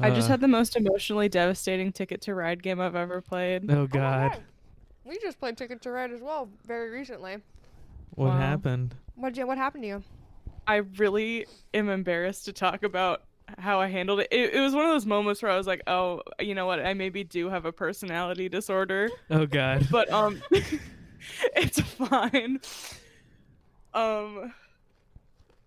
[0.00, 3.70] I just had the most emotionally devastating Ticket to Ride game I've ever played.
[3.70, 4.42] Oh Oh God,
[5.04, 7.38] We just played Ticket to Ride as well very recently.
[8.10, 8.36] what Wow.
[8.38, 8.94] happened?
[9.16, 10.02] What you, what happened to you?
[10.66, 13.22] I really am embarrassed to talk about
[13.58, 14.28] how I handled it.
[14.30, 14.54] it.
[14.54, 16.84] It was one of those moments where I was like, "Oh, you know what?
[16.84, 19.88] I maybe do have a personality disorder." Oh God.
[19.90, 20.42] but um
[21.56, 22.60] it's fine
[23.94, 24.52] um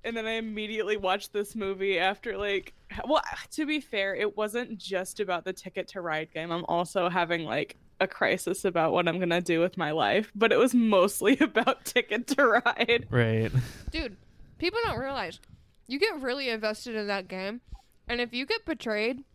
[0.03, 2.73] and then i immediately watched this movie after like
[3.07, 6.65] well ah, to be fair it wasn't just about the ticket to ride game i'm
[6.65, 10.57] also having like a crisis about what i'm gonna do with my life but it
[10.57, 13.51] was mostly about ticket to ride right.
[13.91, 14.17] Dude,
[14.57, 15.39] people don't realize
[15.87, 17.59] you get really invested in that game,
[18.07, 19.25] and if you get betrayed,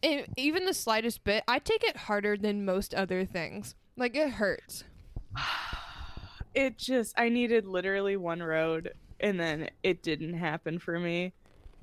[0.00, 3.74] in even the slightest bit, I take it harder than most other things.
[3.98, 4.84] Like it hurts.
[6.54, 8.92] it just i needed literally one road
[9.22, 11.32] and then it didn't happen for me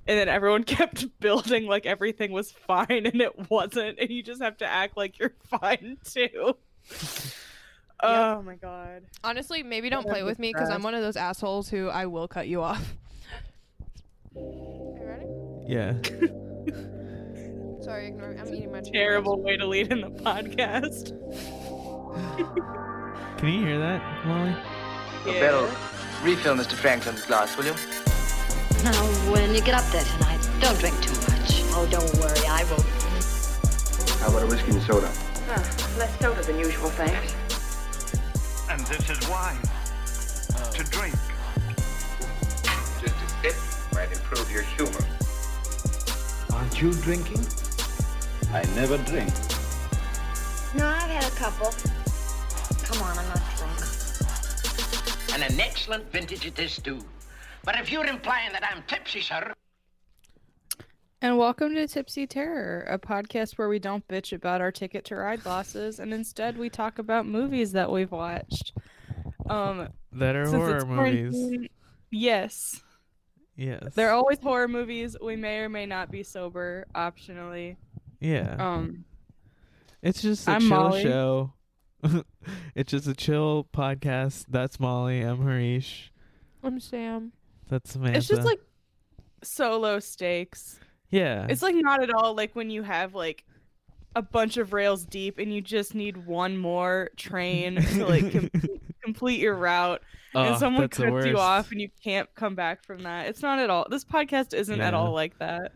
[0.08, 4.42] and then everyone kept building like everything was fine and it wasn't and you just
[4.42, 6.56] have to act like you're fine too
[8.04, 11.18] oh my god Honestly, maybe don't I'm play with me because I'm one of those
[11.18, 12.96] assholes who I will cut you off.
[14.36, 15.26] you ready?
[15.68, 15.94] Yeah.
[17.84, 18.40] Sorry, ignore me.
[18.40, 21.10] I'm eating my terrible way to lead in the podcast
[23.38, 24.56] Can you hear that, Molly?
[25.26, 25.70] Beryl,
[26.24, 26.74] refill Mr.
[26.74, 27.76] Franklin's glass, will you?
[28.84, 28.94] Now,
[29.32, 31.64] when you get up there tonight, don't drink too much.
[31.74, 32.86] Oh, don't worry, I won't.
[34.20, 35.12] How about a whiskey and soda?
[35.50, 37.34] Ah, less soda than usual, thanks.
[38.70, 39.62] And this is wine.
[40.74, 41.16] To drink.
[43.02, 43.56] Just a sip
[43.94, 45.06] might improve your humor.
[46.54, 47.46] Aren't you drinking?
[48.54, 49.34] I never drink.
[50.76, 51.74] No, I've had a couple.
[52.84, 53.57] Come on, I'm not drunk.
[55.40, 57.00] And an excellent vintage it is, too.
[57.64, 59.54] But if you're implying that I'm tipsy, sir,
[61.22, 65.16] and welcome to tipsy terror a podcast where we don't bitch about our ticket to
[65.16, 68.74] ride losses and instead we talk about movies that we've watched
[69.50, 71.34] um That are horror movies.
[71.36, 71.70] quarantine-
[72.10, 72.82] yes
[73.56, 73.94] Yes.
[73.94, 75.16] They're always horror movies.
[75.22, 77.76] We may or may not be sober, optionally.
[78.20, 78.56] Yeah.
[78.60, 79.06] Um,
[80.02, 81.04] It's just a I'm chill Molly.
[81.04, 81.54] show.
[82.76, 84.46] it's just a chill podcast.
[84.50, 85.22] That's Molly.
[85.22, 86.12] I'm Harish.
[86.64, 87.32] I'm Sam.
[87.70, 88.18] That's Samantha.
[88.18, 88.60] it's just like
[89.44, 90.80] solo stakes.
[91.10, 91.46] yeah.
[91.50, 93.44] It's like not at all like when you have like
[94.16, 98.50] a bunch of rails deep and you just need one more train to like com-
[99.04, 100.02] complete your route,
[100.34, 103.28] oh, and someone cuts you off and you can't come back from that.
[103.28, 103.86] It's not at all.
[103.90, 105.72] This podcast isn't at all like that.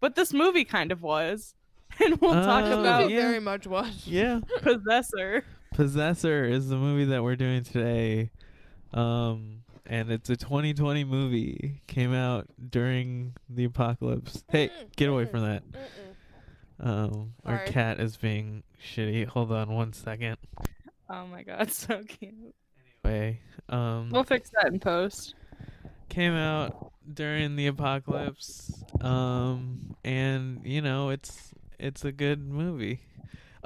[0.00, 1.54] But this movie kind of was,
[2.04, 3.22] and we'll talk Oh, about movie yeah.
[3.22, 4.06] very much was.
[4.06, 4.40] Yeah.
[4.60, 5.44] Possessor.
[5.76, 8.30] Possessor is the movie that we're doing today.
[8.94, 11.82] Um and it's a 2020 movie.
[11.86, 14.42] Came out during the apocalypse.
[14.48, 15.62] Hey, get away from that.
[16.80, 17.68] Um our Sorry.
[17.68, 19.26] cat is being shitty.
[19.26, 20.38] Hold on one second.
[21.10, 22.54] Oh my god, so cute.
[23.04, 25.34] Anyway, um We'll fix that in post.
[26.08, 33.02] came out during the apocalypse um and you know it's it's a good movie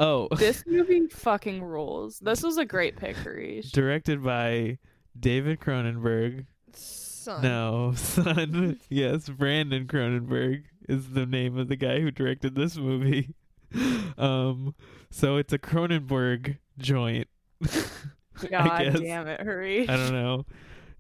[0.01, 2.19] oh This movie fucking rules.
[2.19, 3.71] This was a great pick, Harish.
[3.71, 4.79] directed by
[5.19, 7.43] david cronenberg Son.
[7.43, 13.35] no son yes brandon cronenberg is the name of the guy who directed this movie
[14.19, 14.75] um
[15.11, 17.27] so it's a cronenberg joint
[17.63, 19.01] I God guess.
[19.01, 19.89] damn it, Harish.
[19.89, 20.47] i don't know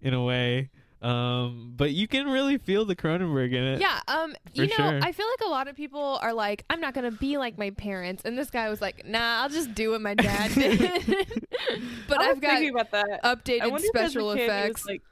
[0.02, 0.70] in a way
[1.02, 5.00] um but you can really feel the cronenberg in it Yeah, um, you know, sure.
[5.02, 7.70] I feel like a lot of people are like, I'm not gonna be like my
[7.70, 10.78] parents, and this guy was like, Nah, I'll just do what my dad did.
[12.08, 13.22] but I was I've got thinking about that.
[13.24, 14.86] Updated wonder if as a special kid he was effects.
[14.86, 15.02] like,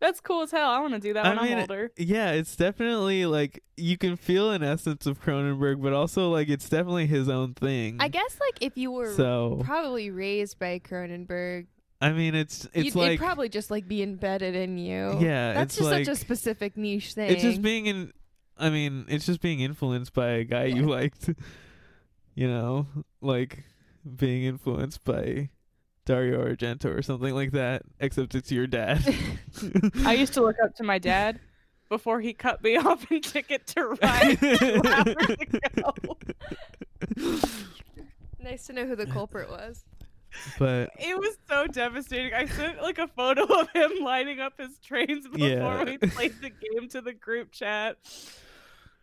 [0.00, 0.68] That's cool as hell.
[0.68, 1.92] I want to do that when I'm older.
[1.96, 6.68] Yeah, it's definitely like you can feel an essence of Cronenberg, but also like it's
[6.68, 7.98] definitely his own thing.
[8.00, 11.66] I guess like if you were So- probably raised by Cronenberg,
[12.00, 15.18] I mean, it's it's you'd, like it'd probably just like be embedded in you.
[15.18, 17.30] Yeah, that's it's just such a specific niche thing.
[17.30, 18.12] it's just being in.
[18.58, 21.30] I mean, it's just being influenced by a guy you liked.
[22.38, 22.86] You know,
[23.22, 23.64] like
[24.14, 25.48] being influenced by
[26.04, 27.80] Dario Argento or something like that.
[27.98, 29.02] Except it's your dad.
[30.04, 31.40] I used to look up to my dad
[31.88, 36.16] before he cut me off and took it to Ride two hours ago.
[38.42, 39.82] nice to know who the culprit was.
[40.58, 42.34] But It was so devastating.
[42.34, 45.84] I sent like a photo of him lining up his trains before Yeah.
[45.84, 47.96] we played the game to the group chat.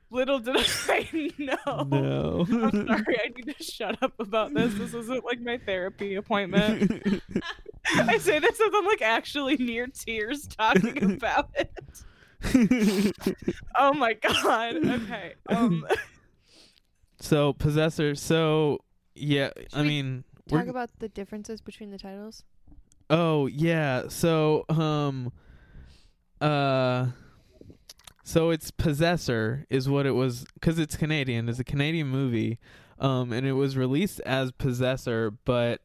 [0.10, 0.58] Little did
[0.90, 1.84] I know.
[1.90, 2.46] no.
[2.50, 4.74] I'm sorry, I need to shut up about this.
[4.76, 7.02] This isn't like my therapy appointment.
[7.96, 13.14] I say this as I'm like actually near tears talking about it.
[13.76, 14.76] Oh my god.
[14.88, 15.34] Okay.
[15.50, 15.88] Um
[17.20, 18.14] So Possessor.
[18.16, 18.80] So
[19.16, 22.44] yeah, I mean, Talk we're, about the differences between the titles.
[23.10, 24.08] oh yeah.
[24.10, 25.32] So um,
[26.42, 27.08] uh,
[28.24, 31.50] so it's Possessor is what it was because it's Canadian.
[31.50, 32.60] It's a Canadian movie,
[33.00, 35.82] um, and it was released as Possessor, but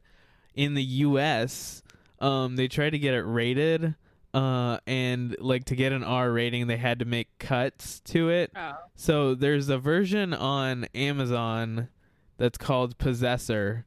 [0.55, 1.83] in the U.S.,
[2.21, 3.95] um, they tried to get it rated.
[4.35, 8.53] Uh, and like to get an R rating, they had to make cuts to it.
[8.55, 8.75] Oh.
[8.95, 11.89] So there's a version on Amazon
[12.37, 13.87] that's called Possessor,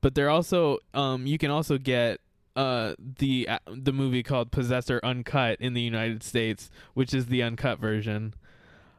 [0.00, 2.20] but they're also um you can also get
[2.56, 7.42] uh the uh, the movie called Possessor Uncut in the United States, which is the
[7.42, 8.34] uncut version.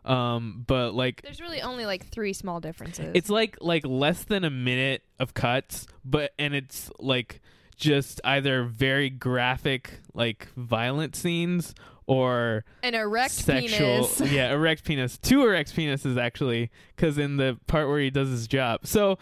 [0.06, 3.12] Um but like There's really only like three small differences.
[3.14, 7.42] it's like like less than a minute of cuts, but and it's like
[7.76, 11.74] just either very graphic like violent scenes
[12.08, 14.22] or an erect sexual penis.
[14.32, 15.18] yeah erect penis.
[15.18, 18.82] Two erect penises actually because in the part where he does his job.
[18.86, 19.18] So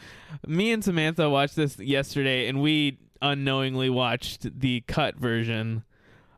[0.47, 5.83] me and samantha watched this yesterday and we unknowingly watched the cut version.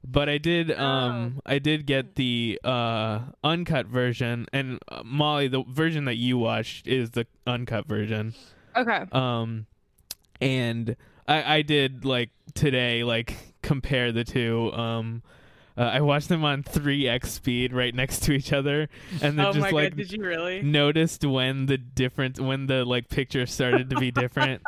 [0.03, 5.63] But i did um i did get the uh uncut version and uh, molly the
[5.69, 8.33] version that you watched is the uncut version.
[8.75, 9.05] Okay.
[9.11, 9.67] um
[10.41, 10.95] and
[11.27, 15.21] i i did like today like compare the two um
[15.77, 18.89] uh, I watched them on 3x speed right next to each other,
[19.21, 20.61] and then oh just my like god, did you really?
[20.61, 24.61] noticed when the difference when the like picture started to be different.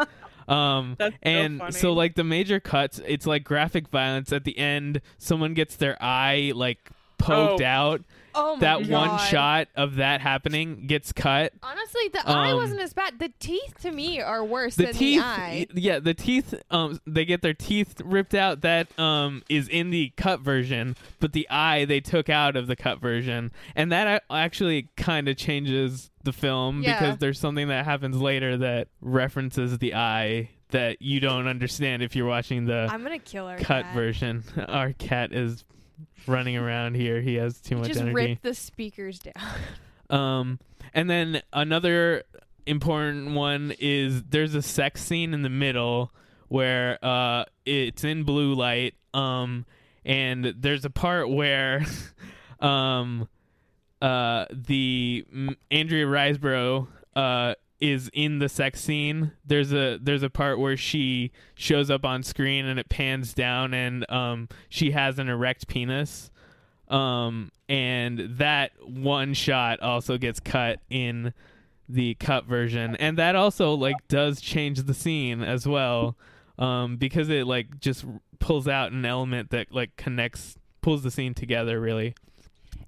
[0.48, 1.72] Um so and funny.
[1.72, 5.02] so like the major cuts, it's like graphic violence at the end.
[5.18, 7.66] Someone gets their eye like poked Oh.
[7.66, 8.02] out.
[8.36, 11.54] Oh my that one shot of that happening gets cut.
[11.62, 13.20] Honestly, the eye Um, wasn't as bad.
[13.20, 15.68] The teeth to me are worse the than teeth the eye.
[15.74, 20.12] yeah the teeth um they get their teeth ripped out that um is in the
[20.18, 24.90] cut version but the eye they took out of the cut version and that actually
[24.98, 27.00] kind of changes the film Yeah.
[27.00, 32.16] because there's something that happens later that references the eye that you don't understand if
[32.16, 33.94] you're watching the I'm gonna kill our cut cat.
[33.96, 35.64] version our cat is
[36.28, 39.34] running around here he has too much Just energy rip the speakers down.
[40.10, 40.60] um,
[40.94, 42.24] and then another
[42.66, 46.12] important one is there's a sex scene in the middle
[46.48, 49.66] where uh it's in blue light um
[50.06, 51.86] and there's a part where
[52.60, 53.28] um
[54.02, 55.26] uh the
[55.72, 61.34] Andrea Riseborough uh is in the sex scene there's a there's a part where she
[61.54, 66.32] shows up on screen and it pans down and um she has an erect penis.
[66.88, 71.34] Um and that one shot also gets cut in
[71.90, 72.96] the cut version.
[72.96, 76.16] And that also like does change the scene as well
[76.58, 78.06] um because it like just
[78.40, 82.16] pulls out an element that like connects pulls the scene together really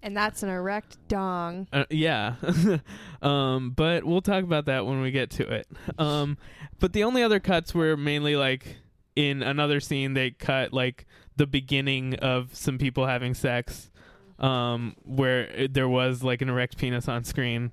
[0.06, 1.68] And that's an erect dong.
[1.74, 2.36] uh, yeah.
[3.24, 5.68] um, but we'll talk about that when we get to it.
[5.98, 6.38] Um,
[6.80, 8.78] but the only other cuts were mainly like
[9.16, 11.08] in another scene they cut like
[11.38, 13.90] the beginning of some people having sex
[14.40, 17.72] um, where there was like an erect penis on screen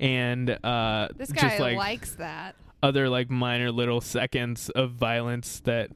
[0.00, 2.56] and uh, This guy just like likes that.
[2.82, 5.90] other like minor little seconds of violence that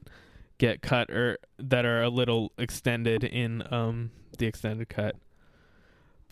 [0.59, 5.15] get cut or that are a little extended in um the extended cut.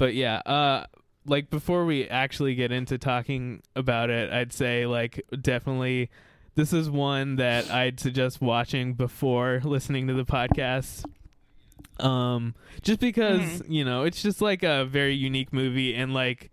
[0.01, 0.87] But yeah, uh
[1.27, 6.09] like before we actually get into talking about it, I'd say like definitely
[6.55, 11.05] this is one that I'd suggest watching before listening to the podcast.
[11.99, 16.49] Um just because, you know, it's just like a very unique movie and like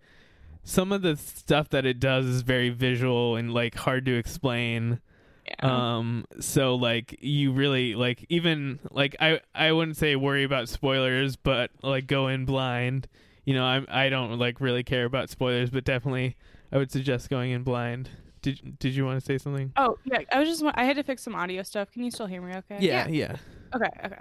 [0.63, 4.99] some of the stuff that it does is very visual and like hard to explain.
[5.47, 5.95] Yeah.
[5.97, 11.35] Um so like you really like even like I I wouldn't say worry about spoilers
[11.35, 13.07] but like go in blind.
[13.49, 16.35] You know, I'm I don't like really care about spoilers but definitely
[16.71, 18.07] I would suggest going in blind.
[18.43, 19.73] Did did you want to say something?
[19.75, 21.91] oh yeah, I was just I had to fix some audio stuff.
[21.91, 22.53] Can you still hear me?
[22.57, 22.77] Okay.
[22.79, 23.37] Yeah, yeah.
[23.73, 23.89] Okay.
[24.05, 24.19] Okay.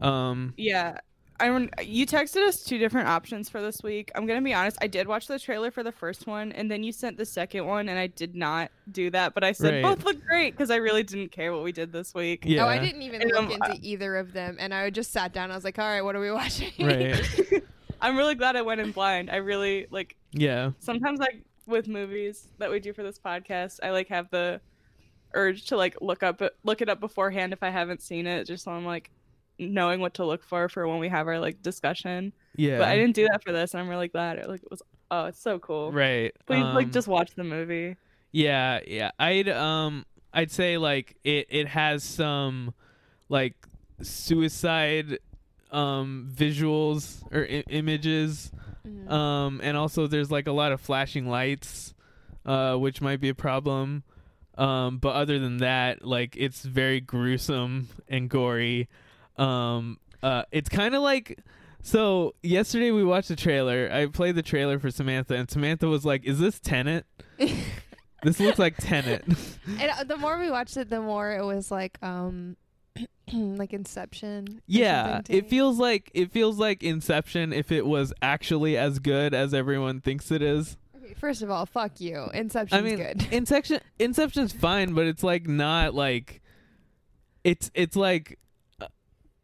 [0.00, 0.96] Um Yeah.
[1.40, 1.46] I
[1.82, 4.10] you texted us two different options for this week.
[4.14, 4.78] I'm gonna be honest.
[4.80, 7.66] I did watch the trailer for the first one, and then you sent the second
[7.66, 9.34] one, and I did not do that.
[9.34, 9.82] But I said Right.
[9.82, 12.44] both look great because I really didn't care what we did this week.
[12.46, 12.64] yeah.
[12.64, 15.34] Oh, I didn't even And, look um, into either of them, and I just sat
[15.34, 15.50] down.
[15.50, 17.20] I was like, "All right, what are we watching?" Right.
[18.02, 19.30] I'm really glad I went in blind.
[19.30, 20.16] I really like.
[20.32, 20.72] yeah.
[20.80, 24.60] Sometimes like with movies that we do for this podcast, I like have the
[25.34, 28.64] urge to like look up look it up beforehand if I haven't seen it, just
[28.64, 29.10] so I'm like
[29.58, 32.32] knowing what to look for for when we have our like discussion.
[32.56, 32.78] Yeah.
[32.78, 34.38] But I didn't do that for this, and I'm really glad.
[34.38, 34.82] It like it was.
[35.10, 35.92] Oh, it's so cool.
[35.92, 36.32] Right.
[36.46, 37.96] Please like um, just watch the movie.
[38.32, 39.10] Yeah, yeah.
[39.18, 42.74] I'd um I'd say like it it has some
[43.28, 43.54] like
[44.02, 45.18] suicide
[45.72, 48.52] um visuals or I- images
[48.86, 49.10] Mhm.
[49.10, 51.94] um and also there's like a lot of flashing lights
[52.44, 54.02] uh, which might be a problem.
[54.58, 58.88] Um, but other than that, like it's very gruesome and gory.
[59.38, 61.38] Um, uh, it's kind of like
[61.82, 62.34] so.
[62.42, 63.88] Yesterday we watched the trailer.
[63.92, 67.06] I played the trailer for Samantha, and Samantha was like, "Is this Tenet?"
[68.24, 69.24] this looks like Tenet.
[69.78, 72.56] And uh, the more we watched it, the more it was like um
[73.32, 74.60] like Inception.
[74.66, 79.54] yeah, it feels like it feels like Inception if it was actually as good as
[79.54, 80.76] everyone thinks it is.
[80.96, 82.28] Okay, First of all, fuck you.
[82.34, 83.26] Inception's I mean, good.
[83.32, 86.42] Inception Inception's fine, but it's like not like
[87.44, 88.38] it's it's like
[88.80, 88.88] a,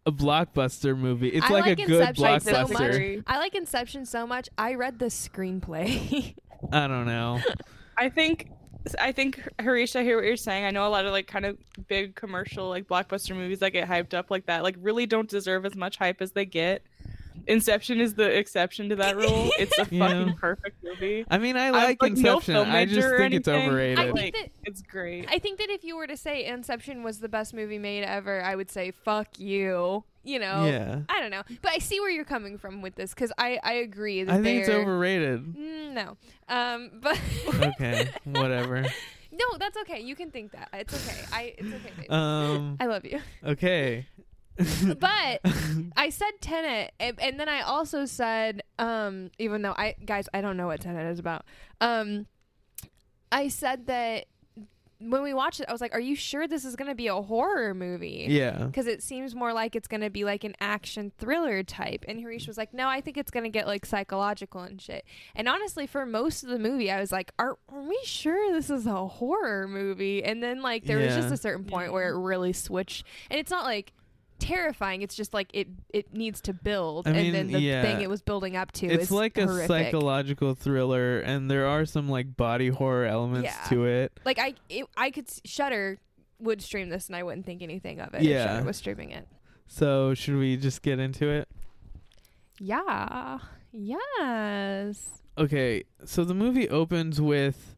[0.07, 1.29] a blockbuster movie.
[1.29, 3.17] It's I like, like a good Inception so blockbuster.
[3.17, 3.25] much.
[3.27, 4.49] I like Inception so much.
[4.59, 6.35] I read the screenplay.
[6.73, 7.41] I don't know.
[7.97, 8.51] I think
[8.99, 10.65] I think Harish, I hear what you're saying.
[10.65, 13.89] I know a lot of like kind of big commercial like blockbuster movies that get
[13.89, 16.83] hyped up like that like really don't deserve as much hype as they get.
[17.47, 19.51] Inception is the exception to that rule.
[19.59, 20.09] It's a Yeah.
[20.09, 21.25] fucking perfect movie.
[21.31, 22.55] I mean, I like, like, Inception.
[22.55, 23.99] film I just think it's overrated.
[23.99, 25.27] I think Like, that it's great.
[25.31, 28.43] I think that if you were to say Inception was the best movie made ever,
[28.43, 30.05] I would say fuck you.
[30.29, 30.67] You know.
[30.67, 33.59] yeah, I don't know, but I see where you're coming from with this because I
[33.63, 35.43] I agree that I think it's overrated.
[35.55, 36.17] Mm, no,
[36.49, 37.19] um, but
[37.55, 38.83] okay, whatever.
[39.33, 40.01] no, that's okay.
[40.01, 40.69] You can think that.
[40.75, 41.25] It's okay.
[41.33, 42.07] I it's okay.
[42.09, 43.21] Um, I love you.
[43.45, 44.07] okay.
[44.99, 45.41] But
[45.97, 50.41] I said Tenet, and, and then I also said, um, even though I guys, I
[50.41, 51.45] don't know what Tenet is about.
[51.81, 52.27] Um,
[53.31, 54.27] I said that
[55.01, 57.07] when we watched it, I was like, "Are you sure this is going to be
[57.07, 60.55] a horror movie?" yeah, Because it seems more like it's going to be like an
[60.61, 62.05] action thriller type.
[62.09, 65.05] And Harish was like, no, I think it's going to get like psychological and shit.
[65.35, 68.71] And honestly, for most of the movie, I was like, are, are we sure this
[68.71, 70.23] is a horror movie?
[70.25, 73.05] And then like there was just a certain point where it really switched.
[73.31, 73.93] And it's not like
[74.39, 75.03] terrifying.
[75.03, 77.07] It's just like it it needs to build.
[77.07, 77.83] I and then the yeah.
[77.83, 81.85] thing it was building up to it's is like a psychological thriller, and there are
[81.85, 83.69] some like body horror elements Yeah.
[83.69, 84.13] to it.
[84.25, 85.99] Like I it, I could Shudder
[86.41, 88.45] would stream this and I wouldn't think anything of it Yeah.
[88.45, 89.27] if Shudder was streaming it.
[89.67, 91.49] So should we just get into it?
[92.61, 93.39] Yeah.
[93.73, 95.21] Yes.
[95.37, 97.77] Okay, so the movie opens with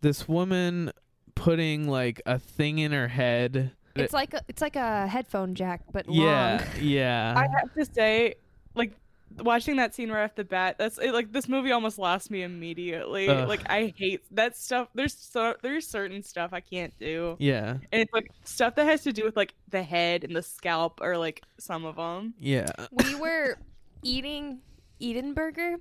[0.00, 0.90] this woman
[1.34, 3.72] putting like a thing in her head.
[4.04, 6.80] It's like a, it's like a headphone jack, but yeah, long.
[6.84, 7.34] yeah.
[7.36, 8.34] I have to say,
[8.74, 8.92] like
[9.38, 12.42] watching that scene right off the bat, that's it, like this movie almost lost me
[12.42, 13.28] immediately.
[13.28, 13.48] Ugh.
[13.48, 14.88] Like I hate that stuff.
[14.94, 19.02] There's so there's certain stuff I can't do, yeah, and it's like stuff that has
[19.02, 22.34] to do with like the head and the scalp, or like some of them.
[22.38, 22.70] yeah.
[23.04, 23.56] we were
[24.02, 24.60] eating
[24.98, 25.76] Eden Burger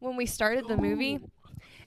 [0.00, 1.20] when we started the movie.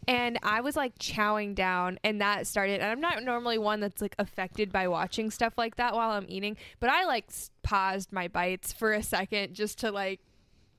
[0.08, 2.82] And I was like chowing down, and that started.
[2.82, 6.26] And I'm not normally one that's like affected by watching stuff like that while I'm
[6.30, 7.26] eating, but I like
[7.64, 10.20] paused my bites for a second just to like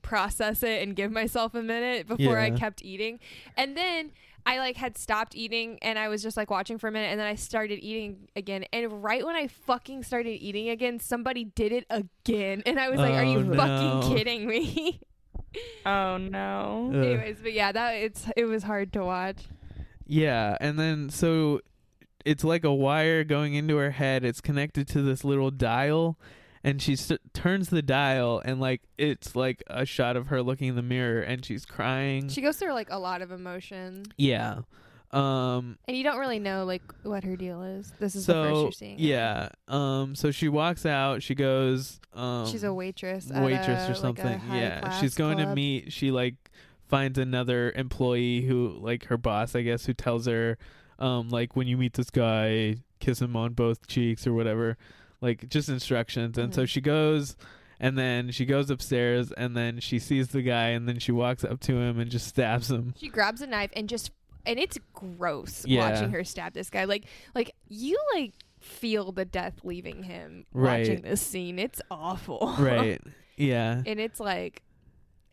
[0.01, 3.19] process it and give myself a minute before I kept eating.
[3.57, 4.11] And then
[4.45, 7.19] I like had stopped eating and I was just like watching for a minute and
[7.19, 8.63] then I started eating again.
[8.71, 12.63] And right when I fucking started eating again, somebody did it again.
[12.65, 13.55] And I was like, Are Oh, you no.
[13.57, 15.01] fucking kidding me?
[15.85, 16.91] Oh no.
[16.93, 16.95] Ugh.
[17.03, 19.45] Anyways, but yeah, that it's it was hard to watch.
[20.05, 21.61] Yeah, and then so
[22.25, 24.23] it's like a wire going into her head.
[24.25, 26.17] It's connected to this little dial,
[26.63, 30.69] and she s turns the dial, and like it's like a shot of her looking
[30.69, 32.29] in the mirror, and she's crying.
[32.29, 34.05] She goes through like a lot of emotion.
[34.17, 34.59] yeah.
[35.11, 35.77] Um.
[35.87, 37.91] And you don't really know like what her deal is.
[37.99, 38.99] This is the first you're seeing.
[38.99, 39.49] yeah.
[39.67, 40.15] Um.
[40.15, 41.23] So she walks out.
[41.23, 41.99] She goes.
[42.13, 42.47] Um.
[42.47, 43.31] She's a waitress.
[43.31, 44.41] at waitress a, or like, something.
[44.51, 44.99] yeah.
[44.99, 45.93] She's going to meet.
[45.93, 46.35] She like
[46.87, 50.57] finds another employee who like her boss, I guess, who tells her,
[50.99, 54.77] um, like when you meet this guy, kiss him on both cheeks or whatever,
[55.21, 56.37] like just instructions.
[56.37, 56.69] And so Mhm.
[56.69, 57.35] she goes.
[57.79, 61.43] And then she goes upstairs, and then she sees the guy, and then she walks
[61.43, 62.95] up to him and just stabs him.
[62.97, 64.09] She grabs a knife and just
[64.47, 65.89] and it's gross Yeah.
[65.91, 66.85] watching her stab this guy.
[66.85, 70.79] Like like you like feel the death leaving him Right.
[70.79, 71.59] watching this scene.
[71.59, 72.55] It's awful.
[72.59, 72.99] Right.
[73.37, 73.83] Yeah.
[73.85, 74.63] and it's like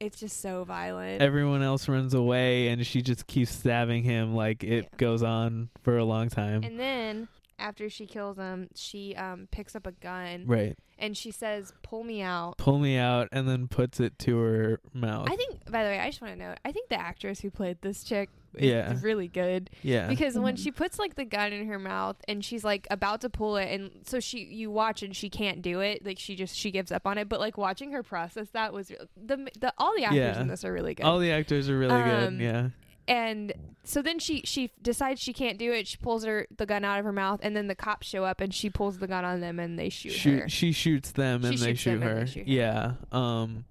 [0.01, 1.23] it's just so violent.
[1.23, 4.35] Everyone else runs away, and she just keeps stabbing him.
[4.35, 4.97] Like it Yeah.
[4.99, 6.63] goes on for a long time.
[6.65, 7.29] and then
[7.59, 10.77] after she kills him, she um picks up a gun right.
[10.99, 14.81] and she says, "Pull me out." Pull me out, and then puts it to her
[14.93, 15.29] mouth.
[15.31, 17.51] I think by the way, I just want to note, I think the actress who
[17.51, 18.95] played this chick is Yeah.
[19.03, 19.71] really good.
[19.83, 20.07] yeah.
[20.09, 23.31] because when she puts like the gun in her mouth and she's like about to
[23.31, 26.57] pull it and so she you watch and she can't do it like she just
[26.57, 29.93] she gives up on it but like watching her process that was the, the all
[29.97, 30.41] the actors Yeah.
[30.41, 32.43] in this are really good All the actors are really Um, good.
[32.45, 32.69] Yeah.
[33.07, 33.53] and
[33.85, 36.99] so then she she decides she can't do it she pulls her the gun out
[36.99, 39.41] of her mouth and then the cops show up and she pulls the gun on
[39.41, 42.25] them and they shoot, her She shoots them She and they shoot them and her.
[42.25, 42.53] they shoot her.
[42.53, 42.93] Yeah.
[43.13, 43.65] Um,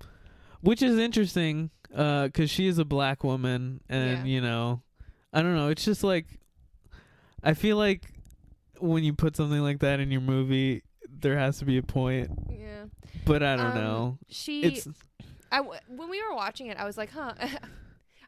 [0.62, 4.24] which is interesting, uh, because she is a black woman, and Yeah.
[4.26, 4.82] you know,
[5.32, 5.70] I don't know.
[5.70, 6.26] It's just like
[7.44, 8.04] I feel like
[8.80, 12.30] when you put something like that in your movie, there has to be a point.
[12.50, 12.86] Yeah.
[13.26, 14.18] But I don't Um, know.
[14.30, 14.64] She.
[14.64, 14.88] It's
[15.52, 17.34] I w- when we were watching it, I was like, huh.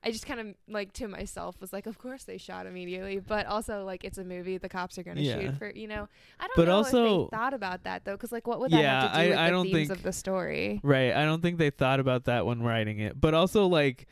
[0.06, 3.48] I just kind of like to myself was like, of course they shot immediately, but
[3.48, 5.40] also like it's a movie, the cops are gonna Yeah.
[5.40, 6.08] shoot for you know.
[6.40, 8.72] I don't But know if also- they thought about that though, because like what would
[8.72, 10.80] that Yeah, have to do I- with I the don't themes think- of the story?
[10.84, 11.12] right.
[11.14, 13.20] I don't think they thought about that when writing it.
[13.20, 14.06] But also like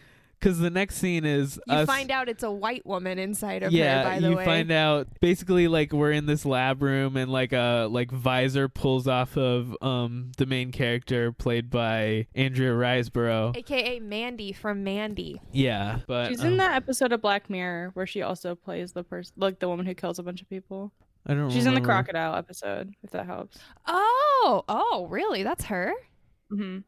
[0.43, 3.71] cuz the next scene is You us find out it's a white woman inside of
[3.71, 4.03] yeah, her.
[4.03, 4.29] By the way.
[4.31, 8.11] you way, find out basically like we're in this lab room and like a like
[8.11, 13.55] visor pulls off of um the main character played by Andrea Riseborough.
[13.55, 15.41] aka Mandy from Mandy.
[15.51, 19.03] Yeah, but She's um, in that episode of Black Mirror where she also plays the
[19.03, 20.91] person, like the woman who kills a bunch of people.
[21.25, 21.53] I don't know.
[21.53, 23.57] She's in the crocodile episode, if that helps.
[23.87, 25.43] Oh, oh, really?
[25.43, 25.93] That's her.
[26.49, 26.79] hmm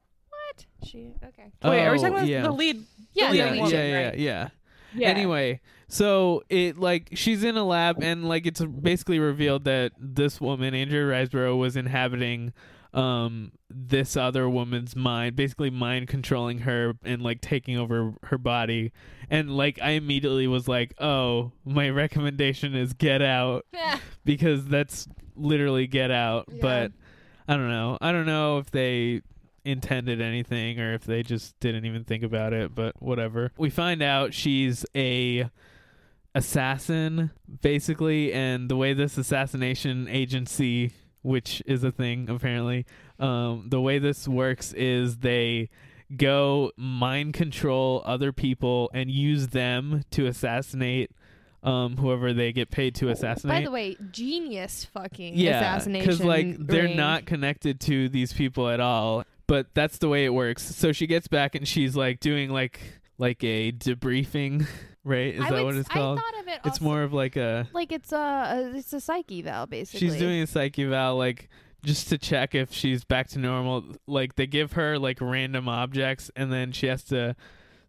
[0.79, 0.87] What?
[0.87, 1.51] She okay?
[1.63, 2.41] Wait, are we Oh, talking about yeah.
[2.43, 2.83] the lead?
[3.13, 4.17] Yeah, the yeah, lead yeah, woman, yeah, right?
[4.19, 4.49] yeah.
[4.93, 5.09] Yeah.
[5.09, 5.59] Anyway,
[5.89, 10.73] so it like she's in a lab and like it's basically revealed that this woman,
[10.73, 12.53] Andrea Riseborough, was inhabiting
[12.93, 18.93] um this other woman's mind, basically mind controlling her and like taking over her body.
[19.29, 23.65] And like I immediately was like, "Oh, my recommendation is Get Out
[24.23, 26.59] because that's literally Get Out." Yeah.
[26.61, 26.91] But
[27.49, 27.97] I don't know.
[27.99, 29.23] I don't know if they
[29.65, 33.51] intended anything or if they just didn't even think about it, but whatever.
[33.57, 35.49] We find out she's a
[36.33, 37.31] assassin
[37.61, 40.91] basically and the way this assassination agency
[41.21, 42.85] which is a thing apparently
[43.19, 45.69] um the way this works is they
[46.17, 51.09] go mind control other people and use them to assassinate
[51.63, 56.27] um whoever they get paid to assassinate By the way, genius fucking yeah, assassination.
[56.27, 56.97] like they're ring.
[56.97, 59.23] not connected to these people at all.
[59.47, 60.63] But that's the way it works.
[60.75, 62.79] So she gets back and she's like doing like
[63.17, 64.67] like a debriefing,
[65.03, 65.35] right?
[65.35, 66.19] Is I that would what it's called?
[66.19, 66.59] I thought of it.
[66.65, 70.07] It's also- more of like a like it's a, it's a psych eval basically.
[70.09, 71.49] she's doing a psych eval like
[71.83, 73.83] just to check if she's back to normal.
[74.07, 77.35] Like they give her like random objects and then she has to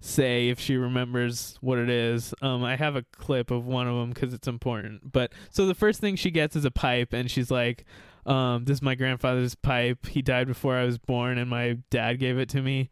[0.00, 2.35] say if she remembers what it is.
[2.42, 5.12] Um, I have a clip of one of them because it's important.
[5.12, 7.85] But so the first thing she gets is a pipe, and she's like,
[8.26, 10.06] um, "This is my grandfather's pipe.
[10.06, 12.90] He died before I was born, and my dad gave it to me."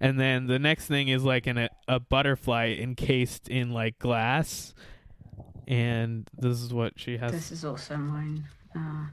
[0.00, 4.74] And then the next thing is like an, a, a butterfly encased in like glass,
[5.66, 7.32] and this is what she has.
[7.32, 8.44] This is also mine.
[8.74, 9.06] Uh,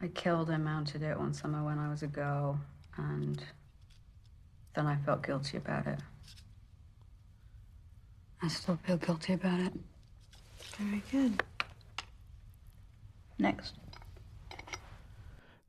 [0.00, 2.58] I killed and mounted it one summer when I was a girl,
[2.96, 3.42] and
[4.74, 5.98] then I felt guilty about it.
[8.40, 9.72] I still feel guilty about it.
[10.78, 11.42] Very good.
[13.38, 13.74] Next.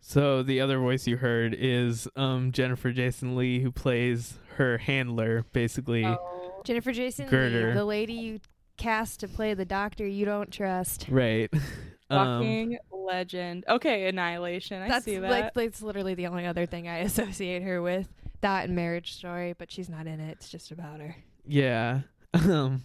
[0.09, 5.45] So the other voice you heard is um, Jennifer Jason Leigh, who plays her handler,
[5.53, 6.03] basically.
[6.03, 6.61] Oh.
[6.63, 7.73] Jennifer Jason Leigh, Girder.
[7.75, 8.39] the lady you
[8.75, 11.05] cast to play the doctor you don't trust.
[11.09, 11.53] Right.
[12.11, 13.65] Um, Fucking legend.
[13.69, 14.81] Okay, Annihilation.
[14.81, 15.29] I That's see that.
[15.29, 18.07] like that's literally the only other thing I associate her with.
[18.41, 20.31] That and Marriage Story, but she's not in it.
[20.31, 21.15] It's just about her.
[21.45, 21.99] Yeah.
[22.33, 22.83] Um.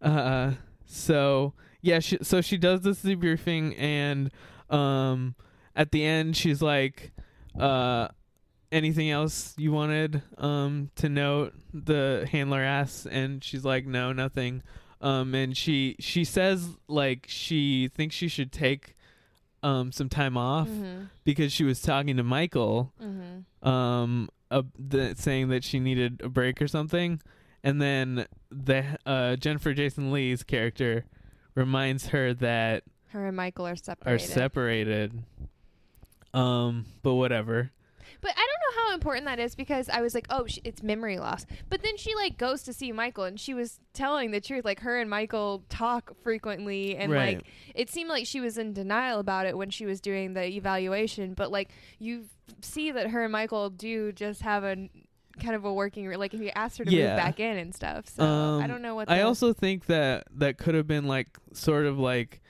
[0.00, 0.52] Uh.
[0.86, 1.98] So yeah.
[1.98, 4.30] She, so she does this debriefing, and
[4.70, 5.34] um,
[5.76, 7.12] at the end, she's like,
[7.58, 8.08] uh,
[8.72, 11.54] anything else you wanted um to note?
[11.72, 14.62] The handler asks, and she's like, no, nothing.
[15.00, 18.96] Um, and she she says like she thinks she should take
[19.62, 21.08] um some time off Mhm.
[21.24, 23.44] because she was talking to Michael Mhm.
[23.66, 27.20] um uh, the, saying that she needed a break or something
[27.64, 31.04] and then the uh Jennifer Jason Leigh's character
[31.54, 35.22] reminds her that Her and Michael are are separated.
[36.36, 37.70] Um but whatever
[38.20, 40.82] But I don't know how important that is because I was like, oh, sh- it's
[40.82, 41.44] memory loss.
[41.68, 44.64] But then she like goes to see Michael and she was telling the truth.
[44.64, 47.36] Like her and Michael talk frequently, and Right.
[47.38, 50.44] like it seemed like she was in denial about it when she was doing the
[50.46, 51.34] evaluation.
[51.34, 52.24] But like you
[52.62, 54.88] see that her and Michael do just have a
[55.38, 57.08] kind of a working re- like you asked her to Yeah.
[57.08, 58.08] move back in and stuff.
[58.08, 59.10] So I Um, don't know what.
[59.10, 62.40] I the- also think that that could have been like sort of like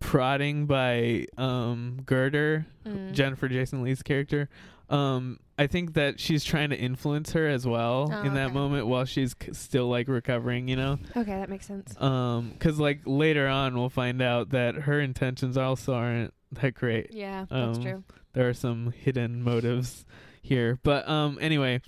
[0.00, 3.12] prodding by um Girder, Mm.
[3.12, 4.48] Jennifer Jason Leigh's character.
[4.88, 8.54] Um I think that she's trying to influence her as well Oh, in that okay.
[8.54, 10.98] moment while she's c- still like recovering, you know.
[11.16, 11.94] okay, that makes sense.
[12.00, 17.12] Um cuz like later on we'll find out that her intentions also aren't that great.
[17.12, 18.04] Yeah, that's Um, true.
[18.32, 20.06] There are some hidden motives
[20.42, 20.78] here.
[20.82, 21.82] But um anyway,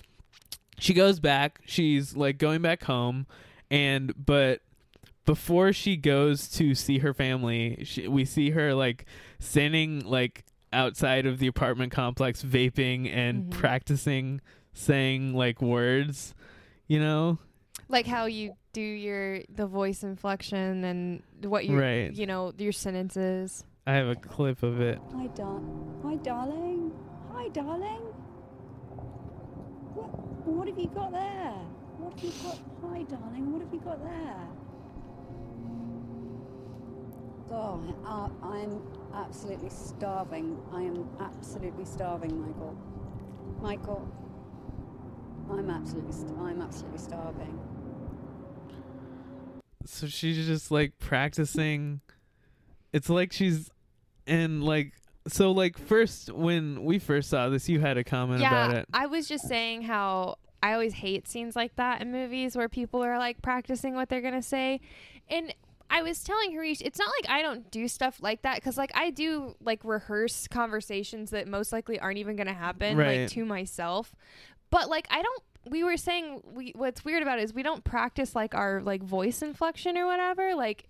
[0.79, 1.61] she goes back.
[1.65, 3.25] She's like going back home
[3.71, 4.61] and but
[5.25, 9.05] before she goes to see her family, she, we see her like
[9.39, 13.51] standing like outside of the apartment complex vaping and Mhm.
[13.51, 14.41] practicing
[14.73, 16.33] saying like words,
[16.87, 17.37] you know?
[17.89, 22.11] Like how you do your the voice inflection and what you Right.
[22.13, 23.63] you know your sentences.
[23.85, 24.99] I have a clip of it.
[25.15, 25.61] Hi, dar-
[26.03, 26.91] Hi, darling.
[27.33, 28.01] Hi, darling.
[29.93, 30.07] What,
[30.47, 31.53] what have you got there?
[31.99, 32.57] What have you got?
[32.89, 33.51] Hi, darling.
[33.53, 34.47] What have you got there?
[37.53, 38.81] God, uh, I'm
[39.13, 40.59] absolutely starving.
[40.71, 42.75] I am absolutely starving, Michael.
[43.61, 44.11] Michael,
[45.51, 47.59] I'm absolutely, st- I'm absolutely starving.
[49.85, 52.01] So she's just like practicing.
[52.91, 53.69] It's like she's
[54.25, 54.93] and like
[55.27, 58.87] so like first when we first saw this, you had a comment about it.
[58.95, 63.03] I was just saying how I always hate scenes like that in movies where people
[63.03, 64.81] are like practicing what they're gonna say,
[65.29, 65.53] and
[65.93, 68.91] I was telling Harish, it's not like I don't do stuff like that because like
[68.95, 73.21] I do like rehearse conversations that most likely aren't even gonna happen Right.
[73.21, 74.15] like to myself,
[74.71, 75.43] but like I don't.
[75.65, 79.01] We were saying we what's weird about it is we don't practice like our like
[79.03, 80.89] voice inflection or whatever like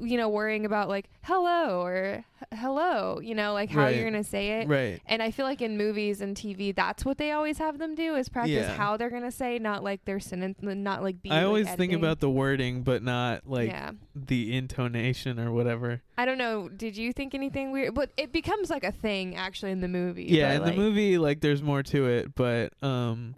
[0.00, 3.96] you know worrying about like hello or hello you know like how Right.
[3.96, 5.00] you're gonna say it Right.
[5.06, 8.14] and I feel like in movies and TV, that's what they always have them do
[8.14, 8.76] is practice Yeah.
[8.76, 11.30] how they're gonna say, not like their sentence, not like be.
[11.30, 13.92] I like, always think about the wording, but not like Yeah.
[14.14, 16.02] the intonation or whatever.
[16.18, 16.68] I don't know.
[16.68, 17.94] Did you think anything weird?
[17.94, 20.24] But it becomes like a thing actually in the movie.
[20.24, 23.34] Yeah, in like- the movie, like there's more to it, but um,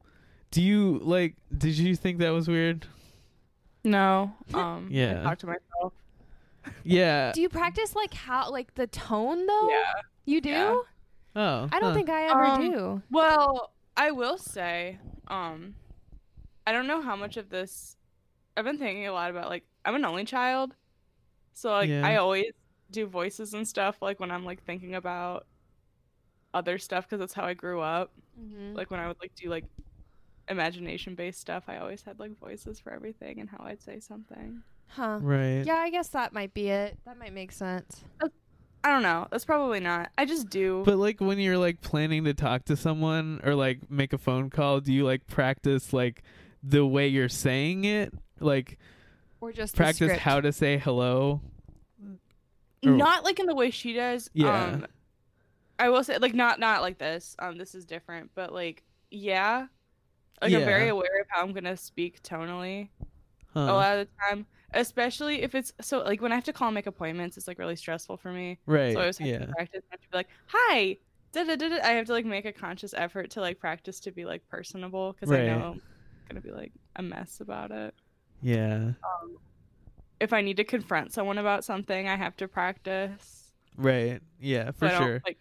[0.51, 1.35] do you like?
[1.57, 2.87] Did you think that was weird?
[3.85, 4.33] No.
[4.55, 4.89] Um.
[4.91, 5.21] Yeah.
[5.21, 5.93] I talk to myself.
[6.85, 7.33] Yeah.
[7.33, 9.69] Do you practice like how like the tone though?
[9.71, 9.93] Yeah.
[10.25, 10.51] You do?
[10.51, 10.81] Yeah.
[11.37, 11.69] Oh.
[11.73, 11.95] I don't huh.
[11.95, 13.03] think I ever Um, do.
[13.11, 15.75] Well, I will say, um,
[16.67, 17.97] I don't know how much of this.
[18.57, 20.75] I've been thinking a lot about like I'm an only child,
[21.55, 22.07] so like Yeah.
[22.07, 22.53] I always
[22.91, 25.47] do voices and stuff like when I'm like thinking about
[26.55, 28.11] other stuff because that's how I grew up.
[28.41, 28.75] Mhm.
[28.75, 29.65] Like when I would like do like
[30.49, 34.63] imagination based stuff, I always had like voices for everything and how I'd say something.
[34.89, 35.19] Huh.
[35.23, 35.63] Right.
[35.65, 36.99] Yeah, I guess that might be it.
[37.05, 38.03] That might make sense.
[38.85, 39.27] I don't know.
[39.31, 40.11] That's probably not.
[40.17, 40.83] I just do.
[40.85, 44.51] But like when you're like planning to talk to someone or like make a phone
[44.51, 46.23] call, do you like practice like
[46.63, 48.15] the way you're saying it?
[48.41, 48.79] Like
[49.41, 51.41] Or just the practice how to say hello?
[52.87, 54.31] Or- not like in the way she does.
[54.33, 54.65] Yeah.
[54.65, 54.87] Um,
[55.81, 57.37] I will say like not not like this.
[57.39, 59.67] Um, this is different, but like yeah,
[60.41, 62.89] like I'm very aware of how I'm gonna speak tonally
[63.55, 63.61] Huh.
[63.61, 66.69] a lot of the time, especially if it's so like when I have to call
[66.69, 68.59] and make appointments, it's like really stressful for me.
[68.67, 69.39] Right, So I always have yeah.
[69.39, 69.83] to practice.
[69.91, 70.97] I have to be like, hi.
[71.33, 71.79] Da, da, da.
[71.83, 75.13] I have to like make a conscious effort to like practice to be like personable
[75.13, 75.43] because Right.
[75.49, 75.83] I know I'm
[76.29, 77.95] gonna be like a mess about it.
[78.43, 78.93] Yeah.
[79.03, 79.39] Um,
[80.21, 83.53] if I need to confront someone about something, I have to practice.
[83.77, 84.21] Right.
[84.41, 85.23] Yeah, so for I don't, sure.
[85.25, 85.39] Like,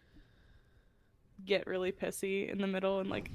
[1.45, 3.31] get really pissy in the middle and like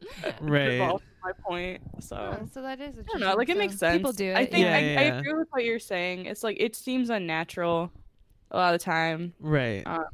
[0.40, 0.70] Right.
[0.70, 1.80] devolve my point.
[2.00, 2.94] So Oh, so that is.
[2.98, 3.34] I don't know.
[3.34, 3.96] Like it makes sense.
[3.98, 4.36] People do it.
[4.36, 6.26] I think Yeah, I, yeah, I agree with what you're saying.
[6.26, 7.90] It's like it seems unnatural
[8.50, 9.82] a lot of the time, Right.
[9.86, 10.04] um,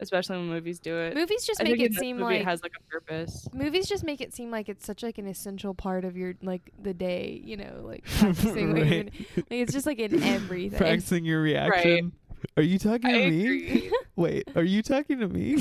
[0.00, 1.14] especially when movies do it.
[1.14, 3.46] Movies just I make think it seem movie like it has like a purpose.
[3.52, 6.72] movies just make it seem like it's such like an essential part of your like
[6.82, 9.12] the day you know like practicing what you're Right.
[9.12, 12.12] gonna- like it's just like in everything Practicing your reaction.
[12.56, 13.90] Are you talking to I me?
[14.16, 15.54] Wait, are you talking to me?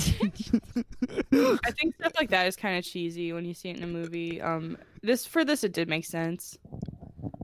[1.34, 3.88] I think stuff like that is kind of cheesy when you see it in a
[3.88, 4.42] movie.
[4.42, 6.58] Um, this for this it did make sense.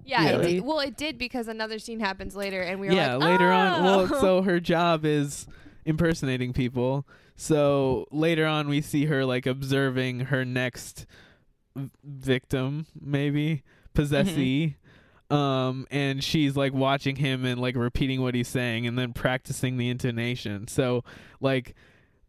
[0.06, 0.38] yeah, Yeah.
[0.38, 3.32] it did, well it did because another scene happens later and we were yeah, like
[3.32, 3.84] later on.
[3.84, 5.48] Well, "Oh." so her job is
[5.86, 7.06] impersonating people.
[7.36, 11.06] So later on, we see her like observing her next
[12.04, 14.78] victim, maybe possessee.
[15.32, 19.78] Um, and she's like watching him and like repeating what he's saying and then practicing
[19.78, 20.68] the intonation.
[20.68, 21.06] So,
[21.40, 21.74] like,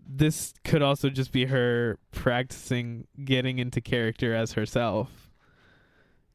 [0.08, 5.30] this could also just be her practicing getting into character as herself.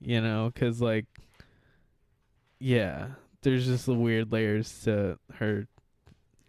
[0.02, 1.06] You know, because like,
[2.60, 3.08] yeah,
[3.44, 5.68] there's just the weird layers to her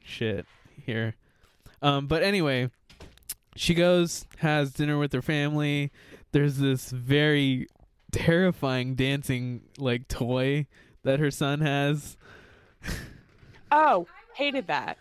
[0.03, 0.47] shit
[0.85, 1.15] here.
[1.81, 2.71] Um, but anyway,
[3.55, 5.93] she goes, has dinner with her family.
[6.33, 7.69] There's this very
[8.13, 10.67] terrifying dancing like toy
[11.05, 12.17] that her son has.
[13.71, 14.99] Oh, hated that.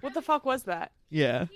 [0.00, 0.92] What the fuck was that?
[1.10, 1.46] Yeah.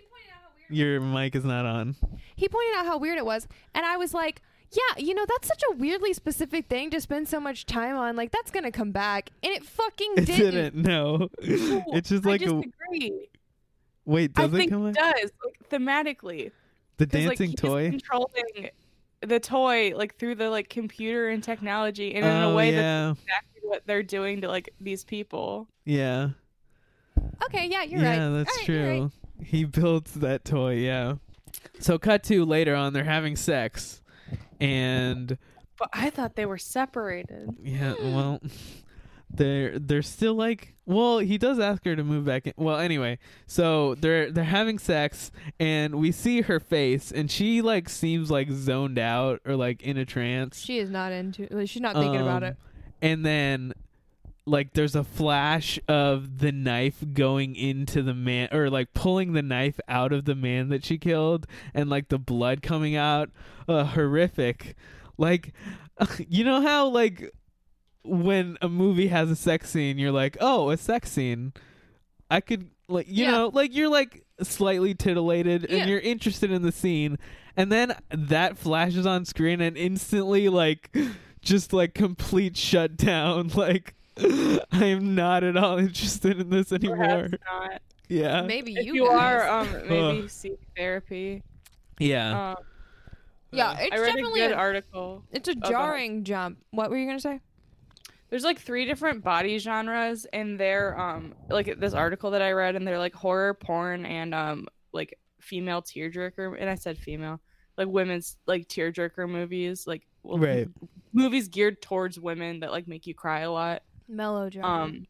[0.68, 1.96] Your mic is not on.
[2.36, 4.40] he pointed out how weird it was and i was like
[4.72, 8.14] yeah you know that's such a weirdly specific thing to spend so much time on
[8.14, 10.76] like that's gonna come back and it fucking It didn't, didn't.
[10.76, 11.28] No.
[11.40, 13.28] it's just like I a disagree.
[14.04, 14.30] wait.
[14.36, 14.86] I Does it think come?
[14.86, 16.52] it does like thematically.
[16.98, 17.90] The 'Cause, like, dancing he's toy.
[17.90, 18.70] controlling
[19.22, 23.08] the toy like through the like computer and technology, and in Oh, a way yeah.
[23.08, 25.66] that's exactly what they're doing to like these people.
[25.84, 26.30] Yeah.
[27.44, 29.00] okay yeah you're right yeah, that's All right, true.
[29.02, 29.10] right.
[29.46, 31.14] He builds that toy, yeah.
[31.80, 34.02] So cut to later on, they're having sex,
[34.60, 35.36] and
[35.78, 37.48] But I thought they were separated.
[37.62, 38.14] Yeah, hmm.
[38.14, 38.40] well,
[39.32, 40.74] they're they're still like.
[40.86, 42.52] Well, he does ask her to move back in.
[42.56, 47.88] Well, anyway, so they're they're having sex, and we see her face, and she like
[47.88, 50.60] seems like zoned out or like in a trance.
[50.60, 51.46] She is not into.
[51.50, 52.56] Like, she's not thinking about Um, it.
[53.02, 53.72] And then,
[54.46, 59.42] like, there's a flash of the knife going into the man, or like pulling the
[59.42, 63.30] knife out of the man that she killed, and like the blood coming out.
[63.68, 64.74] Uh, horrific.
[65.16, 65.52] Like,
[66.28, 67.30] you know how like
[68.04, 71.52] when a movie has a sex scene, you're like, oh, a sex scene.
[72.30, 73.30] I could like, you Yeah.
[73.32, 75.78] know, like you're like slightly titillated Yeah.
[75.78, 77.18] and you're interested in the scene,
[77.56, 80.96] and then that flashes on screen and instantly like
[81.42, 83.48] just like complete shutdown.
[83.54, 87.28] Like I am not at all interested in this anymore.
[87.52, 87.82] Not.
[88.08, 88.42] Yeah.
[88.42, 88.94] Maybe If you.
[88.94, 90.28] you are, um, maybe Ugh.
[90.30, 91.42] seek therapy.
[91.98, 92.50] Yeah.
[92.50, 92.56] Um,
[93.52, 95.24] yeah, it's I read a definitely good a- article.
[95.32, 96.58] It's a about- jarring jump.
[96.70, 97.40] What were you gonna say?
[98.30, 102.76] There's like three different body genres, and they're um like this article that I read,
[102.76, 106.56] and they're like horror, porn, and um like female tearjerker.
[106.58, 107.40] And I said female,
[107.76, 110.68] like women's like tearjerker movies, like well, Right.
[111.12, 113.82] movies geared towards women that like make you cry a lot.
[114.08, 114.66] Melodrama.
[114.84, 115.06] Um,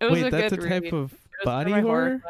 [0.00, 0.92] it was Wait, a that's good a type read.
[0.92, 2.20] of It was for body my horror?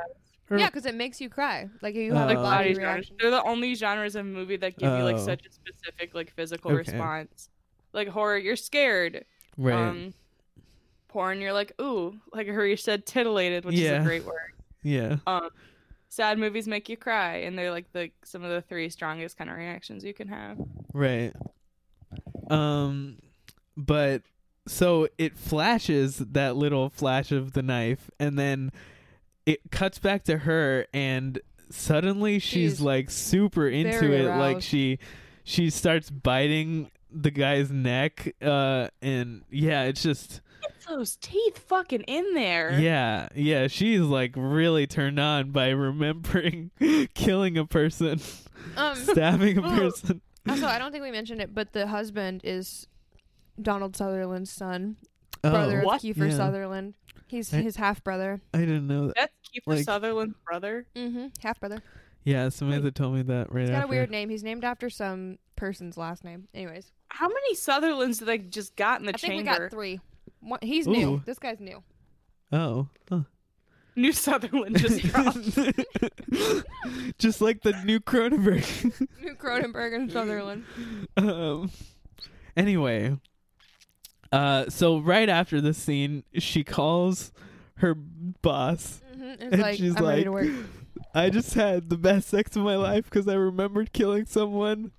[0.50, 1.68] Or- yeah, because it makes you cry.
[1.82, 2.26] Like you have Oh.
[2.26, 2.78] a like body body genres.
[2.96, 3.16] reaction.
[3.20, 5.24] They're the only genres of movie that give you like Oh.
[5.26, 6.78] such a specific like physical Okay.
[6.78, 7.50] response.
[7.92, 9.24] Like horror, you're scared.
[9.58, 9.74] Right.
[9.74, 10.14] Um,
[11.08, 14.52] porn, you're like ooh, like her said, titillated, which is a great word.
[14.82, 15.16] yeah.
[15.26, 15.50] Um,
[16.08, 19.50] sad movies make you cry, and they're like the some of the three strongest kind
[19.50, 20.58] of reactions you can have.
[20.94, 21.34] Right.
[22.48, 23.18] Um
[23.76, 24.22] but
[24.66, 28.70] so it flashes that little flash of the knife and then
[29.46, 31.40] it cuts back to her and
[31.70, 34.98] suddenly she's, She's like super into it like she
[35.44, 42.02] she starts biting the guy's neck uh and yeah it's just Get those teeth fucking
[42.02, 42.78] in there.
[42.78, 46.70] yeah yeah she's like really turned on by remembering
[47.14, 48.20] killing a person
[48.76, 52.86] Um, stabbing a person also, I don't think we mentioned it, but the husband is
[53.60, 54.96] Donald Sutherland's son,
[55.44, 55.96] Oh, brother What?
[55.96, 56.36] of Kiefer Yeah.
[56.36, 56.94] Sutherland.
[57.26, 58.40] He's I- his half brother.
[58.54, 60.86] I didn't know that That's Kiefer Like- Sutherland's brother.
[60.96, 61.26] Mm-hmm.
[61.42, 61.82] Half brother.
[62.24, 63.86] Yeah, Samantha told me that right He's got after.
[63.86, 64.28] a weird name.
[64.28, 66.48] He's named after some person's last name.
[66.54, 69.52] Anyways, How many Sutherlands did they just got in the I think chamber?
[69.52, 70.00] we got three.
[70.40, 71.22] One, he's new.
[71.24, 71.82] This guy's new.
[72.52, 72.88] Oh.
[73.08, 73.20] Huh.
[73.96, 75.58] New Sutherland just dropped.
[77.18, 78.84] Just like the new Cronenberg.
[79.22, 80.64] New Cronenberg and Sutherland.
[81.16, 81.70] um.
[82.56, 83.16] Anyway.
[84.30, 84.66] Uh.
[84.68, 87.32] So right after this scene, she calls
[87.78, 90.66] her boss, hmm It's and like she's I'm ready like, to work.
[91.14, 94.92] "I just had the best sex of my life because I remembered killing someone.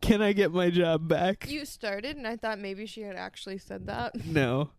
[0.00, 3.58] Can I get my job back?" You started, and I thought maybe she had actually
[3.58, 4.14] said that.
[4.26, 4.70] no.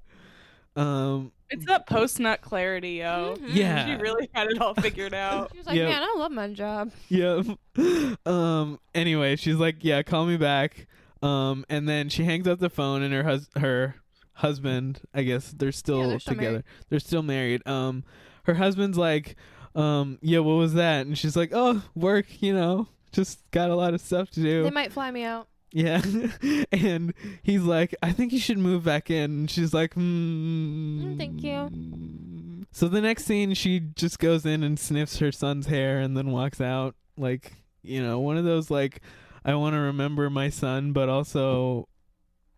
[0.76, 1.34] Um.
[1.50, 3.36] it's that post nut clarity, yo.
[3.38, 3.54] Mhm.
[3.54, 3.86] Yeah.
[3.86, 5.50] She really had it all figured out.
[5.52, 5.90] She was like, Yep.
[5.90, 7.46] "Man, I love my job." Yep.
[8.26, 8.80] Um.
[8.96, 10.88] Anyway, she's like, "Yeah, call me back."
[11.22, 11.66] Um.
[11.70, 13.96] And then she hangs up the phone, and her hus- her
[14.36, 16.52] husband, I guess they're still they're still together.
[16.52, 16.64] married.
[16.90, 17.68] They're still married.
[17.68, 18.04] Um.
[18.46, 19.36] Her husband's like,
[19.76, 20.20] um.
[20.22, 20.40] Yeah.
[20.40, 21.06] What was that?
[21.06, 22.42] And she's like, "Oh, work.
[22.42, 25.48] You know, just got a lot of stuff to do." They might fly me out.
[25.72, 26.02] yeah.
[26.72, 31.18] and he's like, "I think you should move back in." And she's like, "Hmm." Mm,
[31.18, 32.66] thank you.
[32.72, 36.32] So the next scene, she just goes in and sniffs her son's hair and then
[36.32, 36.96] walks out.
[37.18, 37.54] Like,
[37.84, 39.02] you know, one of those, like,
[39.44, 41.90] I want to remember my son, but also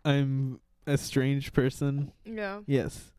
[0.06, 2.12] I'm a strange person.
[2.26, 2.60] Yeah.
[2.68, 3.12] Yes.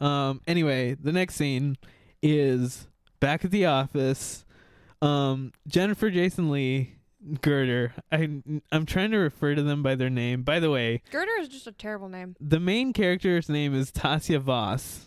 [0.00, 1.76] Um, anyway, the next scene
[2.22, 2.88] is
[3.24, 4.44] back at the office.
[5.02, 6.96] Um, Jennifer Jason Leigh,
[7.40, 7.94] Girder.
[8.12, 10.42] I, I'm trying to refer to them by their name.
[10.42, 12.36] By the way, Girder is just a terrible name.
[12.40, 15.06] the main character's name is Tasya Vos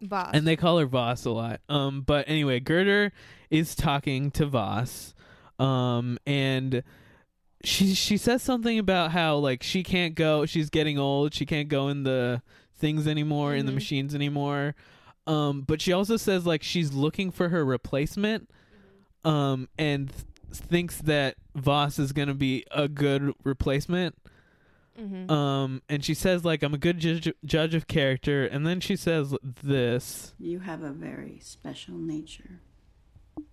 [0.00, 0.30] Boss.
[0.34, 1.60] and they call her Vos a lot.
[1.68, 3.12] Um, but anyway, Girder
[3.50, 5.14] is talking to Vos,
[5.58, 6.82] um, and
[7.64, 11.68] she she says something about how like she can't go, she's getting old, she can't
[11.68, 12.42] go in the
[12.74, 13.76] things anymore, in the Mhm.
[13.76, 14.74] machines anymore.
[15.26, 18.50] Um, but she also says like she's looking for her replacement,
[19.24, 24.16] um, and th- thinks that Vos is gonna be a good replacement.
[24.98, 28.80] hmm Um, and she says like I'm a good judge judge of character, and then
[28.80, 30.34] she says this.
[30.40, 32.60] You have a very special nature,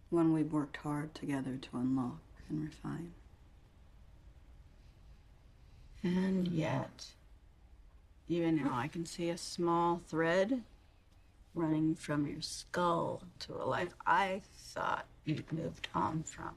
[0.09, 3.13] one we've worked hard together to unlock and refine.
[6.01, 7.07] And yet,
[8.27, 10.63] even now, I can see a small thread
[11.55, 16.55] running from your skull to a life I thought you'd moved on from.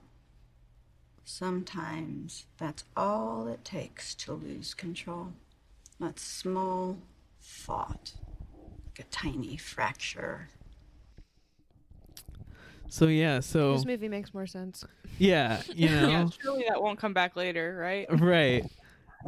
[1.24, 5.32] Sometimes that's all it takes to lose control.
[6.00, 6.98] That small
[7.40, 8.14] thought,
[8.86, 10.48] like a tiny fracture.
[12.88, 14.84] So yeah, so This movie makes more sense.
[15.18, 16.08] yeah, you know.
[16.10, 18.06] Yeah, surely that won't come back later, right?
[18.20, 18.66] right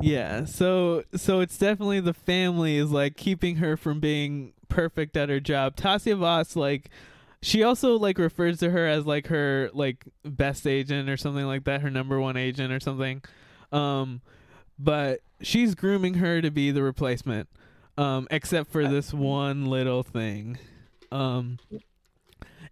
[0.01, 5.29] yeah so so it's definitely the family is like keeping her from being perfect at
[5.29, 6.91] her job tasya vos like
[7.43, 11.65] she also like refers to her as like her like best agent or something like
[11.65, 13.23] that her number one agent or something
[13.71, 14.21] um
[14.79, 17.49] but she's grooming her to be the replacement
[17.97, 20.59] um except for this one little thing
[21.13, 21.59] um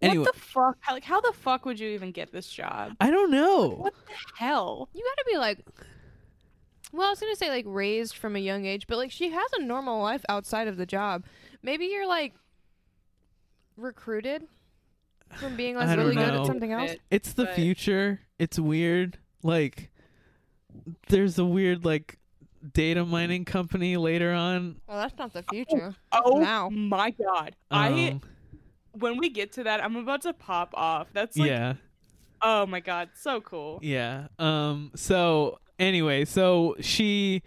[0.01, 0.77] anyway What the fuck?
[0.81, 2.97] How, like, how the fuck would you even get this job?
[3.01, 4.88] i don't know What the hell?
[4.93, 5.59] You gotta be like,
[6.93, 9.51] well, I was gonna say like raised from a young age, but like she has
[9.55, 11.25] a normal life outside of the job.
[11.62, 12.35] Maybe you're like
[13.77, 14.46] recruited
[15.37, 16.92] from being like I don't really good at something else.
[17.11, 18.20] It's the but- future.
[18.38, 19.18] It's weird.
[19.42, 19.90] Like
[21.09, 22.18] there's a weird like
[22.72, 24.81] data mining company later on.
[24.87, 25.94] Well, that's not the future.
[26.12, 26.68] Oh now.
[26.70, 27.57] my god.
[27.70, 28.20] I Um,
[28.92, 31.09] when we get to that, I'm about to pop off.
[31.12, 31.75] That's like yeah.
[32.42, 33.79] oh my god, so cool.
[33.83, 34.29] Yeah.
[34.38, 37.42] Um so anyway, so she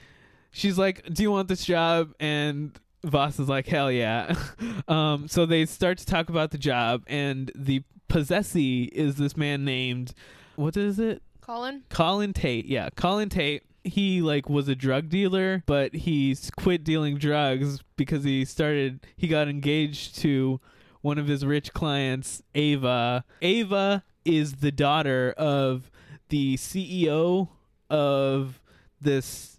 [0.51, 4.35] she's like, "Do you want this job?" and Vos is like, "Hell yeah."
[4.87, 9.65] um so they start to talk about the job and the possessee is this man
[9.65, 10.13] named
[10.55, 11.21] what is it?
[11.41, 11.83] Colin.
[11.89, 13.63] Colin Tate, yeah, Colin Tate.
[13.83, 19.05] He like was a drug dealer, but he's quit dealing drugs because he started.
[19.15, 20.59] He got engaged to
[21.01, 23.23] one of his rich clients, Ava.
[23.43, 25.91] Ava is the daughter of
[26.29, 27.49] the CEO
[27.91, 28.59] of
[28.99, 29.54] this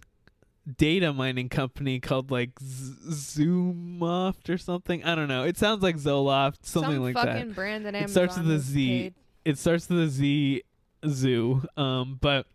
[0.75, 5.03] data mining company called like Z- Zoomoft or something.
[5.03, 5.43] I don't know.
[5.43, 7.55] It sounds like Zoloft, something Some like fucking that.
[7.55, 8.87] brand that it starts with Amazon a Z.
[8.87, 9.13] paid.
[9.45, 10.63] It starts with a Z.
[11.07, 11.63] Zoo.
[11.77, 12.47] Um, but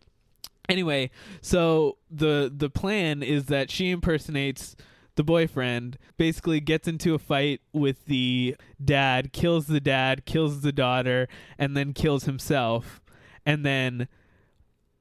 [0.68, 4.76] anyway, so the the plan is that she impersonates
[5.14, 10.72] the boyfriend, basically gets into a fight with the dad, kills the dad, kills the
[10.72, 13.00] daughter, and then kills himself.
[13.44, 14.08] And then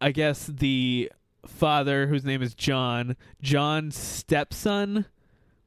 [0.02, 1.12] I guess the
[1.46, 5.06] father, whose name is John, John's stepson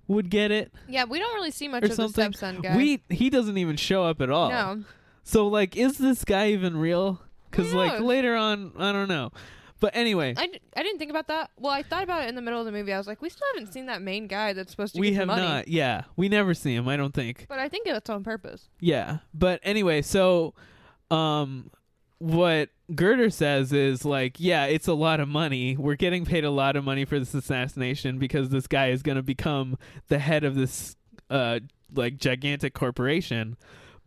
[0.06, 2.30] would get it Yeah, we don't really see much or of something.
[2.30, 2.76] the stepson guy.
[2.76, 4.50] We he doesn't even show up at all.
[4.50, 4.84] No.
[5.22, 7.20] So like, is this guy even real?
[7.50, 9.30] Because like later on, I don't know.
[9.80, 11.50] But anyway, I, d- I didn't think about that.
[11.58, 12.92] Well, I thought about it in the middle of the movie.
[12.92, 15.14] I was like, we still haven't seen that main guy that's supposed to we get
[15.14, 15.42] the have money.
[15.42, 15.68] not.
[15.68, 16.88] Yeah, we never see him.
[16.88, 17.46] I don't think.
[17.48, 18.68] But I think it's on purpose.
[18.80, 20.54] Yeah, but anyway, so
[21.10, 21.70] um,
[22.24, 25.76] what Girder says is like, yeah, it's a lot of money.
[25.76, 29.16] We're getting paid a lot of money for this assassination because this guy is going
[29.16, 29.76] to become
[30.08, 30.96] the head of this
[31.28, 31.60] uh
[31.94, 33.58] like gigantic corporation.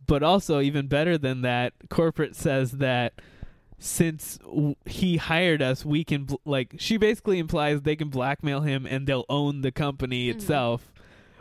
[0.04, 3.20] But also, even better than that, corporate says that
[3.78, 8.62] since w- he hired us, we can bl- like she basically implies they can blackmail
[8.62, 10.92] him and they'll own the company itself,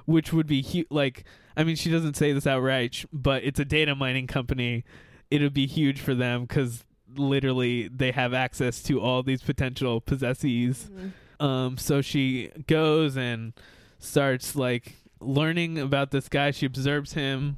[0.06, 1.24] which would be hu- like
[1.56, 4.84] I mean she doesn't say this outright, but it's a data mining company.
[5.30, 6.84] It would be huge for them because
[7.16, 10.90] literally they have access to all these potential possessees.
[11.40, 13.54] Um, so she goes and
[14.00, 16.52] starts like learning about this guy.
[16.52, 17.58] She observes him.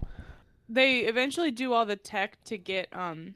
[0.67, 3.35] They eventually do all the tech to get um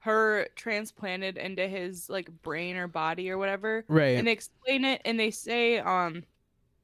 [0.00, 3.84] her transplanted into his like brain or body or whatever.
[3.88, 4.16] Right.
[4.16, 6.24] And they explain it and they say um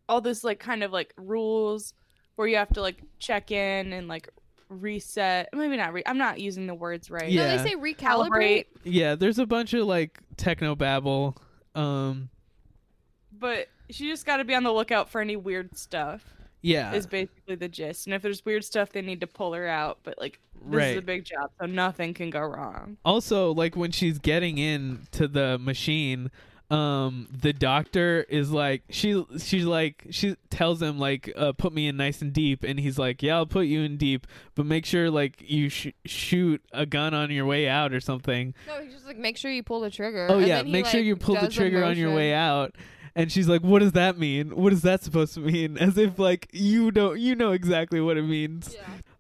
[0.09, 1.95] all this like kind of like rules
[2.37, 4.29] where you have to like check in and like
[4.68, 5.48] reset.
[5.52, 7.29] Maybe not re- I'm not using the words right.
[7.31, 7.55] Yeah.
[7.57, 8.66] No, they say recalibrate.
[8.85, 11.37] Yeah, there's a bunch of like techno babble.
[11.74, 12.31] Um,
[13.33, 16.24] But she just got to be on the lookout for any weird stuff.
[16.62, 18.07] yeah, Is basically the gist.
[18.07, 19.98] And if there's weird stuff, they need to pull her out.
[20.02, 22.96] But like, this is a big job, so nothing can go wrong.
[23.05, 26.31] also like when she's getting in to the machine
[26.68, 31.87] um the doctor is like she she's like she tells him like uh put me
[31.87, 32.64] in nice and deep.
[32.64, 34.26] And he's like yeah i'll put you in deep
[34.57, 38.52] but make sure like you sh- shoot a gun on your way out or something.
[38.66, 40.26] No, he's just like, make sure you pull the trigger.
[40.28, 42.32] oh And yeah then he, make sure like, you pull the trigger on your way
[42.34, 42.74] out.
[43.14, 44.57] And she's like what does that mean?
[44.57, 45.78] What is that supposed to mean?
[45.80, 48.76] As if like you don't you know exactly what it means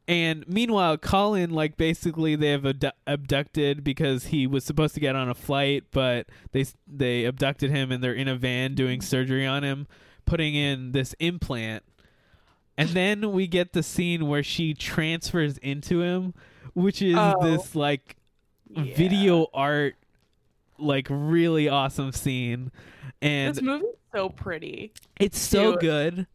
[0.08, 5.16] and meanwhile, Colin, like basically, they have abdu- abducted because he was supposed to get
[5.16, 9.46] on a flight, but they they abducted him and they're in a van doing surgery
[9.46, 9.86] on him,
[10.24, 11.82] putting in this implant.
[12.78, 16.34] And then we get the scene where she transfers into him,
[16.74, 17.34] which is Oh.
[17.42, 18.16] this like
[18.70, 19.96] video art,
[20.78, 22.70] like really awesome scene,
[23.22, 24.92] and this movie's so pretty.
[25.18, 25.80] it's so Dude.
[25.80, 26.26] good.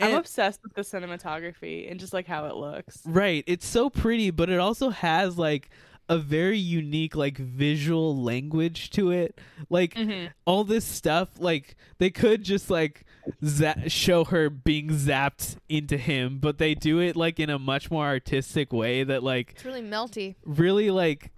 [0.00, 3.00] I'm obsessed with the cinematography and just like how it looks.
[3.04, 3.44] Right.
[3.46, 5.70] It's so pretty, but it also has like
[6.10, 9.38] a very unique like visual language to it.
[9.68, 10.30] Like Mhm.
[10.46, 13.04] all this stuff, like they could just like
[13.44, 17.90] za- show her being zapped into him, but they do it like in a much
[17.90, 20.36] more artistic way that like It's really melty.
[20.46, 21.30] really like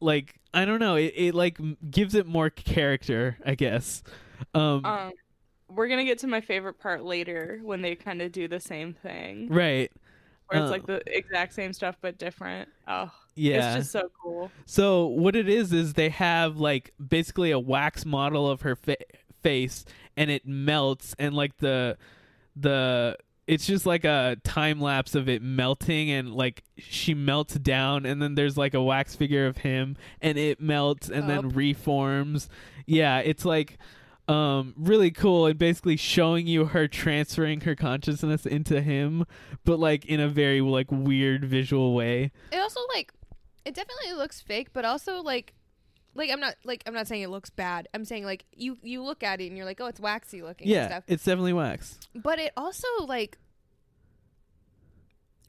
[0.00, 1.58] like I don't know, it, it like
[1.90, 4.02] gives it more character, I guess.
[4.54, 5.12] Um, Um,
[5.68, 8.94] we're gonna get to my favorite part later when they kind of do the same
[8.94, 9.90] thing, right.
[10.48, 12.68] where it's Uh, like the exact same stuff but different.
[12.86, 13.76] Oh, Yeah.
[13.76, 14.50] it's just so cool.
[14.66, 18.96] So what it is is they have like basically a wax model of her fa-
[19.42, 19.84] face
[20.16, 21.96] and it melts and like the
[22.56, 23.16] the
[23.46, 28.20] it's just like a time lapse of it melting and like she melts down and
[28.20, 32.48] then there's like a wax figure of him and it melts and then reforms.
[32.86, 33.78] Yeah, it's like
[34.28, 39.24] um really cool and basically showing you her transferring her consciousness into him
[39.64, 42.30] but like in a very like weird visual way.
[42.52, 43.12] It also like
[43.64, 45.54] it definitely looks fake, but also like
[46.14, 47.88] like I'm not like I'm not saying it looks bad.
[47.94, 50.66] I'm saying like you you look at it and you're like, oh, it's waxy looking
[50.66, 51.04] and Yeah, stuff.
[51.06, 51.98] it's definitely wax.
[52.14, 53.38] But it also like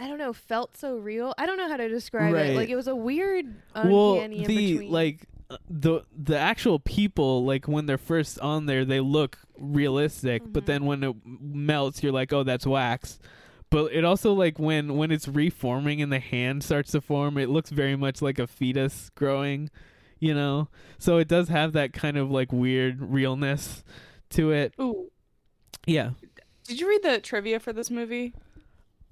[0.01, 1.33] I don't know, felt so real.
[1.37, 2.47] I don't know how to describe Right.
[2.51, 2.55] it.
[2.55, 5.27] Like it was a weird well uncanny in the like
[5.69, 10.65] the the actual people like when they're first on there they look realistic but Mm-hmm.
[10.71, 13.19] then when it melts you're like oh that's wax.
[13.71, 17.49] But it also like when when it's reforming and the hand starts to form it
[17.49, 19.69] looks very much like a fetus growing
[20.19, 20.67] you know?
[20.97, 23.83] So it does have that kind of like weird realness
[24.31, 24.73] to it.
[24.79, 25.09] Ooh,
[25.85, 26.11] yeah.
[26.65, 28.33] Did you read the trivia for this movie?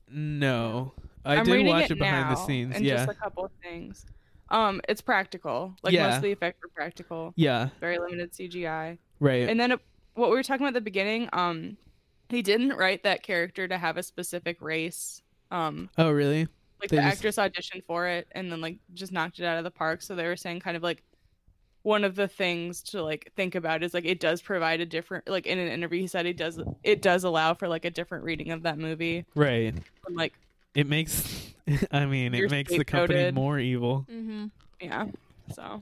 [0.09, 0.93] no.
[1.25, 3.05] I am did watch it, it, behind the scenes and yeah.
[3.05, 4.05] just a couple of things.
[4.49, 5.75] Um, it's practical.
[5.83, 6.07] Like Yeah.
[6.07, 7.33] most of the effects were practical.
[7.35, 8.97] yeah Very limited CGI.
[9.19, 9.79] right And then it,
[10.15, 11.77] what we were talking about at the beginning, um,
[12.29, 15.21] he didn't write that character to have a specific race.
[15.51, 16.47] Um, oh really
[16.81, 19.57] like They the just- actress auditioned for it and then like just knocked it out
[19.57, 20.01] of the park.
[20.01, 21.03] So they were saying kind of like
[21.83, 25.27] one of the things to like think about is like it does provide a different
[25.29, 28.25] like in an interview he said it does it does allow for like a different
[28.25, 29.25] reading of that movie.
[29.35, 29.73] right
[30.05, 30.33] And, like
[30.77, 31.53] it makes
[31.91, 34.45] i mean You're it makes the company more evil mm-hmm.
[34.79, 35.07] yeah.
[35.53, 35.81] So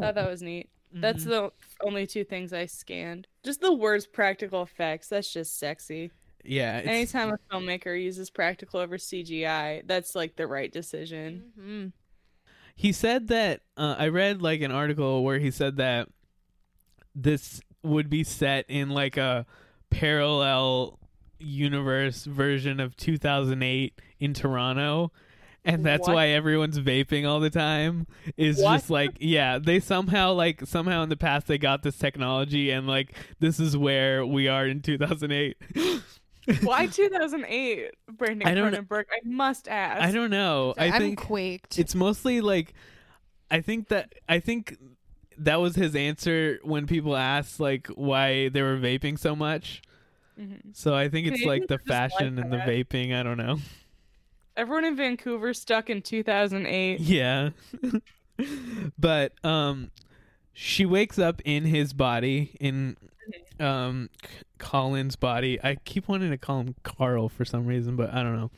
[0.00, 0.68] thought that was neat.
[0.92, 1.30] That's Mm-hmm.
[1.30, 3.26] the only two things I scanned.
[3.44, 5.08] Just the words practical effects.
[5.08, 6.10] That's just sexy.
[6.44, 11.52] yeah it's, Anytime a filmmaker uses practical over CGI, that's like the right decision.
[11.58, 11.86] Mm-hmm.
[12.76, 16.08] he said that uh, i read like an article where he said that
[17.14, 19.44] this would be set in like a
[19.90, 20.99] parallel
[21.40, 25.10] universe version of 2008 in toronto
[25.64, 26.14] and that's What?
[26.14, 28.76] why everyone's vaping all the time is What?
[28.76, 32.86] just like yeah they somehow like somehow in the past they got this technology and
[32.86, 35.56] like this is where we are in 2008
[36.62, 38.82] Why 2008, Brandon I don't know.
[38.82, 39.04] Cronenberg?
[39.12, 40.02] I must ask.
[40.02, 41.78] i don't know i I'm think quaked.
[41.78, 42.72] it's mostly like
[43.50, 44.76] i think that i think
[45.38, 49.82] that was his answer when people asked like why they were vaping so much
[50.40, 50.74] Mhm.
[50.74, 53.36] so i think it's like the are just like fashion and the vaping i don't
[53.38, 53.58] know
[54.56, 57.00] Everyone in Vancouver stuck in 2008.
[57.00, 57.50] yeah
[58.98, 59.90] but um
[60.52, 62.96] she wakes up in his body in
[63.58, 64.28] um C-
[64.58, 68.36] colin's body i keep wanting to call him carl for some reason but i don't
[68.36, 68.50] know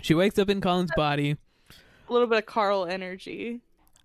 [0.00, 1.36] she wakes up in colin's body
[2.08, 3.60] A little bit of Carl energy,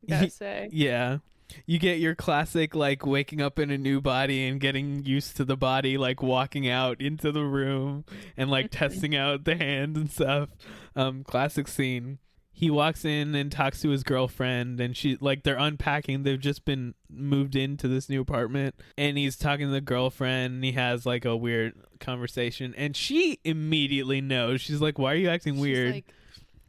[0.07, 0.69] I gotta say.
[0.71, 1.17] Yeah.
[1.65, 5.45] You get your classic like waking up in a new body and getting used to
[5.45, 8.03] the body, like walking out into the room
[8.35, 10.49] and like testing out the hand and stuff.
[10.95, 12.19] Um, classic scene.
[12.57, 16.23] He walks in and talks to his girlfriend and she like they're unpacking.
[16.23, 20.63] They've just been moved into this new apartment and he's talking to the girlfriend and
[20.63, 24.61] he has like a weird conversation and she immediately knows.
[24.61, 25.91] She's like, Why are you acting She's weird?
[25.95, 26.13] like,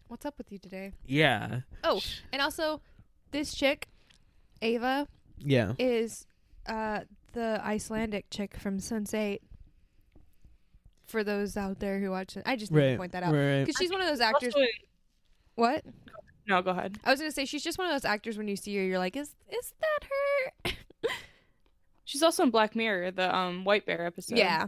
[0.08, 0.92] What's up with you today?
[1.06, 1.60] yeah.
[1.84, 2.00] Oh,
[2.32, 2.80] and also
[3.30, 3.86] this chick,
[4.62, 5.06] Ava,
[5.38, 5.72] Yeah.
[5.78, 6.26] is
[6.66, 7.00] uh
[7.32, 9.40] the Icelandic chick from Sense8.
[11.06, 13.32] For those out there who watch it, I just need Right, to point that out
[13.32, 13.64] right, right.
[13.66, 14.54] because she's one of those actors.
[14.54, 14.66] Also
[15.54, 15.84] What?
[16.48, 16.98] no, go ahead.
[17.04, 18.98] I was gonna say she's just one of those actors when you see her, you're
[18.98, 20.08] like, is is that
[20.64, 20.72] her?
[22.04, 24.38] She's also in Black Mirror, the um White Bear episode.
[24.38, 24.66] yeah,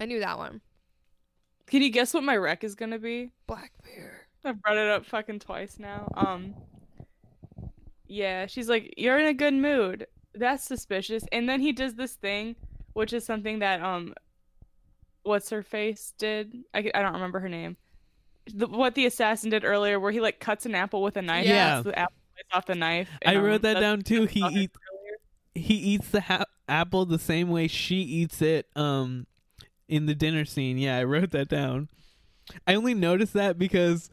[0.00, 0.60] I knew that one.
[1.66, 3.32] Can you guess what my rec is gonna be?
[3.48, 4.20] Black Mirror.
[4.44, 6.08] I've brought it up fucking twice now.
[6.16, 6.54] Um.
[8.08, 11.24] Yeah, she's like, "You're in a good mood." That's suspicious.
[11.32, 12.56] And then he does this thing,
[12.92, 14.14] which is something that um,
[15.22, 16.64] what's her face did?
[16.74, 17.76] I, I don't remember her name.
[18.54, 21.46] The, what the assassin did earlier, where he like cuts an apple with a knife.
[21.46, 21.78] Yeah.
[21.78, 22.16] and the apple
[22.52, 23.08] off the knife.
[23.24, 24.26] I and, um, wrote that down too.
[24.26, 24.70] He saw her eat
[25.54, 29.26] he eats the ha- apple the same way she eats it um
[29.88, 30.78] in the dinner scene.
[30.78, 31.88] Yeah, I wrote that down.
[32.66, 34.10] I only noticed that because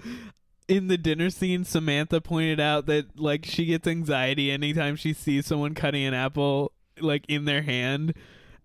[0.75, 5.45] in the dinner scene, Samantha pointed out that like she gets anxiety anytime she sees
[5.45, 8.13] someone cutting an apple like in their hand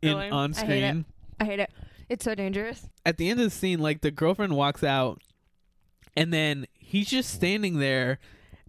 [0.02, 0.30] in oh, Really?
[0.30, 1.04] on I hate screen.
[1.40, 1.70] I hate it.
[2.08, 2.88] It's so dangerous.
[3.04, 5.20] At the end of the scene, like the girlfriend walks out,
[6.16, 8.18] and then he's just standing there,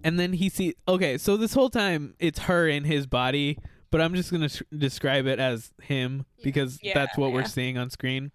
[0.03, 0.75] and then he see.
[0.87, 3.57] Okay, so this whole time it's her in his body,
[3.91, 7.77] but I'm just gonna s- describe it as him because Yeah, that's what we're seeing
[7.77, 8.31] on screen.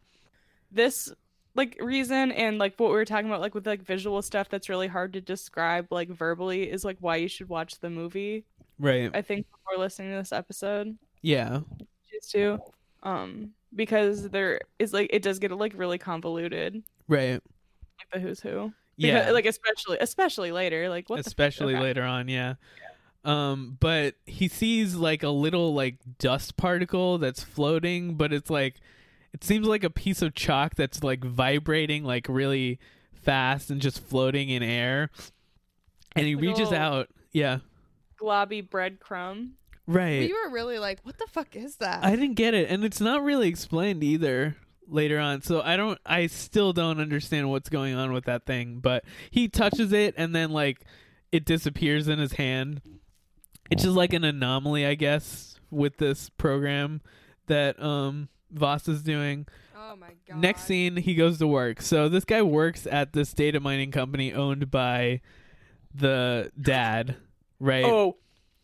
[0.70, 1.12] this
[1.56, 4.68] like reason and like what we were talking about like with like visual stuff that's
[4.68, 8.44] really hard to describe like verbally is like why you should watch the movie
[8.78, 9.10] Right.
[9.14, 11.60] i think before listening to this episode Yeah.
[12.12, 12.58] just to
[13.02, 17.34] um because there is like it does get like really convoluted Right.
[17.98, 19.18] like the who's who Yeah.
[19.20, 21.82] Because- like especially especially later like what f- especially okay.
[21.84, 22.54] later on yeah
[23.24, 28.80] um but he sees like a little like dust particle that's floating but it's like
[29.34, 32.78] it seems like a piece of chalk that's like vibrating like really
[33.12, 35.10] fast and just floating in air
[36.16, 37.58] and he Like reaches out yeah
[38.18, 39.50] globby breadcrumb
[39.86, 42.02] right You were really like, what the fuck is that?
[42.04, 44.56] I didn't get it, and it's not really explained either
[44.88, 45.42] later on.
[45.42, 48.78] So I don't, I still don't understand what's going on with that thing.
[48.80, 50.80] But he touches it, and then like
[51.32, 52.80] it disappears in his hand.
[53.70, 57.02] It's just like an anomaly, I guess, with this program
[57.46, 59.46] that um Vos is doing.
[59.76, 60.38] oh my god.
[60.38, 61.82] Next scene, he goes to work.
[61.82, 65.20] So this guy works at this data mining company owned by
[65.94, 67.16] the dad,
[67.60, 67.84] right?
[67.84, 68.16] oh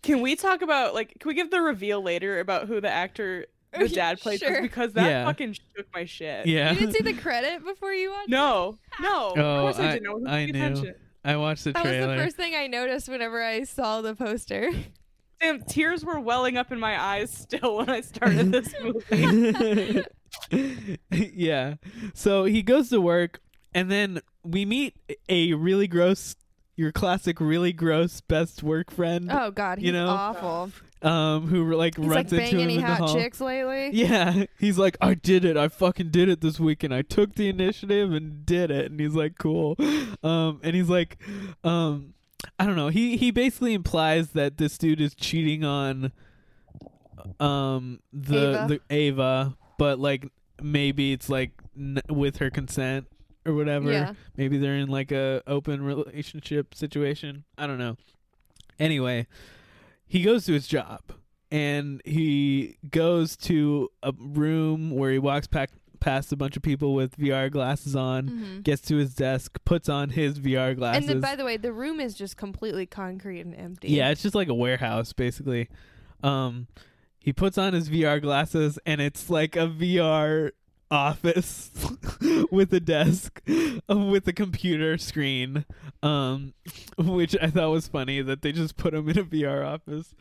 [0.03, 3.47] can we talk about like can we give the reveal later about who the actor
[3.78, 4.62] the dad plays Sure.
[4.62, 5.24] because that Yeah.
[5.26, 6.72] fucking shook my shit yeah.
[6.72, 8.30] You didn't see the credit before you watched?
[8.30, 10.51] no no of Oh, course I, I, didn't I, I knew.
[10.53, 10.95] attention.
[11.24, 14.70] I watched the That was the first thing I noticed whenever I saw the poster.
[15.41, 20.05] Damn, tears were welling up in my eyes still when I started this movie.
[21.11, 21.74] yeah.
[22.14, 23.41] So he goes to work,
[23.74, 24.97] and then we meet
[25.28, 26.36] a really gross,
[26.76, 29.30] your classic, really gross best work friend.
[29.32, 30.09] Oh god, he's You know?
[30.09, 30.70] awful.
[31.03, 33.14] Um, who like He's runs like into banging him any in the hot hall.
[33.14, 33.88] chicks lately.
[33.95, 35.57] Yeah, he's like, I did it.
[35.57, 36.93] I fucking did it this weekend.
[36.93, 38.91] I took the initiative and did it.
[38.91, 39.76] And he's like, cool.
[40.22, 41.16] Um, and he's like,
[41.64, 42.12] um,
[42.59, 42.88] I don't know.
[42.88, 46.12] He he basically implies that this dude is cheating on,
[47.38, 48.66] um, the Ava.
[48.68, 50.28] the Ava, but like
[50.62, 53.07] maybe it's like n- with her consent
[53.47, 53.91] or whatever.
[53.91, 54.14] Yeah.
[54.36, 57.45] Maybe they're in like a open relationship situation.
[57.59, 57.97] I don't know.
[58.78, 59.26] Anyway,
[60.07, 61.01] he goes to his job
[61.51, 65.70] and he goes to a room where he walks back
[66.01, 68.62] past a bunch of people with VR glasses on, Mhm.
[68.62, 71.03] gets to his desk, puts on his VR glasses.
[71.03, 73.88] And then, by the way, the room is just completely concrete and empty.
[73.88, 75.68] yeah, it's just like a warehouse basically.
[76.22, 76.66] Um
[77.18, 80.53] he puts on his VR glasses and it's like a VR
[80.90, 81.70] office
[82.51, 83.40] with a desk
[83.88, 85.64] with a computer screen
[86.03, 86.53] um
[86.98, 90.16] which i thought was funny that they just put him in a vr office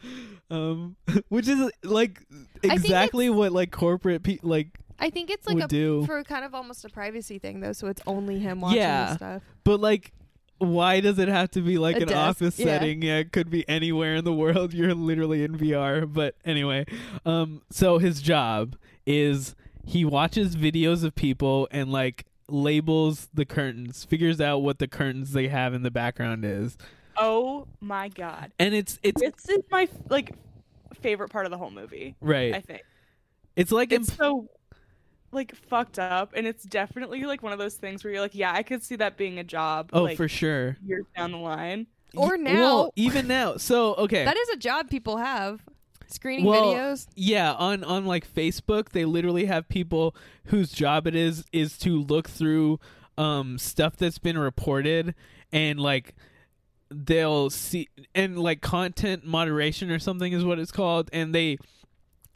[0.52, 0.96] um
[1.30, 2.22] which is like
[2.62, 6.06] exactly what like corporate pe- like I think it's like would a do.
[6.06, 9.16] for kind of almost a privacy thing though, so it's only him watching yeah the
[9.16, 9.44] stuff.
[9.64, 10.12] but like
[10.58, 12.66] why does it have to be like A an desk, office yeah.
[12.66, 16.86] setting yeah it could be anywhere in the world you're literally in vr but anyway
[17.26, 18.76] um so his job
[19.06, 24.88] is he watches videos of people and like labels the curtains figures out what the
[24.88, 26.78] curtains they have in the background is
[27.16, 28.52] oh my god.
[28.60, 30.34] and it's it's This is my like
[31.00, 32.16] favorite part of the whole movie.
[32.20, 32.54] Right.
[32.54, 32.82] I think.
[33.56, 34.48] it's like It's imp- so
[35.32, 38.54] like fucked up and it's definitely like one of those things where you're like, yeah,
[38.54, 39.90] I could see that being a job.
[39.94, 41.88] oh like, for sure Years down the line.
[42.16, 42.54] Or now.
[42.54, 45.62] well even now so okay That is a job people have.
[46.08, 47.06] Screening well, videos.
[47.16, 50.16] Yeah, on on like Facebook, they literally have people
[50.46, 52.80] whose job it is is to look through
[53.16, 55.14] um stuff that's been reported
[55.52, 56.16] and like
[56.90, 61.58] they'll see and like content moderation or something is what it's called and they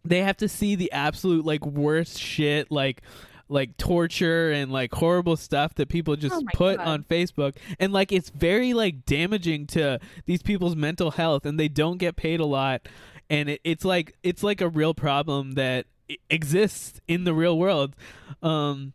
[0.06, 3.01] they have to see the absolute like worst shit like
[3.49, 6.88] like torture and like horrible stuff that people just Oh put God.
[6.88, 7.56] on Facebook.
[7.80, 12.16] And like it's very like damaging to these people's mental health and they don't get
[12.16, 12.88] paid a lot.
[13.30, 15.86] And it, it's like it's like a real problem that
[16.30, 17.95] exists in the real world
[18.41, 18.93] um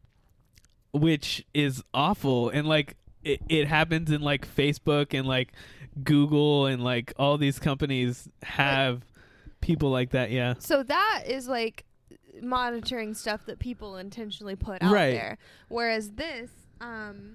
[0.93, 2.49] which is awful.
[2.49, 5.53] And like it, it happens in like Facebook and like
[6.03, 9.03] Google and like all these companies have
[9.61, 11.85] people like that yeah So that is like
[12.41, 15.13] monitoring stuff that people intentionally put out Right.
[15.13, 15.39] there.
[15.69, 16.51] Whereas this
[16.81, 17.35] um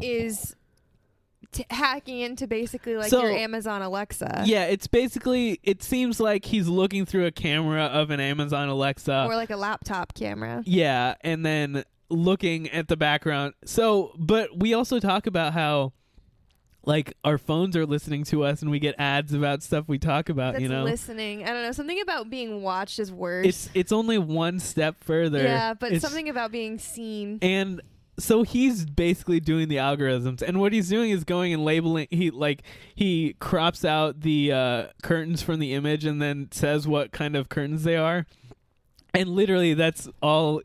[0.00, 0.54] is
[1.52, 4.44] t- hacking into basically like So- your Amazon Alexa.
[4.46, 9.24] Yeah, it's basically it seems like he's looking through a camera of an Amazon Alexa.
[9.26, 10.62] or like a laptop camera.
[10.66, 13.54] yeah, and then looking at the background.
[13.64, 15.92] So, but we also talk about how
[16.86, 20.28] like our phones are listening to us and we get ads about stuff we talk
[20.28, 20.84] about, That's you know.
[20.84, 21.42] listening.
[21.44, 21.72] I don't know.
[21.72, 23.44] Something about being watched is worse.
[23.46, 25.42] It's it's only one step further.
[25.42, 27.38] yeah, but It's- something about being seen.
[27.42, 27.80] and
[28.18, 32.30] so he's basically doing the algorithms and what he's doing is going and labeling he
[32.30, 32.62] like
[32.94, 37.50] he crops out the uh curtains from the image and then says what kind of
[37.50, 38.24] curtains they are
[39.12, 40.62] and literally that's all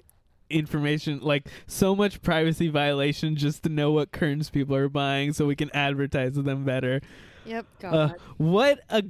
[0.52, 5.46] information like so much privacy violation just to know what curtains people are buying so
[5.46, 7.02] we can advertise to them better
[7.46, 7.66] Yep.
[7.84, 9.04] uh, what a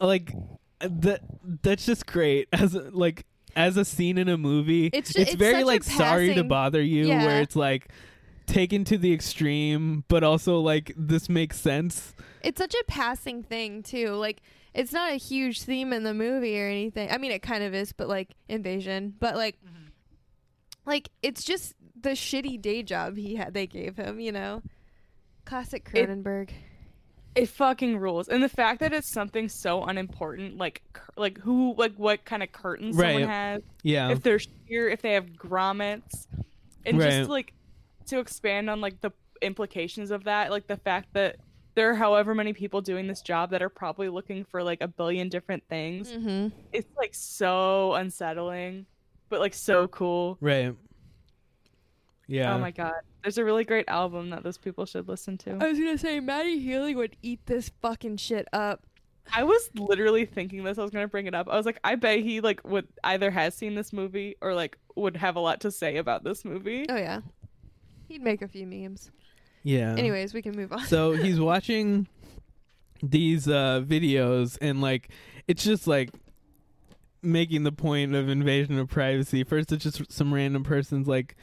[0.00, 0.32] like
[0.80, 1.20] that
[1.62, 3.24] that's just great as a, like
[3.56, 6.44] as a scene in a movie It's ju- it's very such a like sorry to
[6.44, 7.24] bother you Yeah.
[7.24, 7.88] where it's like
[8.46, 13.82] taken to the extreme but also like this makes sense It's such a passing thing
[13.82, 14.10] too.
[14.10, 14.42] Like
[14.74, 17.10] it's not a huge theme in the movie or anything.
[17.10, 19.14] I mean, it kind of is, but like invasion.
[19.18, 19.56] But like,
[20.88, 23.54] like it's just the shitty day job he had.
[23.54, 24.18] They gave him.
[24.20, 24.62] You know,
[25.44, 26.08] classic It-
[27.34, 31.74] It fucking rules, and the fact that it's something so unimportant, like cur- like who,
[31.76, 33.12] like what kind of curtains Right.
[33.12, 34.10] someone has, Yeah.
[34.10, 36.26] if they're sheer, if they have grommets,
[36.84, 37.10] and Right.
[37.10, 37.52] just like
[38.06, 41.36] to expand on like the implications of that, like the fact that
[41.76, 44.88] there are however many people doing this job that are probably looking for like a
[44.88, 46.10] billion different things.
[46.10, 46.48] Mm-hmm.
[46.72, 48.86] It's like so unsettling,
[49.28, 50.36] but like so cool.
[50.40, 50.74] right
[52.26, 55.58] yeah Oh my god, there's a really great album that those people should listen to.
[55.60, 58.82] I was gonna say Matty Healy would eat this fucking shit up.
[59.34, 60.78] I was literally thinking this.
[60.78, 61.48] I was gonna bring it up.
[61.48, 64.76] I was like, I bet he like would either has seen this movie or like
[64.94, 66.84] would have a lot to say about this movie.
[66.88, 67.20] Oh yeah,
[68.08, 69.10] he'd make a few memes.
[69.62, 70.84] yeah Anyways, we can move on.
[70.86, 72.08] so he's watching
[73.02, 75.08] these uh videos and like
[75.46, 76.10] it's just like
[77.22, 79.44] making the point of invasion of privacy.
[79.44, 81.36] First it's just some random person's like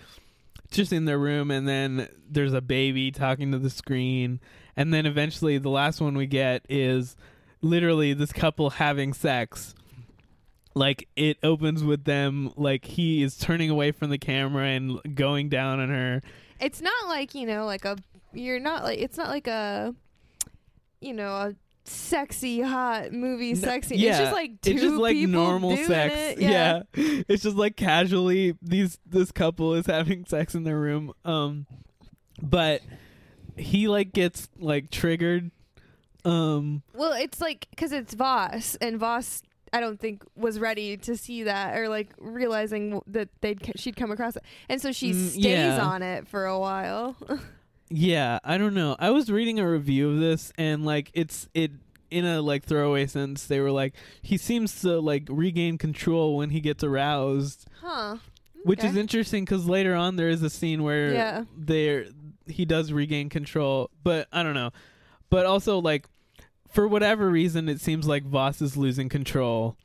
[0.72, 4.40] just in their room and then there's a baby talking to the screen.
[4.76, 7.16] And then eventually the last one we get is
[7.62, 9.74] literally this couple having sex.
[10.74, 15.50] Like it opens with them like he is turning away from the camera and going
[15.50, 16.22] down on her.
[16.60, 17.98] It's not like you know, like a
[18.34, 19.96] you're not like it's not like a
[21.00, 21.56] you know a
[21.86, 23.96] sexy hot movie sexy.
[23.98, 26.14] Yeah, It's just like two it's just like people normal sex.
[26.16, 26.40] it.
[26.40, 26.84] Yeah.
[26.94, 31.14] it's just like casually these this couple is having sex in their room.
[31.24, 31.66] Um,
[32.42, 32.82] but
[33.58, 35.52] he like gets like triggered.
[36.26, 41.16] Um, Well, it's like because it's Vos, and Vos, I don't think was ready to
[41.16, 45.30] see that or like realizing that they'd she'd come across it, and so she Mm,
[45.30, 45.86] stays yeah.
[45.86, 47.16] on it for a while.
[47.90, 48.96] yeah, I don't know.
[49.00, 51.72] I was reading a review of this and like it's it
[52.12, 56.50] in a like throwaway sense They were like he seems to like regain control when
[56.52, 57.66] he gets aroused.
[57.82, 58.18] huh?
[58.64, 61.44] Which is interesting because later on there is a scene where Yeah.
[61.56, 62.06] there
[62.48, 64.72] he does regain control, but I don't know.
[65.30, 66.08] But also like
[66.72, 69.78] for whatever reason, it seems like Vos is losing control.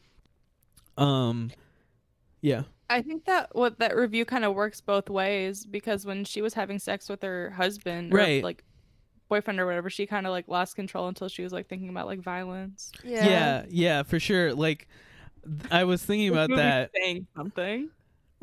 [0.98, 1.50] Um,
[2.40, 6.42] yeah, I think that what that review kind of works both ways because when she
[6.42, 8.44] was having sex with her husband, or, Right.
[8.44, 8.64] like
[9.28, 12.06] boyfriend or whatever, she kind of like lost control until she was like thinking about
[12.06, 12.90] like violence.
[13.04, 14.52] yeah, yeah, for sure.
[14.52, 14.88] Like
[15.44, 16.90] th- I was thinking about that.
[17.00, 17.88] saying something.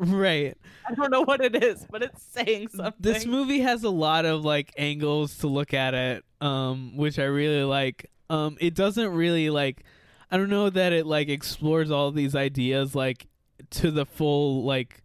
[0.00, 0.56] Right.
[0.88, 2.94] I don't know what it is, but it's saying something.
[3.00, 7.24] This movie has a lot of like angles to look at it, um, which I
[7.24, 8.10] really like.
[8.30, 9.84] Um, it doesn't really like
[10.30, 13.26] I don't know that it like explores all these ideas like
[13.70, 15.02] to the full like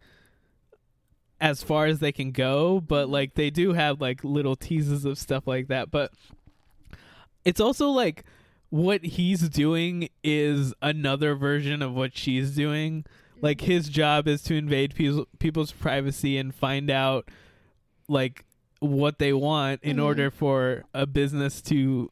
[1.40, 5.18] as far as they can go, but like they do have like little teases of
[5.18, 5.90] stuff like that.
[5.90, 6.12] But
[7.44, 8.24] it's also like
[8.70, 13.04] what he's doing is another version of what she's doing.
[13.40, 17.28] Like his job is to invade people's people's privacy and find out
[18.08, 18.44] like
[18.80, 20.04] what they want in Mhm.
[20.04, 22.10] order for a business to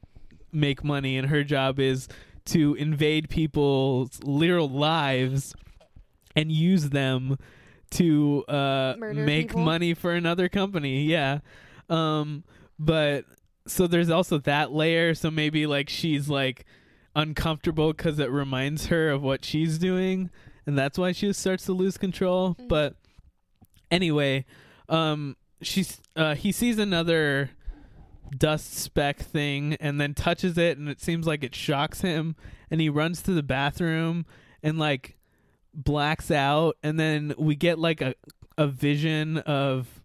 [0.53, 2.09] make money and her job is
[2.45, 5.55] to invade people's literal lives
[6.35, 7.37] and use them
[7.91, 9.63] to uh make people?
[9.63, 11.41] money for another company yeah
[11.91, 12.43] um
[12.79, 13.25] but
[13.67, 16.65] so there's also that layer so maybe like she's like
[17.15, 20.31] uncomfortable because it reminds her of what she's doing
[20.67, 22.95] and that's why she starts to lose control but
[23.91, 24.45] anyway
[24.89, 27.51] um she's uh he sees another
[28.39, 32.35] dust speck thing and then touches it and it seems like it shocks him
[32.71, 34.25] and he runs to the bathroom
[34.63, 35.17] and like
[35.75, 38.15] blacks out and then we get like a
[38.59, 40.03] a vision of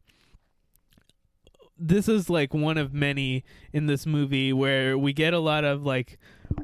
[1.78, 3.43] this is like one of many
[3.74, 6.18] in this movie where we get a lot of like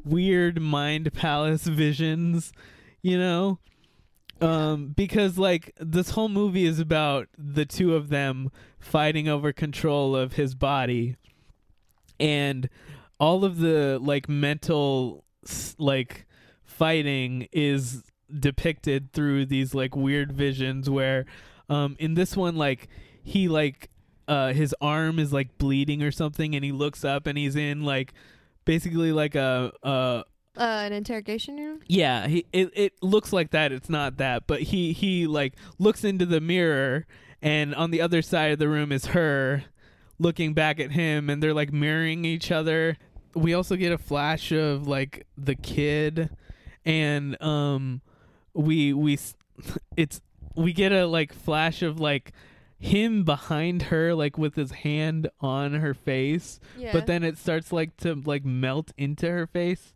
[0.04, 2.54] weird mind palace visions
[3.02, 3.60] you know?
[4.42, 8.50] Um because like this whole movie is about the two of them
[8.80, 11.18] fighting over control of his body
[12.20, 12.70] and
[13.20, 15.24] all of the like mental
[15.78, 16.26] like
[16.64, 18.04] fighting is
[18.40, 21.26] depicted through these like weird visions where
[21.70, 22.88] um in this one like
[23.24, 23.90] he like
[24.28, 27.84] uh his arm is like bleeding or something and he looks up and he's in
[27.84, 28.14] like
[28.66, 30.24] basically like a uh
[30.58, 31.80] Uh, an interrogation room.
[31.88, 33.72] yeah, he it, it looks like that.
[33.72, 37.06] It's not that, but he he like looks into the mirror,
[37.42, 39.64] and on the other side of the room is her
[40.20, 42.98] looking back at him, and they're like mirroring each other.
[43.34, 46.30] We also get a flash of like the kid,
[46.86, 48.02] and um,
[48.54, 49.18] we we
[49.98, 50.22] it's
[50.56, 52.32] we get a like flash of like
[52.80, 56.92] him behind her like with his hand on her face Yeah.
[56.92, 59.94] but then it starts like to like melt into her face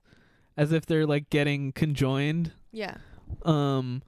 [0.55, 2.95] as if they're like getting conjoined Yeah.
[3.43, 4.01] um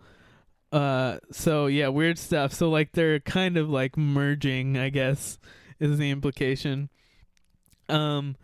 [0.72, 5.40] uh so yeah weird stuff so like they're kind of like merging i guess
[5.80, 6.90] is the implication
[7.90, 8.36] um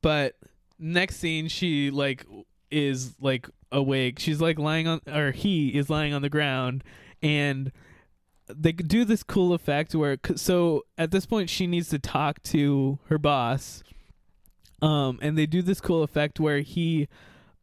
[0.00, 0.36] but
[0.78, 2.24] next scene she like
[2.70, 6.84] is like awake she's like lying on or he is lying on the ground
[7.22, 7.72] and
[8.48, 12.98] they do this cool effect where so at this point she needs to talk to
[13.08, 13.82] her boss
[14.82, 17.08] um and they do this cool effect where he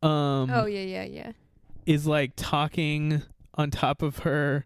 [0.01, 1.31] um oh yeah, yeah, yeah.
[1.85, 3.23] is like talking
[3.55, 4.65] on top of her.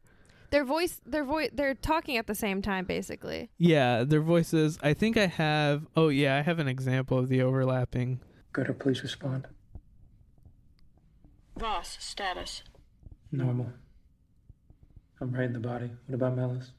[0.49, 3.49] Their voice, their voice, they're talking at the same time, basically.
[3.57, 4.79] Yeah, their voices.
[4.81, 5.85] I think I have.
[5.95, 8.21] Oh yeah, I have an example of the overlapping.
[8.53, 9.47] Good, or please respond.
[11.58, 12.62] Vos, status.
[13.32, 13.72] Normal.
[15.20, 15.89] I'm right in the body.
[16.05, 16.72] What about Melis?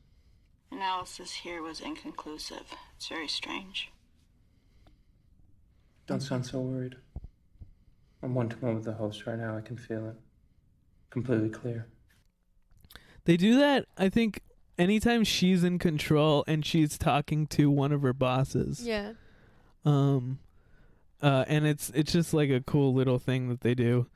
[0.70, 2.74] Analysis here was inconclusive.
[2.96, 3.90] It's very strange.
[6.06, 6.94] Don't sound so worried.
[8.22, 9.56] I'm one to one with the host right now.
[9.56, 10.16] I can feel it.
[11.10, 11.86] Completely clear.
[13.24, 13.86] They do that.
[13.96, 14.42] I think
[14.78, 18.86] anytime she's in control and she's talking to one of her bosses.
[18.86, 19.14] Yeah.
[19.84, 20.38] Um,
[21.20, 24.06] uh, and it's it's just like a cool little thing that they do.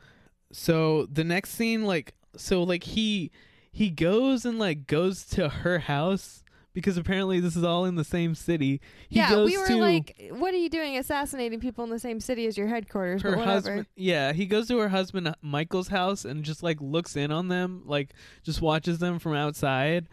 [0.52, 3.30] So the next scene, like, so like he
[3.70, 6.42] he goes and like goes to her house
[6.74, 8.80] because apparently this is all in the same city.
[9.08, 12.20] He yeah, we were to like, "What are you doing, assassinating people in the same
[12.20, 13.54] city as your headquarters?" her but whatever.
[13.54, 13.86] husband.
[13.96, 17.82] Yeah, he goes to her husband Michael's house and just like looks in on them,
[17.86, 20.08] like just watches them from outside.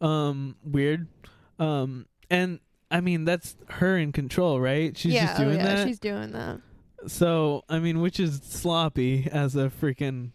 [0.00, 1.06] Um, weird.
[1.58, 2.60] Um, and
[2.90, 4.96] I mean that's her in control, right?
[4.96, 5.86] She's yeah, just oh, doing yeah, that.
[5.86, 6.60] she's doing that.
[7.06, 10.30] So I mean, which is sloppy as a freaking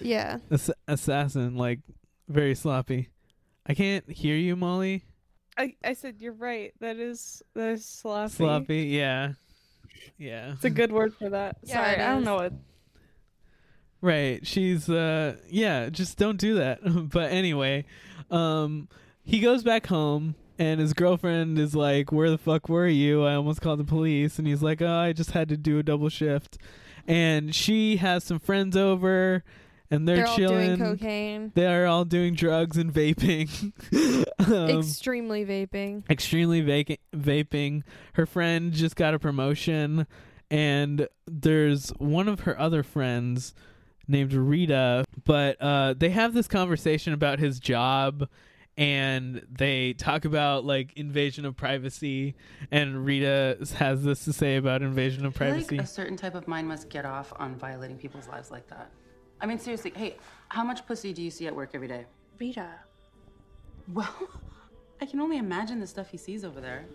[0.00, 0.38] Yeah.
[0.50, 1.80] ass- assassin, like
[2.28, 3.08] very sloppy.
[3.66, 5.04] I can't hear you, Molly.
[5.58, 6.72] I, I said you're right.
[6.80, 8.32] That is that is sloppy.
[8.34, 9.32] Sloppy, yeah,
[10.16, 10.52] yeah.
[10.52, 11.58] It's a good word for that.
[11.64, 12.52] Yeah, Sorry, I don't know it.
[14.00, 14.46] Right.
[14.46, 16.80] She's uh yeah, just don't do that.
[17.12, 17.84] but anyway,
[18.30, 18.88] um
[19.22, 23.24] he goes back home and his girlfriend is like, "Where the fuck were you?
[23.24, 25.82] I almost called the police." And he's like, "Oh, I just had to do a
[25.82, 26.58] double shift."
[27.08, 29.42] And she has some friends over
[29.90, 30.76] and they're, They're all chilling.
[30.76, 31.52] doing cocaine.
[31.54, 33.72] They are all doing drugs and vaping.
[34.46, 36.08] um, Extremely vaping.
[36.08, 37.82] extremely vac- vaping.
[38.12, 40.06] Her friend just got a promotion,
[40.50, 43.52] and there's one of her other friends
[44.06, 48.28] named Rita, but uh, they have this conversation about his job.
[48.80, 52.34] And they talk about like invasion of privacy,
[52.70, 55.76] and Rita has this to say about invasion of privacy.
[55.76, 58.90] Like a certain type of mind must get off on violating people's lives like that.
[59.38, 60.16] I mean, seriously, hey,
[60.48, 62.06] how much pussy do you see at work every day?
[62.38, 62.70] Rita.
[63.92, 64.14] Well,
[65.02, 66.86] I can only imagine the stuff he sees over there.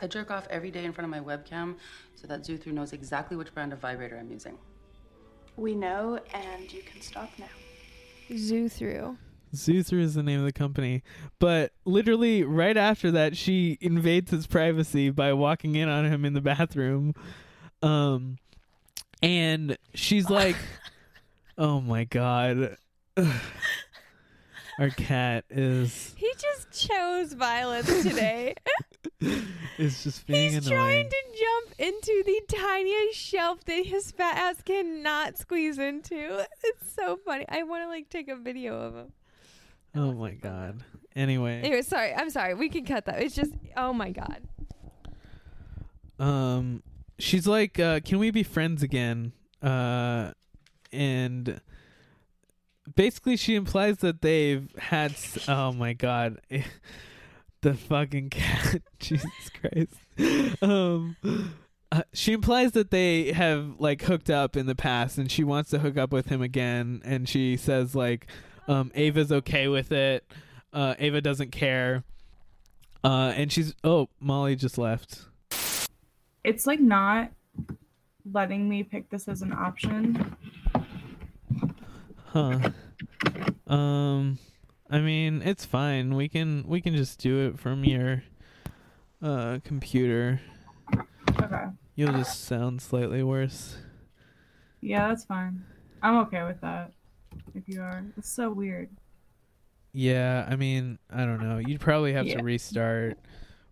[0.00, 1.76] I jerk off every day in front of my webcam
[2.16, 4.58] so that Zuthru knows exactly which brand of vibrator I'm using.
[5.56, 7.46] We know, and you can stop now.
[8.36, 8.68] Zoo
[9.54, 11.02] Zuthru is the name of the company.
[11.38, 16.34] But literally right after that she invades his privacy by walking in on him in
[16.34, 17.14] the bathroom.
[17.82, 18.38] Um
[19.22, 20.56] and she's like
[21.56, 22.76] Oh my god.
[24.78, 28.54] Our cat is He just chose violence today.
[29.78, 31.08] is just being He's annoying.
[31.08, 36.46] trying to jump into the tiniest shelf that his fat ass cannot squeeze into.
[36.62, 37.44] It's so funny.
[37.48, 39.12] I want to like take a video of him.
[40.00, 40.84] Oh my god.
[41.16, 42.14] Anyway, Anyway, sorry.
[42.14, 42.54] I'm sorry.
[42.54, 43.20] We can cut that.
[43.20, 44.42] It's just oh my god.
[46.18, 46.82] um
[47.18, 49.32] she's like uh can we be friends again?
[49.62, 50.32] Uh
[50.92, 51.60] and
[52.94, 56.40] basically she implies that they've had s- oh my god.
[57.62, 58.82] the fucking cat.
[59.00, 60.62] Jesus Christ.
[60.62, 61.16] Um
[61.90, 65.70] uh, she implies that they have like hooked up in the past and she wants
[65.70, 68.26] to hook up with him again and she says like
[68.68, 70.24] um Ava's okay with it.
[70.72, 72.04] Uh Ava doesn't care.
[73.02, 75.22] Uh and she's oh, Molly just left.
[76.44, 77.30] it's like not
[78.30, 80.36] letting me pick this as an option.
[82.26, 82.70] Huh.
[83.66, 84.38] Um
[84.90, 86.14] I mean, it's fine.
[86.14, 88.22] We can we can just do it from your
[89.22, 90.40] uh computer.
[91.40, 91.64] Okay.
[91.94, 93.76] You'll just sound slightly worse.
[94.80, 95.64] Yeah, that's fine.
[96.02, 96.92] I'm okay with that.
[97.58, 98.04] If you are.
[98.16, 98.88] It's so weird.
[99.92, 101.58] Yeah, I mean, I don't know.
[101.58, 102.38] You'd probably have Yeah.
[102.38, 103.18] to restart,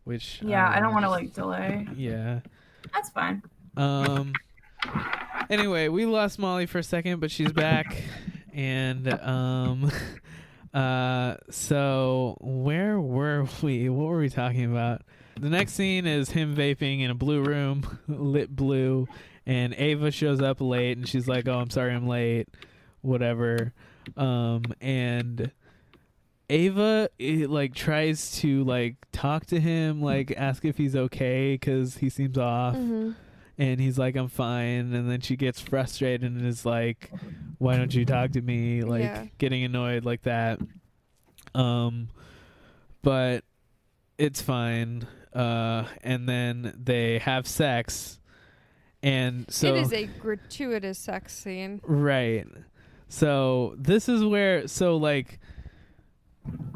[0.05, 1.87] which Yeah, I don't want to like delay.
[1.95, 2.41] Yeah.
[2.93, 3.43] That's fine.
[3.76, 4.32] Um.
[5.51, 8.03] Anyway, we lost Molly for a second, but she's back,
[8.53, 9.91] and um,
[10.74, 13.89] uh, so where were we?
[13.89, 15.03] What were we talking about?
[15.39, 19.07] The next scene is him vaping in a blue room, lit blue,
[19.45, 22.49] and Ava shows up late, and she's like, "Oh, I'm sorry, I'm late."
[23.07, 23.73] Whatever.
[24.17, 25.51] Um, and
[26.51, 31.97] Ava it, like tries to like talk to him, like ask if he's okay because
[31.97, 33.15] he seems off Mhm.
[33.59, 37.11] and he's like i'm fine and then she gets frustrated and is like
[37.59, 39.25] why don't you talk to me like Yeah.
[39.39, 40.61] getting annoyed like that
[41.55, 42.09] um
[43.03, 43.43] but
[44.19, 48.21] it's fine uh and then they have sex
[49.03, 51.81] and so it is a gratuitous sex scene.
[51.85, 52.47] Right.
[53.09, 55.39] So this is where so like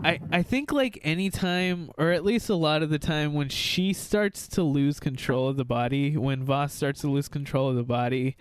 [0.05, 3.93] I I think like anytime or at least a lot of the time when she
[3.93, 7.83] starts to lose control of the body, when Vos starts to lose control of the
[7.83, 8.37] body,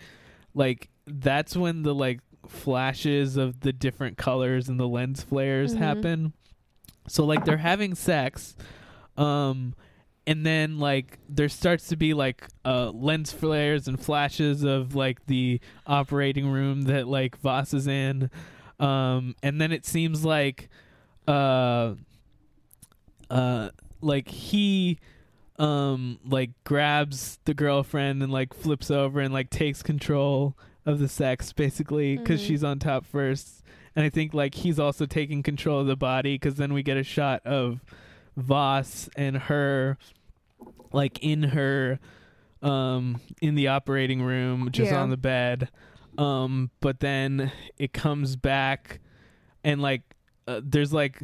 [0.53, 5.77] like that's when the like flashes of the different colors and the lens flares Mhm.
[5.77, 6.33] happen.
[7.07, 8.55] So like they're having sex
[9.17, 9.73] um
[10.29, 15.25] and then like there starts to be like uh lens flares and flashes of like
[15.25, 18.29] the operating room that like Vos is in
[18.79, 20.69] um and then it seems like
[21.27, 21.95] uh
[23.29, 23.69] uh
[24.01, 24.99] like he
[25.57, 30.55] um like grabs the girlfriend and like flips over and like takes control
[30.85, 32.45] of the sex basically because Mhm.
[32.47, 33.63] she's on top first
[33.95, 36.97] and i think like he's also taking control of the body because then we get
[36.97, 37.81] a shot of
[38.37, 39.97] vos and her
[40.91, 41.99] like in her
[42.61, 45.01] um in the operating room just Yeah.
[45.01, 45.69] on the bed
[46.17, 48.99] um but then it comes back
[49.63, 50.01] and like
[50.47, 51.21] uh, there's like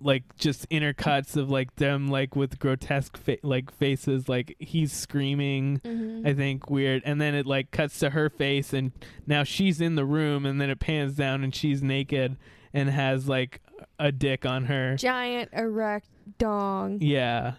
[0.00, 5.80] like just intercuts of like them like with grotesque fa- like faces like he's screaming
[5.82, 6.26] Mhm.
[6.28, 8.92] i think weird and then it like cuts to her face and
[9.26, 12.36] now she's in the room and then it pans down and she's naked
[12.74, 13.60] and has like
[13.98, 16.08] a dick on her Giant erect
[16.38, 16.98] dong.
[17.00, 17.54] yeah.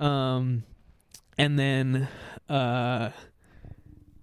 [0.00, 0.64] Um
[1.38, 2.08] and then
[2.48, 3.10] uh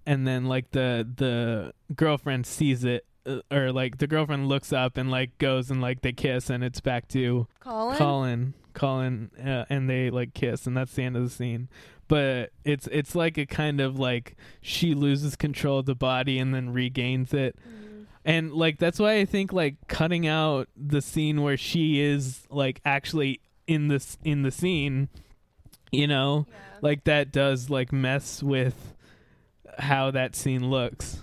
[0.06, 4.96] and then like the the girlfriend sees it uh, or like the girlfriend looks up
[4.96, 7.96] and like goes and like they kiss and it's back to Colin?
[7.96, 11.68] Colin Colin uh, and they like kiss and that's the end of the scene.
[12.06, 16.54] But it's it's like a kind of like she loses control of the body and
[16.54, 17.56] then regains it.
[18.26, 22.80] And like that's why I think like cutting out the scene where she is like
[22.84, 25.08] actually in this in the scene,
[25.94, 26.46] you know,
[26.80, 28.94] like that does like mess with
[29.78, 31.18] how that scene looks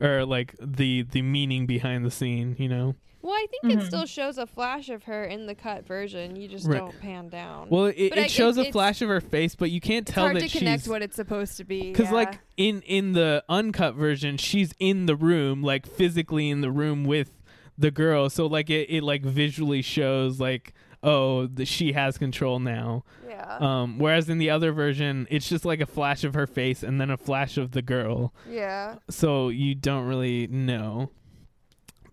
[0.00, 2.94] or like the the meaning behind the scene, you know.
[3.20, 3.86] Well, I think it mm-hmm.
[3.86, 6.36] still shows a flash of her in the cut version.
[6.36, 6.78] You just Right.
[6.78, 7.68] don't pan down.
[7.68, 10.24] Well, it, it I- shows a flash of her face, but you can't It's tell
[10.24, 11.90] hard that to connect she's what it's supposed to be.
[11.90, 12.12] because yeah.
[12.12, 17.04] like in in the uncut version she's in the room like physically in the room
[17.04, 17.32] with
[17.76, 20.72] the girl so like it, it like visually shows like
[21.02, 23.58] oh the, she has control now Yeah.
[23.60, 27.00] um whereas in the other version it's just like a flash of her face and
[27.00, 28.96] then a flash of the girl Yeah.
[29.08, 31.10] so you don't really know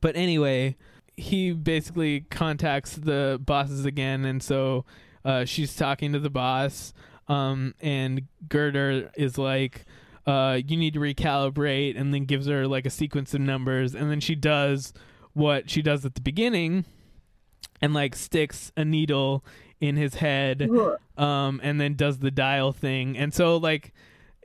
[0.02, 0.76] but anyway
[1.18, 4.86] he basically contacts the bosses again and so
[5.24, 6.94] uh, she's talking to the boss
[7.28, 9.86] um, and Girder is like
[10.28, 14.12] uh, you need to recalibrate and then gives her like a sequence of numbers and
[14.12, 14.94] then she does
[15.34, 16.86] what she does at the beginning
[17.82, 19.44] and like sticks a needle
[19.82, 20.70] in his head
[21.18, 23.94] um, and then does the dial thing and so like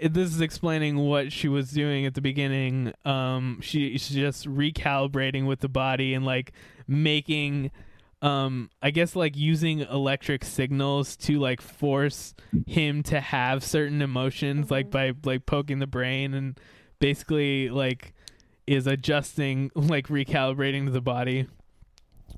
[0.00, 2.92] it, this is explaining what she was doing at the beginning.
[3.04, 6.52] Um, she, she's just recalibrating with the body and like
[6.88, 7.70] making,
[8.22, 12.34] um, I guess like using electric signals to like force
[12.66, 16.58] him to have certain emotions, like by like poking the brain and
[16.98, 18.14] basically like
[18.66, 21.46] is adjusting, like recalibrating to the body.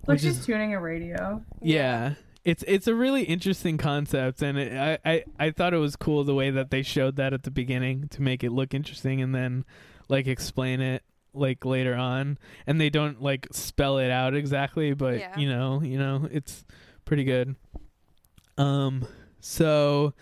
[0.06, 1.42] Like which she's is- tuning a radio.
[1.60, 2.14] yeah.
[2.44, 6.24] It's it's a really interesting concept, and it, I, I I thought it was cool
[6.24, 9.32] the way that they showed that at the beginning to make it look interesting, and
[9.32, 9.64] then
[10.08, 15.20] like explain it like later on, and they don't like spell it out exactly, but
[15.20, 15.38] Yeah.
[15.38, 16.64] you know you know it's
[17.04, 17.54] pretty good.
[18.58, 19.06] Um,
[19.38, 20.12] so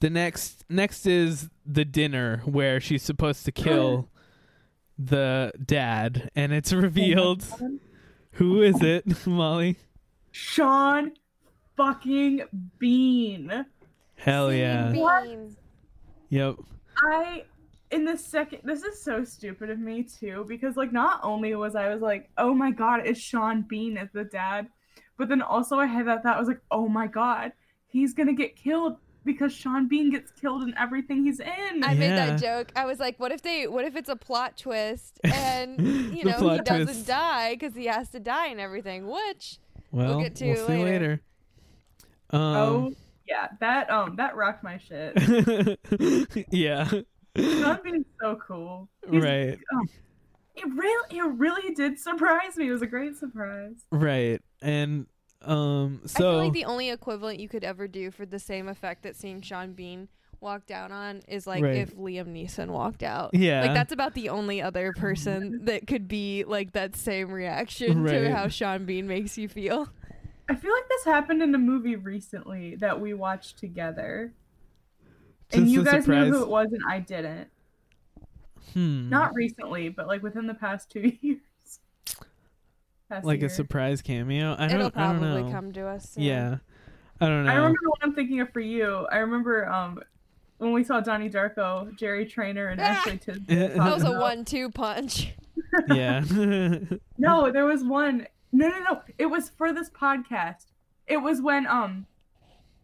[0.00, 4.08] the next next is the dinner where she's supposed to kill
[4.98, 7.44] the dad, and it's revealed
[8.32, 9.76] who is it, Molly?
[10.30, 11.12] Sean
[11.76, 12.42] fucking
[12.78, 13.66] Bean.
[14.16, 14.90] Hell yeah.
[14.90, 15.56] Beans.
[16.28, 16.56] Yep.
[17.02, 17.44] I
[17.90, 21.74] in the second this is so stupid of me too because like not only was
[21.74, 24.68] I was like oh my god it's Sean Bean as the dad
[25.16, 27.52] but then also I had that thought I was like oh my god
[27.86, 28.96] he's gonna get killed
[29.28, 32.72] because Sean Bean gets killed in everything he's in I made that joke.
[32.74, 35.78] I was like, what if they what if it's a plot twist and
[36.16, 37.06] you know he plot doesn't twist.
[37.06, 39.58] die cuz he has to die and everything, which
[39.92, 41.20] Well, we'll get to see later.
[42.30, 42.92] Um, oh
[43.26, 45.12] yeah that um that rocked my shit
[46.50, 46.88] yeah.
[47.36, 49.58] Sean Bean's so cool He's- Right.
[49.74, 49.84] oh,
[50.56, 54.40] it really it really did surprise me it was a great surprise Right.
[54.60, 55.06] And
[55.42, 58.68] um I so feel like the only equivalent you could ever do for the same
[58.68, 60.08] effect that seeing Sean Bean
[60.40, 61.76] walk down on is like Right.
[61.78, 63.30] if Liam Neeson walked out.
[63.34, 63.62] Yeah.
[63.62, 68.12] Like that's about the only other person that could be like that same reaction Right.
[68.12, 69.88] to how Sean Bean makes you feel.
[70.48, 74.32] I feel like this happened in a movie recently that we watched together.
[75.52, 76.30] and you guys surprise.
[76.30, 77.48] knew who it was and I didn't.
[78.74, 81.38] hmm, Not recently, but like within the past two years.
[83.08, 84.54] Past like a surprise cameo.
[84.58, 84.96] I It'll don't.
[84.96, 85.50] I don't probably know.
[85.52, 86.10] come to us.
[86.10, 86.24] Soon.
[86.24, 86.56] Yeah.
[87.20, 87.50] I don't know.
[87.50, 89.06] I remember what I'm thinking of for you.
[89.10, 90.00] I remember um
[90.58, 93.68] when we saw Donnie Darko, Jerry Trainer, and Ashley Tisdale.
[93.76, 95.32] That was a about- one-two punch.
[95.94, 96.20] yeah.
[97.18, 98.26] No, there was one.
[98.52, 99.02] No, no, no.
[99.18, 100.66] It was for this podcast.
[101.06, 102.06] It was when um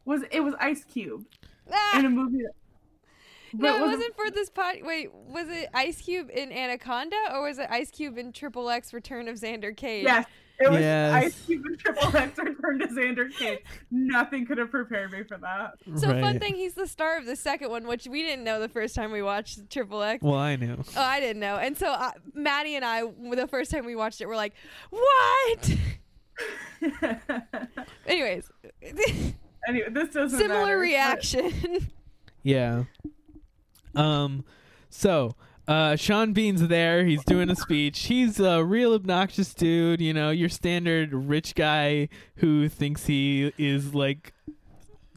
[0.04, 1.24] was it was Ice Cube
[1.96, 2.38] in a movie.
[2.42, 2.52] That,
[3.56, 4.76] No, but it was wasn't for this pod.
[4.82, 8.92] Wait, was it Ice Cube in Anaconda or was it Ice Cube in Triple X
[8.92, 10.04] Return of Xander Cage?
[10.04, 10.26] Yes,
[10.58, 11.12] it was Yes.
[11.12, 13.60] Ice Cube and Triple X returned to Xander Cage.
[13.90, 15.72] Nothing could have prepared me for that.
[15.98, 18.68] So fun thing, he's the star of the second one, which we didn't know the
[18.68, 20.22] first time we watched Triple X.
[20.22, 20.76] Well, I knew.
[20.96, 21.56] Oh, I didn't know.
[21.56, 24.54] And so uh, Maddie and I, the first time we watched it, we're like,
[24.90, 25.70] "What?"
[28.06, 28.50] Anyways,
[29.66, 31.88] Anyway, this doesn't similar matter, but- reaction.
[32.42, 32.84] Yeah.
[33.96, 34.44] Um.
[34.90, 35.34] So,
[35.66, 37.04] uh, Sean Bean's there.
[37.04, 38.00] He's doing a speech.
[38.06, 40.00] He's a real obnoxious dude.
[40.00, 44.32] You know, your standard rich guy who thinks he is like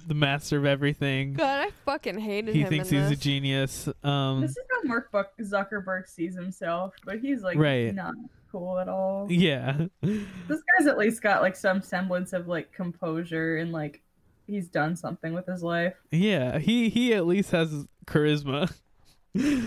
[0.08, 1.34] the master of everything.
[1.34, 2.66] God, I fucking hated He him.
[2.72, 3.90] He thinks in he's a genius.
[4.04, 4.42] Um.
[4.42, 5.12] This is how Mark
[5.42, 7.94] Zuckerberg sees himself, but he's like Right.
[7.94, 8.14] not
[8.52, 9.28] cool at all.
[9.30, 9.88] Yeah.
[10.02, 14.02] This guy's at least got like some semblance of like composure and like
[14.48, 15.94] he's done something with his life.
[16.12, 16.58] Yeah.
[16.60, 18.74] He he at least has charisma.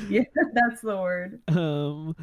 [0.09, 1.41] Yeah, that's the word.
[1.49, 2.17] Um.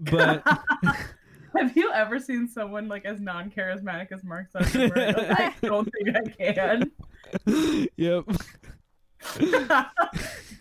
[0.00, 0.42] But
[1.58, 5.14] Have you ever seen someone like as non-charismatic as Mark Zuckerberg?
[5.38, 7.88] I don't think I can.
[7.96, 8.24] yep.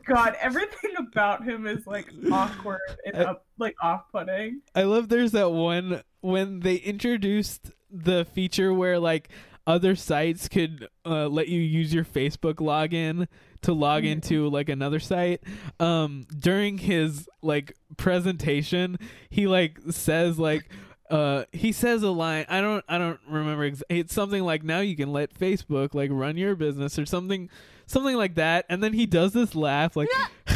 [0.05, 4.61] God, everything about him is like awkward and Uh, up, like off-putting.
[4.73, 9.29] I love there's that one when they introduced the feature where like
[9.67, 13.27] other sites could uh, let you use your Facebook login
[13.63, 15.41] to log into like another site.
[15.79, 18.97] Um during his like presentation,
[19.29, 20.69] he like says like
[21.09, 24.79] uh he says a line I don't I don't remember ex- it's something like now
[24.79, 27.49] you can let Facebook like run your business or something
[27.85, 30.09] something like that and then he does this laugh like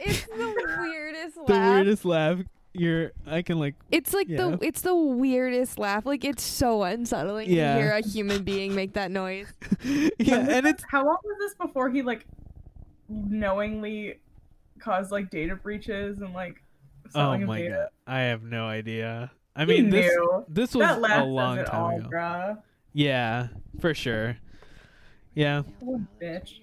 [0.00, 1.46] It's the weirdest laugh.
[1.46, 2.38] the weirdest laugh
[2.72, 4.36] you're I can like It's like Yeah.
[4.56, 6.06] the it's the weirdest laugh.
[6.06, 7.74] Like it's so unsettling Yeah.
[7.76, 9.52] to hear a human being make that noise.
[9.84, 12.26] yeah and it's How long was this before he like
[13.08, 14.20] knowingly
[14.78, 16.62] caused like data breaches and like
[17.06, 17.88] Oh selling of my data?
[18.06, 19.32] god, I have no idea.
[19.56, 20.44] I He mean, this knew.
[20.48, 22.08] this was that a long time all, ago.
[22.08, 22.58] bruh.
[22.92, 23.48] Yeah,
[23.80, 24.36] for sure.
[25.34, 25.62] Yeah.
[25.80, 26.60] What a bitch.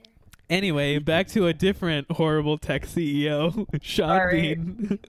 [0.50, 4.32] Anyway, back to a different horrible tech CEO, Sean Alright.
[4.66, 5.00] Bean.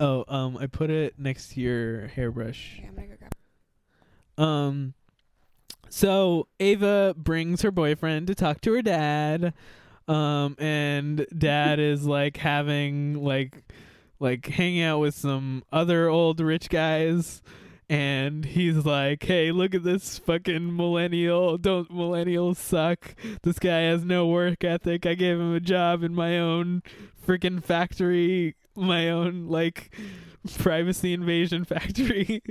[0.00, 2.76] Oh, um, I put it next to your hairbrush.
[2.78, 4.48] Okay, I'm gonna go grab.
[4.48, 4.94] Um,
[5.88, 9.54] so Ava brings her boyfriend to talk to her dad.
[10.06, 13.62] Um, and dad is like having like
[14.20, 17.42] like hanging out with some other old rich guys.
[17.88, 21.58] And he's like, "Hey, look at this fucking millennial!
[21.58, 23.14] Don't millennials suck?
[23.42, 25.04] This guy has no work ethic.
[25.04, 26.82] I gave him a job in my own
[27.26, 29.94] freaking factory, my own like
[30.58, 32.42] privacy invasion factory."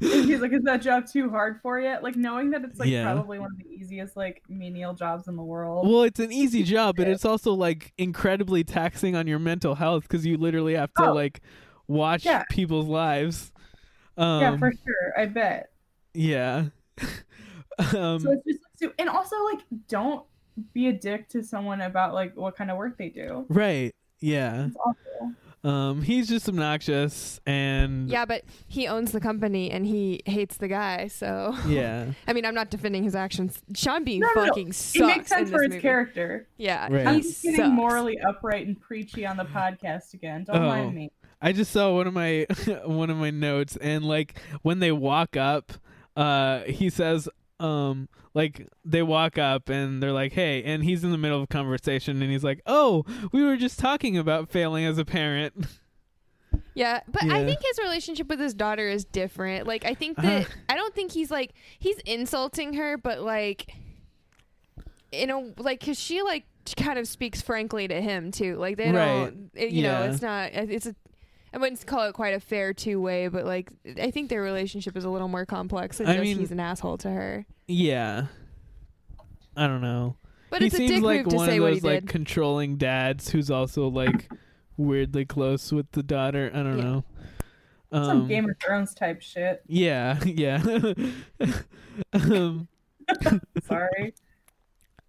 [0.00, 3.04] He's like, "Is that job too hard for you?" Like knowing that it's like Yeah.
[3.12, 5.88] probably one of the easiest like menial jobs in the world.
[5.88, 10.02] Well, it's an easy job, but it's also like incredibly taxing on your mental health
[10.02, 11.12] because you literally have to Oh.
[11.14, 11.40] like
[11.88, 12.44] watch Yeah.
[12.50, 13.52] people's lives.
[14.18, 15.12] Um, yeah, for sure.
[15.20, 15.70] I bet.
[16.14, 16.66] yeah.
[17.94, 20.24] um, so it's just so, and also like don't
[20.72, 23.44] be a dick to someone about like what kind of work they do.
[23.48, 23.94] Right.
[24.20, 24.66] Yeah.
[24.66, 25.32] It's awful.
[25.66, 30.68] Um, he's just obnoxious and Yeah, but he owns the company and he hates the
[30.68, 31.08] guy.
[31.08, 32.12] So Yeah.
[32.28, 33.60] I mean, I'm not defending his actions.
[33.74, 34.46] Sean Bean No, no, no.
[34.48, 35.06] fucking It sucks.
[35.16, 35.82] makes sense in for his movie.
[35.82, 36.46] character.
[36.56, 37.06] Yeah, Right.
[37.06, 37.72] I'm just getting sucks.
[37.72, 40.44] morally upright and preachy on the podcast again.
[40.44, 40.68] Don't Oh.
[40.68, 41.10] mind me.
[41.42, 42.46] I just saw one of my
[42.84, 45.72] one of my notes and like when they walk up,
[46.16, 51.10] uh he says um like they walk up and they're like, "Hey," and he's in
[51.10, 54.84] the middle of a conversation and he's like, "Oh, we were just talking about failing
[54.84, 55.54] as a parent."
[56.74, 59.66] Yeah, but I think his relationship with his daughter is different.
[59.66, 60.48] Like, I think that Uh.
[60.68, 63.72] I don't think he's like he's insulting her, but like,
[65.10, 66.44] you know, like because she like
[66.76, 68.56] kind of speaks frankly to him too.
[68.56, 69.24] Like they Right.
[69.24, 70.50] don't, it- you know, it's not.
[70.52, 70.94] It's a.
[71.56, 74.94] I wouldn't call it quite a fair two way, but like I think their relationship
[74.94, 77.46] is a little more complex than I just mean- he's an asshole to her.
[77.66, 78.26] yeah.
[79.56, 80.16] I don't know.
[80.50, 81.84] But he it's a seems dick like move to one say of what he those
[81.90, 82.08] like did.
[82.10, 84.30] controlling dads who's also like
[84.76, 86.50] weirdly close with the daughter.
[86.52, 86.84] I don't Yeah.
[86.84, 87.04] know.
[87.90, 89.62] Some Um, Game of Thrones type shit.
[89.66, 90.62] Yeah, yeah.
[92.12, 92.68] um,
[93.62, 94.12] Sorry.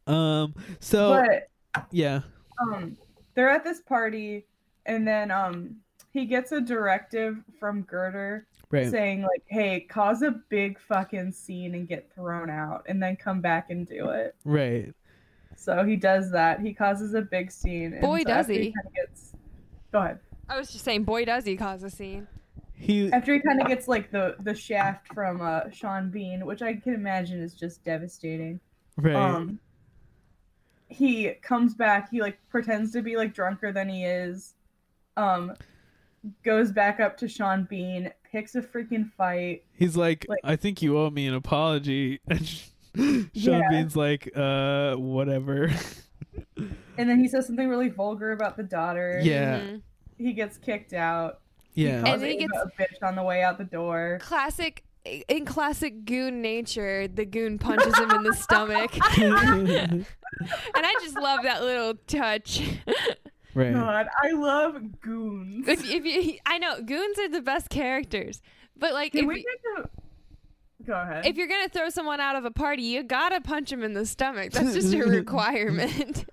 [0.07, 0.53] um.
[0.79, 1.49] So but
[1.91, 2.21] yeah,
[2.61, 2.95] um
[3.35, 4.45] they're at this party
[4.85, 5.75] and then um
[6.17, 8.89] he gets a directive from Girder Right.
[8.89, 13.39] saying like, "Hey, cause a big fucking scene and get thrown out and then come
[13.39, 14.93] back and do it." right.
[15.55, 16.59] So he does that.
[16.59, 17.93] He causes a big scene.
[17.93, 18.73] and Boy, so does after he.
[18.95, 19.33] gets
[19.91, 20.19] Go ahead.
[20.49, 22.27] I was just saying, boy, does he cause a scene.
[22.73, 26.61] He After he kind of gets like the the shaft from uh Sean Bean, which
[26.61, 28.59] I can imagine is just devastating.
[28.97, 29.15] Right.
[29.15, 29.59] Um
[30.89, 34.55] he comes back, he like pretends to be like drunker than he is.
[35.15, 35.53] Um
[36.43, 39.63] goes back up to Sean Bean, picks a freaking fight.
[39.73, 42.19] He's like, Like- I think you owe me an apology.
[42.29, 43.69] And Sean Yeah.
[43.69, 45.69] Bean's like, uh, whatever.
[46.97, 49.19] And then he says something really vulgar about the daughter.
[49.23, 49.59] Yeah.
[49.59, 49.81] Mhm.
[50.17, 51.41] He gets kicked out.
[51.75, 52.01] yeah.
[52.01, 54.17] Calls And then he gets- a bitch on the way out the door.
[54.21, 54.83] Classic.
[55.29, 58.91] In classic goon nature, the goon punches him in the stomach.
[59.19, 60.05] and
[60.75, 62.61] I just love that little touch.
[63.57, 63.73] Right.
[63.73, 65.67] God, I love goons.
[65.67, 68.41] if, if you, I know goons are the best characters,
[68.77, 69.45] but like Can if, we you-
[69.77, 69.89] make a
[70.85, 71.25] Go ahead.
[71.25, 74.05] if you're gonna throw someone out of a party, you gotta punch them in the
[74.05, 74.51] stomach.
[74.53, 76.25] That's just a requirement.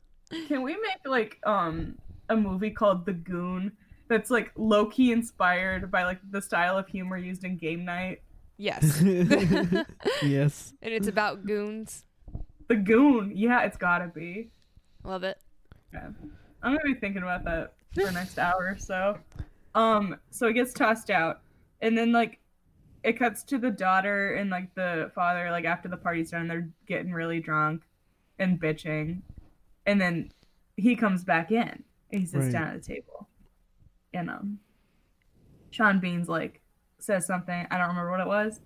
[0.48, 1.96] Can we make like um
[2.28, 3.72] a movie called The Goon
[4.08, 8.20] that's like low key inspired by like the style of humor used in Game Night?
[8.58, 9.00] yes,
[10.22, 10.74] yes.
[10.82, 12.04] and it's about goons.
[12.68, 14.50] The Goon, yeah, it's gotta be.
[15.04, 15.38] Love it.
[15.92, 16.08] Yeah.
[16.62, 19.18] I'm gonna be thinking about that for the next hour or so.
[19.74, 21.40] Um, so it gets tossed out,
[21.80, 22.38] and then like
[23.02, 26.68] it cuts to the daughter and like the father like after the party's done, they're
[26.86, 27.82] getting really drunk
[28.38, 29.22] and bitching,
[29.86, 30.30] and then
[30.76, 31.82] he comes back in
[32.12, 32.52] and he sits Right.
[32.52, 33.28] down at the table,
[34.14, 34.58] and um,
[35.70, 36.60] Sean Bean's like
[36.98, 38.60] says something I don't remember what it was,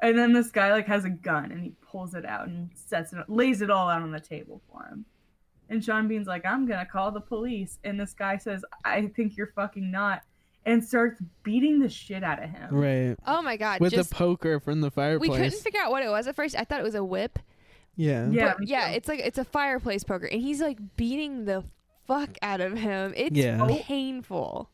[0.00, 3.12] and then this guy like has a gun and he pulls it out and sets
[3.12, 5.04] it lays it all out on the table for him.
[5.70, 7.78] And Sean Bean's like, I'm gonna call the police.
[7.84, 10.22] And this guy says, I think you're fucking not.
[10.66, 12.74] And starts beating the shit out of him.
[12.74, 13.16] Right.
[13.26, 13.80] Oh my god!
[13.80, 15.30] With just a poker from the fireplace.
[15.30, 16.56] we couldn't figure out what it was at first.
[16.56, 17.38] I thought it was a whip.
[17.96, 18.28] yeah.
[18.30, 21.64] Yeah, But yeah, it's like it's a fireplace poker, and he's like beating the
[22.06, 23.12] fuck out of him.
[23.14, 23.66] It's Yeah.
[23.82, 24.70] painful.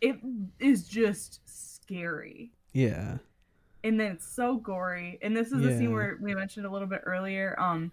[0.00, 0.16] It
[0.58, 2.52] is just scary.
[2.72, 3.18] Yeah.
[3.84, 5.18] And then it's so gory.
[5.22, 7.54] And this is the scene where we mentioned a little bit earlier.
[7.60, 7.92] Um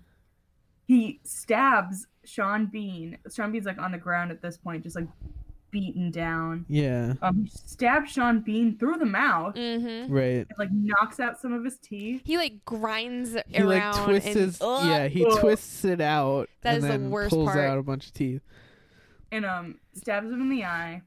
[0.86, 3.18] he stabs Sean Bean.
[3.34, 5.08] Sean Bean's like on the ground at this point, just like
[5.72, 6.66] beaten down.
[6.70, 7.14] Yeah.
[7.22, 10.14] Um stabs Sean Bean through the mouth Mm-hmm.
[10.14, 10.46] Right.
[10.48, 12.22] and like knocks out some of his teeth.
[12.24, 14.86] He like grinds He like twists and his Ugh.
[14.86, 15.40] yeah he Ugh.
[15.40, 17.60] twists it out That and is the then worst pulls part.
[17.60, 18.42] out a bunch of teeth.
[19.32, 21.02] and um stabs him in the eye.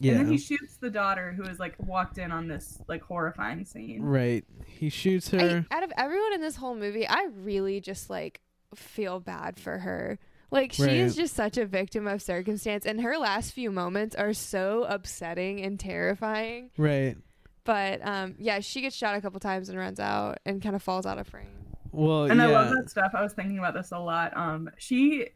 [0.00, 0.12] Yeah.
[0.12, 3.64] And then he shoots the daughter who has like walked in on this like horrifying
[3.64, 4.02] scene.
[4.02, 4.44] right.
[4.66, 5.64] He shoots her.
[5.70, 8.40] I, out of everyone in this whole movie, I really just like
[8.74, 10.18] feel bad for her.
[10.50, 14.34] Like she is just such a victim of circumstance, and her last few moments are
[14.34, 16.70] so upsetting and terrifying.
[16.76, 17.16] right.
[17.64, 20.82] But um, yeah, she gets shot a couple times and runs out and kind of
[20.82, 21.46] falls out of frame.
[21.92, 22.48] Well, And yeah.
[22.48, 23.12] I love that stuff.
[23.14, 24.36] I was thinking about this a lot.
[24.36, 25.28] Um she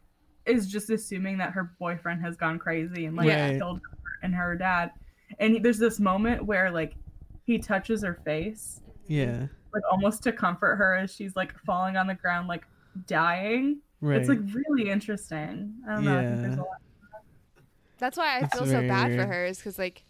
[0.45, 3.59] is just assuming that her boyfriend has gone crazy and like Right.
[3.59, 4.91] killed her and her dad.
[5.39, 6.95] And he, there's this moment where like
[7.45, 9.47] he touches her face, Yeah.
[9.73, 12.65] like almost to comfort her as she's like falling on the ground, like
[13.07, 13.81] dying.
[14.01, 14.19] Right.
[14.21, 15.75] It's like really interesting.
[15.89, 16.19] I don't know.
[16.19, 16.63] I think there's a Yeah.
[16.63, 16.69] lot.
[17.99, 20.05] That's why I That's feel so very bad for her, is because like,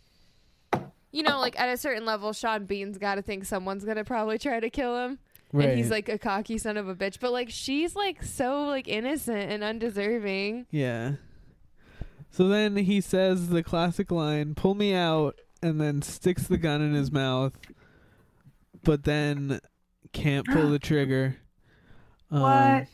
[1.12, 4.38] you know, like at a certain level, Sean Bean's got to think someone's gonna probably
[4.38, 5.18] try to kill him.
[5.52, 7.18] and he's like a cocky son of a bitch.
[7.20, 10.66] But like she's like so like innocent and undeserving.
[10.70, 11.12] Yeah.
[12.30, 16.82] So then he says the classic line, "Pull me out," and then sticks the gun
[16.82, 17.56] in his mouth,
[18.82, 19.60] but then
[20.12, 21.36] can't pull the trigger.
[22.30, 22.86] Um, What?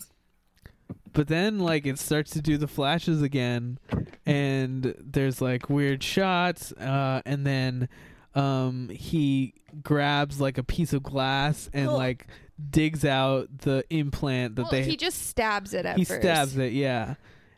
[1.14, 3.78] But then, like, it starts to do the flashes again,
[4.24, 7.88] and there's like weird shots, uh, and then
[8.34, 9.52] um, he
[9.82, 12.26] grabs like a piece of glass and Well- like
[12.70, 16.22] digs out the implant that Well, they he just stabs it at he first.
[16.22, 17.14] stabs it, yeah,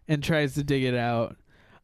[0.09, 1.37] and tries to dig it out,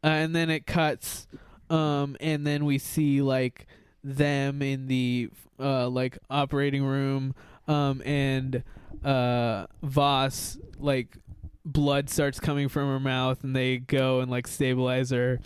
[0.02, 1.28] uh, and then it cuts,
[1.68, 3.66] um, and then we see like
[4.02, 5.28] them in the
[5.60, 7.34] uh, like operating room,
[7.70, 8.64] um, and
[9.04, 11.16] uh, Vos like
[11.64, 15.38] blood starts coming from her mouth, and they go and like stabilize her.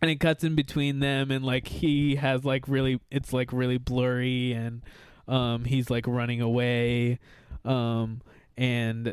[0.00, 3.78] And it cuts in between them, and like he has like really, it's like really
[3.78, 4.82] blurry, and
[5.26, 7.18] um, he's like running away,
[7.64, 8.22] um,
[8.56, 9.12] and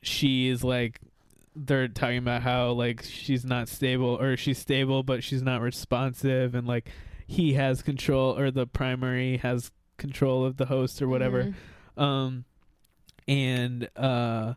[0.00, 1.00] she is like
[1.56, 6.54] they're talking about how like she's not stable or she's stable but she's not responsive
[6.54, 6.88] and like
[7.26, 11.54] he has control or the primary has control of the host or whatever.
[11.96, 12.44] Um
[13.26, 14.54] and uh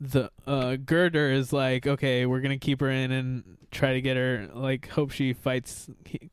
[0.00, 4.16] the uh girder is like okay we're gonna keep her in and try to get
[4.16, 5.90] her like hope she fights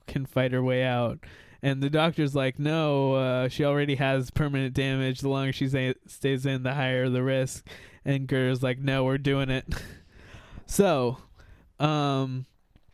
[0.08, 1.18] can fight her way out.
[1.64, 5.22] And the doctor's like no uh she already has permanent damage.
[5.22, 7.66] The longer she stay- stays in the higher the risk.
[8.04, 9.66] And girder's like no we're doing it.
[10.68, 11.18] So
[11.80, 12.46] um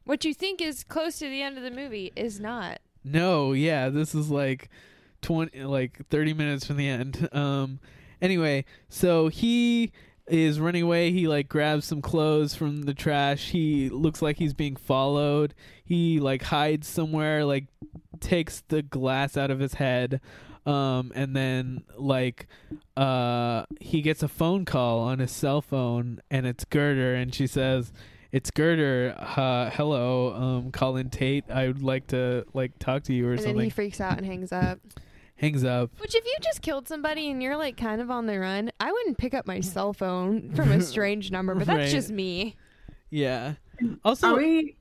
[0.05, 2.80] What you think is close to the end of the movie is not.
[3.03, 4.69] no, yeah, this is like
[5.22, 7.30] 20 like 30 minutes from the end.
[7.34, 7.80] Um
[8.22, 9.91] anyway, so he
[10.27, 11.11] is running away.
[11.11, 13.49] He like grabs some clothes from the trash.
[13.49, 15.53] He looks like he's being followed.
[15.84, 17.65] He like hides somewhere, like
[18.19, 20.22] takes the glass out of his head.
[20.65, 22.48] Um and then like
[22.95, 27.48] uh he gets a phone call on his cell phone and it's Girder and she
[27.48, 27.91] says
[28.31, 29.15] it's Girder.
[29.18, 31.43] Uh, hello, um, Colin Tate.
[31.49, 33.34] I would like to like talk to you or something.
[33.34, 33.57] and something.
[33.57, 34.80] then he freaks out and hangs up.
[35.41, 35.91] Hangs up.
[35.99, 38.91] Which, if you just killed somebody and you're like kind of on the run, I
[38.91, 41.55] wouldn't pick up my cell phone from a strange number.
[41.55, 41.89] But that's Right.
[41.91, 42.55] just me.
[43.09, 43.55] Yeah.
[44.05, 44.77] Also, Are we?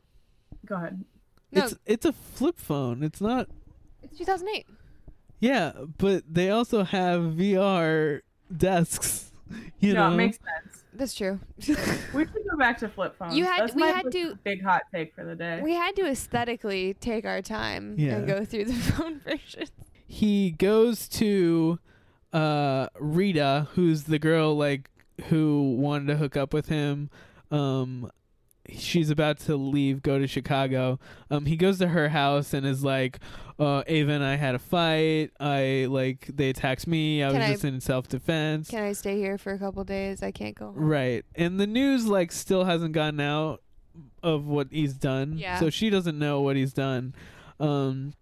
[0.66, 1.04] Go ahead.
[1.52, 1.64] No.
[1.64, 3.02] it's it's a flip phone.
[3.02, 3.48] It's not.
[4.02, 4.66] It's 2008.
[5.40, 8.20] Yeah, but they also have VR
[8.54, 9.32] desks.
[9.80, 10.84] You no, know, it makes sense.
[10.92, 11.40] That's true.
[12.14, 13.34] We should go back to flip phones.
[13.36, 15.60] You had- That's we my had to- big hot take for the day.
[15.62, 18.16] We had to aesthetically take our time Yeah.
[18.16, 19.66] and go through the phone version.
[20.12, 21.78] He goes to
[22.32, 24.90] uh Rita, who's the girl like
[25.28, 27.10] who wanted to hook up with him.
[27.52, 28.10] Um
[28.68, 30.98] she's about to leave, go to Chicago.
[31.30, 33.20] Um he goes to her house and is like,
[33.60, 35.30] uh Ava and I had a fight.
[35.38, 37.22] I like they attacked me.
[37.22, 38.68] I was I- just in self defense.
[38.68, 40.22] Can I stay here for a couple days?
[40.24, 40.74] I can't go home.
[40.76, 41.24] Right.
[41.36, 43.62] And the news like still hasn't gotten out
[44.24, 45.38] of what he's done.
[45.38, 45.60] Yeah.
[45.60, 47.14] So she doesn't know what he's done.
[47.60, 48.14] Um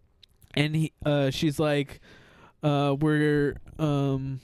[0.59, 2.01] and he uh she's like
[2.63, 4.41] uh we're um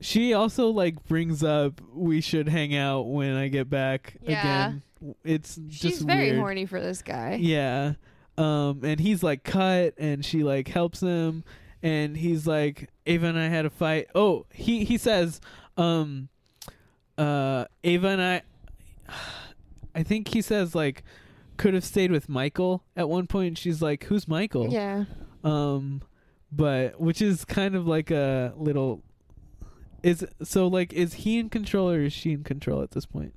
[0.00, 4.66] she also like brings up we should hang out when I get back Yeah.
[4.68, 4.82] again.
[5.24, 6.38] It's She's just very weird.
[6.38, 7.38] horny for this guy.
[7.40, 7.94] Yeah.
[8.36, 11.44] Um and he's like cut and she like helps him
[11.82, 14.08] and he's like Ava and I had a fight.
[14.14, 15.40] Oh, he he says
[15.76, 16.28] um
[17.16, 18.42] uh Ava and I
[19.94, 21.04] I think he says like
[21.56, 23.58] could have stayed with Michael at one point.
[23.58, 24.68] She's like who's Michael?
[24.72, 25.04] Yeah.
[25.42, 26.02] Um
[26.52, 29.02] but which is kind of like a little
[30.02, 33.34] is so like is he in control or is she in control at this point?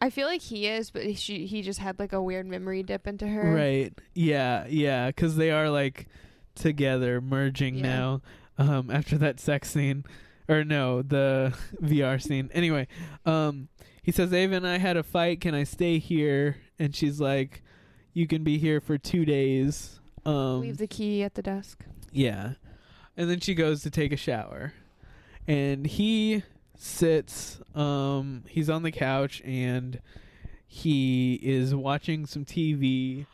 [0.00, 3.06] I feel like he is, but she he just had like a weird memory dip
[3.06, 3.54] into her.
[3.54, 3.92] Right.
[4.14, 6.06] Yeah, yeah, cuz they are like
[6.54, 7.82] together merging Yeah.
[7.82, 8.22] now
[8.58, 10.04] um after that sex scene
[10.48, 12.50] or no, the VR scene.
[12.52, 12.88] Anyway,
[13.24, 13.68] um
[14.02, 16.58] he says Ava and I had a fight, can I stay here?
[16.78, 17.62] And she's like
[18.12, 20.00] you can be here for 2 days.
[20.24, 21.84] Um Leave the key at the desk.
[22.12, 22.52] yeah.
[23.16, 24.74] And then she goes to take a shower.
[25.48, 26.42] And he
[26.78, 30.00] sits um he's on the couch and
[30.66, 33.26] he is watching some TV.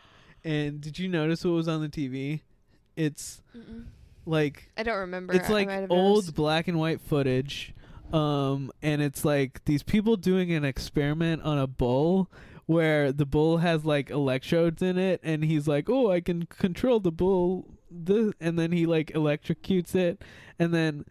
[0.44, 2.40] And did you notice what was on the TV?
[2.96, 3.86] It's Mm-mm.
[4.26, 5.32] like I don't remember.
[5.34, 6.34] it's like old noticed.
[6.34, 7.72] black and white footage.
[8.12, 12.30] Um and it's like these people doing an experiment on a bull
[12.66, 17.00] where the bull has like electrodes in it and he's like, "Oh, I can control
[17.00, 20.22] the bull." The and then he like electrocutes it
[20.58, 21.04] and then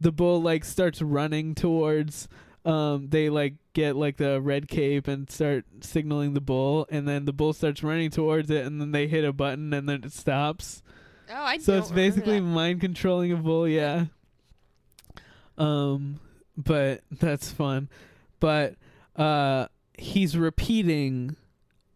[0.00, 2.28] the bull like starts running towards
[2.64, 7.24] um they like get like the red cape and start signaling the bull and then
[7.24, 10.12] the bull starts running towards it and then they hit a button and then it
[10.12, 10.82] stops.
[11.28, 12.46] Oh, I So it's basically that.
[12.46, 14.04] mind controlling a bull, yeah.
[15.58, 16.20] Um,
[16.56, 17.88] but that's fun.
[18.40, 18.76] But
[19.16, 19.66] uh,
[20.00, 21.36] he's repeating,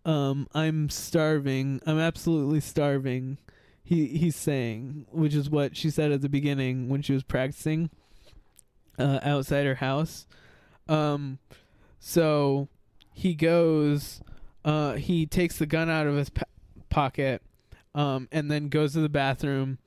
[0.05, 1.81] um, "I'm starving.
[1.87, 3.39] I'm absolutely starving."
[3.83, 7.91] He he's saying, which is what she said at the beginning when she was practicing
[8.99, 10.27] uh, outside her house.
[10.89, 11.39] Um,
[11.99, 12.69] so
[13.13, 14.23] he goes,
[14.65, 16.45] uh, he takes the gun out of his po-
[16.89, 17.43] pocket,
[17.95, 19.79] um, and then goes to the bathroom,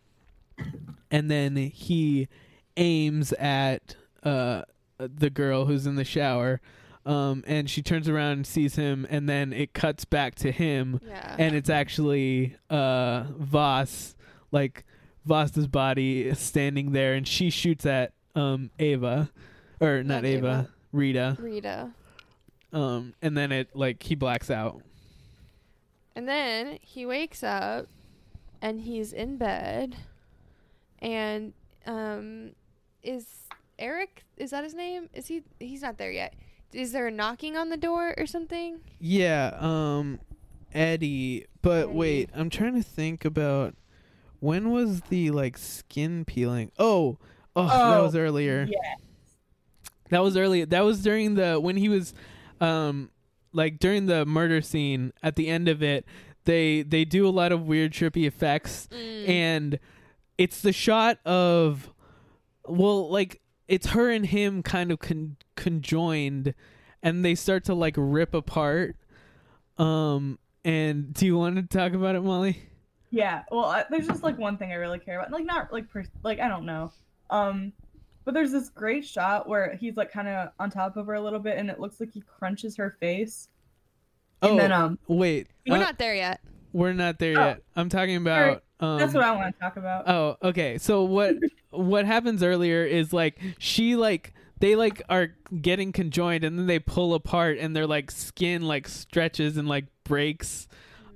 [1.11, 2.27] and then he
[2.75, 4.61] aims at uh
[4.97, 6.59] the girl who's in the shower.
[7.07, 10.99] Um, and she turns around and sees him, and then it cuts back to him,
[11.07, 11.35] Yeah.
[11.39, 14.15] and it's actually uh Vos,
[14.51, 14.83] like
[15.25, 19.31] Vos's body standing there, and she shoots at um Ava,
[19.79, 20.69] or not, Not Ava, Ava.
[20.91, 21.37] Rita.
[21.39, 21.91] Rita.
[22.73, 24.81] Um, and then it like he blacks out.
[26.13, 27.87] And then he wakes up
[28.61, 29.95] and he's in bed
[30.99, 31.53] and
[31.85, 32.51] um
[33.03, 33.25] is
[33.79, 35.09] Eric is that his name?
[35.13, 36.33] Is he he's not there yet.
[36.73, 38.79] Is there a knocking on the door or something?
[38.99, 40.19] Yeah, um
[40.73, 43.75] Eddie, but wait, I'm trying to think about
[44.39, 46.71] when was the like skin peeling?
[46.77, 47.17] Oh,
[47.55, 48.67] oh, that Oh, was earlier.
[48.69, 48.99] yes.
[50.09, 50.65] That was earlier.
[50.65, 52.13] That was during the when he was
[52.61, 53.09] um
[53.53, 56.05] like during the murder scene at the end of it.
[56.45, 59.79] They they do a lot of weird trippy effects and
[60.37, 61.89] it's the shot of
[62.67, 66.53] well like it's her and him kind of con- conjoined
[67.03, 68.95] and they start to like rip apart
[69.77, 72.61] um and do you want to talk about it molly
[73.09, 75.31] Yeah, well, I, there's just like one thing I really care about.
[75.31, 76.91] Like not like per- like I don't know.
[77.29, 77.71] Um
[78.25, 81.21] but there's this great shot where he's like kind of on top of her a
[81.21, 83.47] little bit and it looks like he crunches her face.
[84.41, 86.41] oh And then, um, wait We're uh, not there yet.
[86.73, 87.45] we're not there Oh.
[87.45, 90.07] yet i'm talking about um That's what I want to talk about.
[90.07, 90.77] Oh, okay.
[90.77, 91.35] So what
[91.71, 95.29] what happens earlier is like she like they like are
[95.61, 99.85] getting conjoined and then they pull apart and their like skin like stretches and like
[100.03, 100.67] breaks.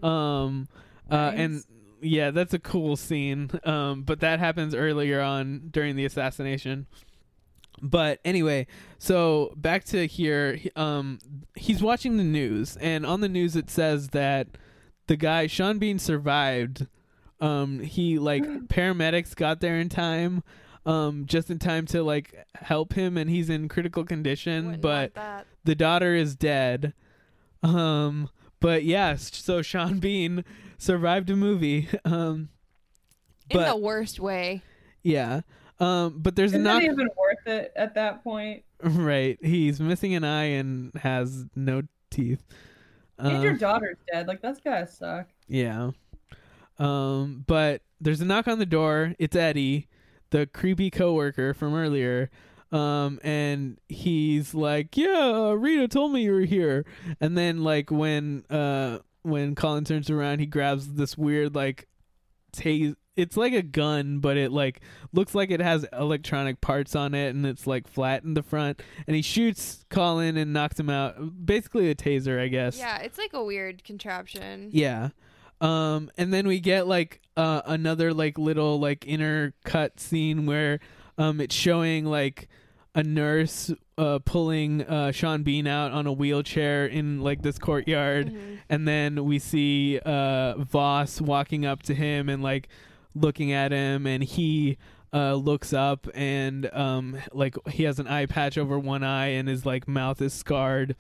[0.04, 0.68] Um
[1.10, 1.64] uh and
[2.02, 3.52] yeah, that's a cool scene.
[3.64, 6.88] Um but that happens earlier on during the assassination.
[7.84, 8.68] But anyway,
[9.00, 11.20] so back to here, um
[11.56, 14.48] he's watching the news and on the news it says that
[15.08, 16.88] the guy Sean Bean survived
[17.42, 20.44] um he like paramedics got there in time
[20.86, 25.14] um just in time to like help him and he's in critical condition Wouldn't but
[25.16, 25.46] that.
[25.64, 26.94] the daughter is dead
[27.64, 30.44] um but yes so Sean Bean
[30.78, 32.50] survived a movie um
[33.50, 34.62] In but the worst way.
[35.04, 35.42] yeah
[35.80, 38.64] um but there's Isn't not it even worth it at that point?
[38.84, 42.44] right he's missing an eye and has no teeth
[43.20, 44.28] and your Um, daughter's dead.
[44.28, 45.28] Like that's gotta suck.
[45.48, 45.92] Yeah.
[46.82, 49.14] Um, but there's a knock on the door.
[49.20, 49.88] It's Eddie,
[50.32, 52.32] the creepy coworker from earlier.
[52.72, 56.86] Um, and he's like, "Yeah, Rita told me you were here."
[57.20, 61.88] And then like when uh when Colin turns around, he grabs this weird like
[62.53, 62.95] tase.
[63.18, 64.80] It's like a gun, but it like
[65.12, 68.82] looks like it has electronic parts on it, and it's like flat in the front.
[69.06, 71.45] And he shoots Colin and knocks him out.
[71.45, 72.78] Basically a taser, I guess.
[72.78, 74.70] Yeah, it's like a weird contraption.
[74.72, 75.10] Yeah.
[75.62, 80.80] Um and then we get like uh another like little like inner cut scene where
[81.18, 82.50] um it's showing like
[82.96, 88.34] a nurse uh pulling uh Sean Bean out on a wheelchair in like this courtyard.
[88.70, 92.68] And then we see uh Vos walking up to him and like
[93.14, 94.78] looking at him and he
[95.14, 99.48] uh looks up and um like he has an eye patch over one eye and
[99.48, 100.96] his like mouth is scarred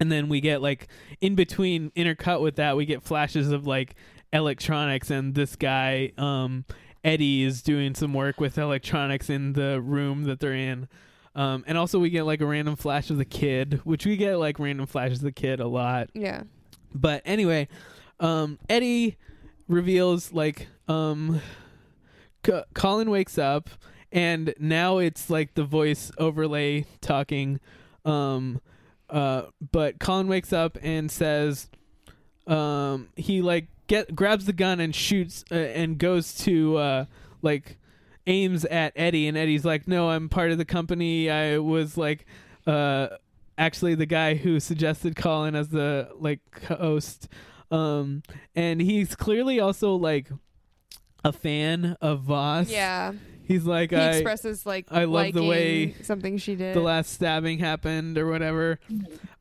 [0.00, 0.88] and then we get like
[1.20, 3.94] in between intercut with that we get flashes of like
[4.32, 6.64] electronics and this guy um
[7.04, 10.86] eddie is doing some work with electronics in the room that they're in
[11.34, 14.36] um and also we get like a random flash of the kid which we get
[14.36, 16.42] like random flashes of the kid a lot Yeah.
[16.94, 17.68] but anyway
[18.20, 19.16] um eddie
[19.68, 21.40] reveals like um
[22.46, 23.68] C- colin wakes up
[24.12, 27.60] and now it's like the voice overlay talking
[28.04, 28.60] um
[29.10, 31.68] uh but colin wakes up and says
[32.46, 37.04] um he like get grabs the gun and shoots uh, and goes to uh
[37.42, 37.78] like
[38.26, 41.30] aims at eddie and eddie's like no i'm part of the company.
[41.30, 42.26] I was like
[42.66, 43.08] uh
[43.56, 47.28] actually the guy who suggested colin as the like host.
[47.70, 48.22] Um
[48.54, 50.28] and he's clearly also like
[51.24, 52.70] a fan of vos.
[52.70, 53.12] Yeah.
[53.48, 56.76] He's like He I, expresses like i love the way liking something she did.
[56.76, 58.78] the last stabbing happened or whatever.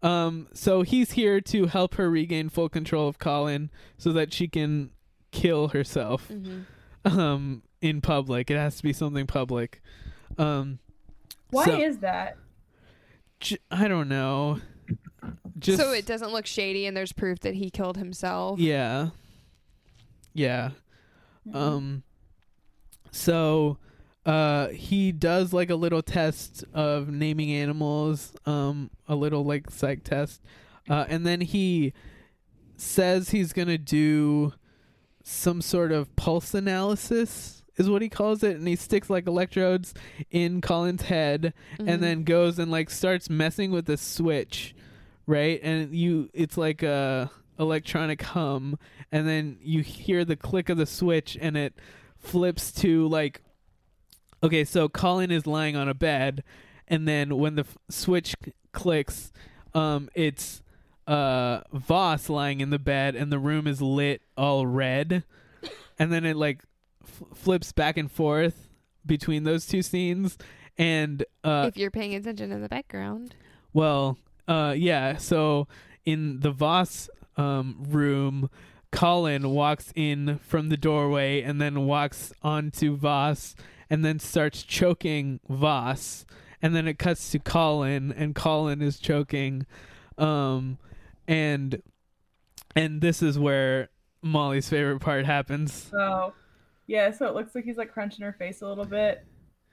[0.01, 4.47] Um, so he's here to help her regain full control of Colin so that she
[4.47, 4.89] can
[5.31, 6.63] kill herself Mhm.
[7.05, 8.49] um, in public.
[8.49, 9.81] It has to be something public.
[10.37, 10.79] Um,
[11.51, 12.37] Why So- is that?
[13.39, 14.59] J- I don't know.
[15.59, 18.59] Just so it doesn't look shady, and there's proof that he killed himself.
[18.59, 19.09] Yeah.
[20.33, 20.71] Yeah.
[21.53, 22.03] Um
[23.11, 23.77] so
[24.27, 30.03] uh he does like a little test of naming animals, um a little like psych
[30.03, 30.41] test.
[30.89, 31.93] Uh and then he
[32.75, 34.53] says he's going to do
[35.23, 39.93] some sort of pulse analysis is what he calls it and he sticks like electrodes
[40.31, 41.89] in Colin's head Mhm.
[41.89, 44.75] and then goes and like starts messing with the switch
[45.25, 48.77] right and you it's like a electronic hum
[49.11, 51.73] and then you hear the click of the switch and it
[52.19, 53.41] flips to like
[54.43, 56.43] okay so colin is lying on a bed
[56.87, 59.31] and then when the f- switch c- clicks
[59.73, 60.61] um it's
[61.07, 65.23] uh vos lying in the bed and the room is lit all red
[65.97, 66.63] and then it like
[67.03, 68.69] f- flips back and forth
[69.05, 70.37] between those two scenes
[70.77, 73.33] and uh if you're paying attention in the background.
[73.73, 75.17] well, uh, yeah.
[75.17, 75.67] So
[76.05, 78.49] in the Vos um, room,
[78.93, 83.55] Colin walks in from the doorway and then walks onto Vos
[83.89, 86.25] and then starts choking Vos.
[86.61, 89.67] And then it cuts to Colin, and Colin is choking.
[90.17, 90.79] Um,
[91.27, 91.81] and
[92.75, 93.89] and this is where
[94.21, 95.89] Molly's favorite part happens.
[95.91, 96.33] So,
[96.87, 99.25] yeah, so it looks like he's like crunching her face a little bit.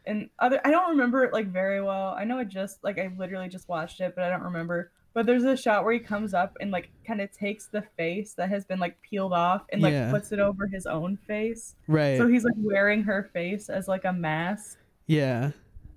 [0.07, 2.15] And other, I don't remember it like very well.
[2.19, 4.93] I know it just like I literally just watched it, but I don't remember.
[5.15, 8.35] But there's a shot where he comes up and like kind of takes the face
[8.35, 10.11] that has been like peeled off and like Yeah.
[10.11, 11.77] puts it over his own face.
[11.87, 12.19] Right.
[12.19, 14.79] So he's like wearing her face as like a mask.
[15.07, 15.53] Yeah.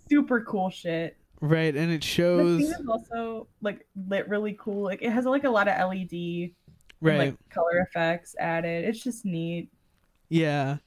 [0.10, 1.18] Super cool shit.
[1.41, 4.84] Right, and it The shows scene is also like lit really cool.
[4.84, 6.52] Like it has like a lot of LED, and,
[7.02, 7.18] Right.
[7.18, 8.85] like color effects added.
[8.85, 9.69] It's just neat.
[10.30, 10.77] Yeah.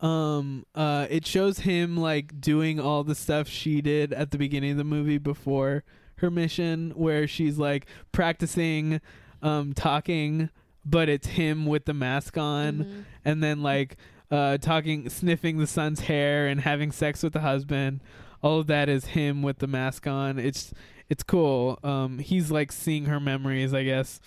[0.00, 4.72] Um uh it shows him like doing all the stuff she did at the beginning
[4.72, 5.84] of the movie before
[6.18, 9.00] her mission where she's like practicing
[9.42, 10.50] um talking
[10.84, 13.96] but it's him with the mask on and then like
[14.30, 18.00] uh talking sniffing the son's hair and having sex with the husband.
[18.42, 20.38] All of that is him with the mask on.
[20.38, 20.72] It's
[21.08, 21.78] it's cool.
[21.82, 24.20] Um he's like seeing her memories, I guess.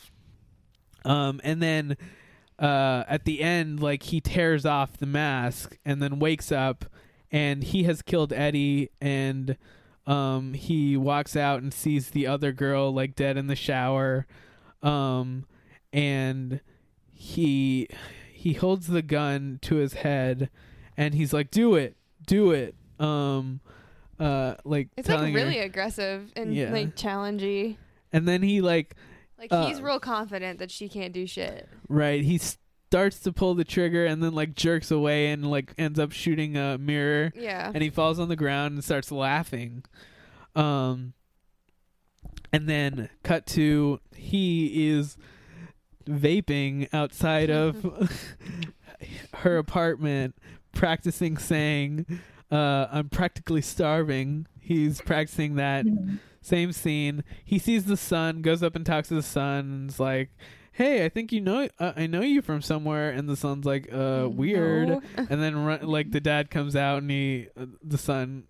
[1.06, 1.98] Um, and then
[2.60, 6.86] uh, at the end, like he tears off the mask and then wakes up,
[7.32, 9.58] and he has killed Eddie, and
[10.08, 14.26] um, he walks out and sees the other girl like dead in the shower,
[14.82, 15.46] um,
[15.94, 16.62] and
[17.14, 17.88] he
[18.32, 20.50] he holds the gun to his head,
[20.98, 21.96] and he's like, "Do it,
[22.26, 23.62] do it." Um,
[24.20, 26.72] uh, like It's like her- really aggressive and Yeah.
[26.72, 27.78] like challenging.
[28.14, 28.96] and then he like
[29.40, 31.68] Like uh, he's real confident that she can't do shit.
[31.88, 32.24] Right.
[32.24, 32.40] He
[32.92, 36.58] starts to pull the trigger and then like jerks away and like ends up shooting
[36.58, 37.32] a mirror.
[37.34, 37.72] Yeah.
[37.74, 39.86] And he falls on the ground and starts laughing.
[40.58, 41.14] Um
[42.52, 45.16] and then cut to he is
[46.06, 48.12] vaping outside of
[49.36, 50.36] her apartment
[50.74, 52.06] practicing saying
[52.52, 54.48] uh I'm practically starving.
[54.60, 55.86] He's practicing that
[56.42, 57.24] same scene.
[57.46, 60.32] He sees the son, goes up and talks to the son, and is like,
[60.82, 63.88] "Hey, I think you know, uh, I know you from somewhere." And the son's like,
[63.92, 65.02] "Uh, weird." No.
[65.18, 68.46] and then run, like the dad comes out, and he, uh, the son,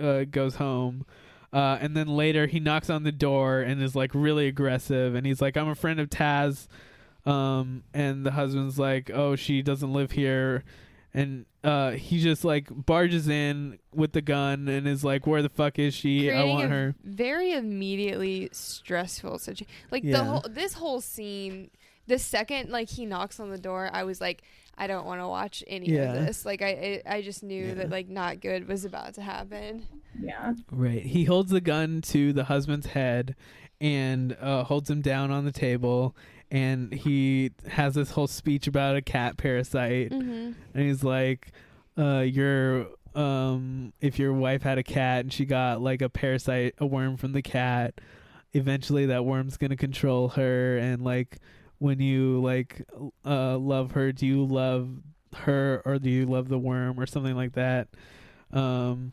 [0.00, 1.06] uh, goes home.
[1.52, 5.26] Uh, and then later he knocks on the door and is like really aggressive, and
[5.26, 6.68] he's like, "I'm a friend of Taz."
[7.26, 10.64] Um, and the husband's like, "Oh, she doesn't live here."
[11.12, 15.48] And uh, he just like barges in with the gun and is like, "Where the
[15.48, 16.30] fuck is she?
[16.30, 19.66] I want a her." Very immediately stressful situation.
[19.90, 21.70] Like the whole this whole scene,
[22.06, 24.42] the second like he knocks on the door, I was like,
[24.78, 26.12] I don't want to watch any Yeah.
[26.14, 26.46] of this.
[26.46, 29.86] Like I, I, I just knew that like not good was about to happen.
[30.18, 30.54] Yeah.
[30.70, 31.02] Right.
[31.02, 33.34] He holds the gun to the husband's head
[33.80, 36.14] and uh, holds him down on the table.
[36.50, 40.10] And he has this whole speech about a cat parasite.
[40.10, 40.54] Mhm.
[40.74, 41.52] And he's like,
[41.96, 46.74] uh, your um, if your wife had a cat and she got like a parasite,
[46.78, 48.00] a worm from the cat,
[48.52, 50.78] eventually that worm's gonna control her.
[50.78, 51.38] And like,
[51.78, 52.82] when you like
[53.24, 54.90] uh, love her, do you love
[55.34, 57.88] her or do you love the worm or something like that?
[58.52, 59.12] Um,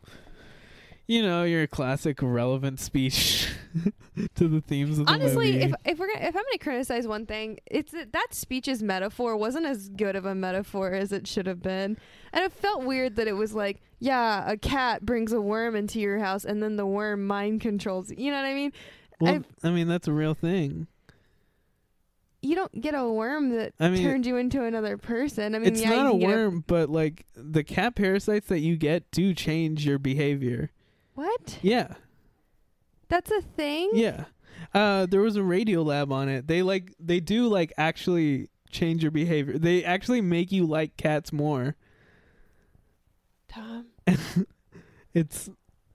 [1.06, 3.48] you know, your classic relevant speech
[4.34, 5.64] to the themes of the Honestly, movie.
[5.64, 9.36] if if we're gonna, if I'm gonna criticize one thing, it's that that speech's metaphor
[9.36, 11.96] wasn't as good of a metaphor as it should have been,
[12.32, 16.00] and it felt weird that it was like, yeah, a cat brings a worm into
[16.00, 18.10] your house, and then the worm mind controls.
[18.16, 18.72] You know what I mean?
[19.20, 20.86] well, I, I mean, that's a real thing.
[22.40, 25.54] you don't get a worm that I mean, turns you into another person.
[25.54, 29.10] I mean, it's yeah, not a worm, but like the cat parasites that you get
[29.10, 30.70] do change your behavior.
[31.14, 31.58] What?
[31.62, 31.94] Yeah.
[33.08, 33.90] That's a thing?
[33.94, 34.24] Yeah.
[34.74, 36.46] Uh there was a Radiolab on it.
[36.46, 39.56] They like they do like actually change your behavior.
[39.58, 41.74] They actually make you like cats more.
[43.48, 43.86] Tom,
[45.14, 45.48] It's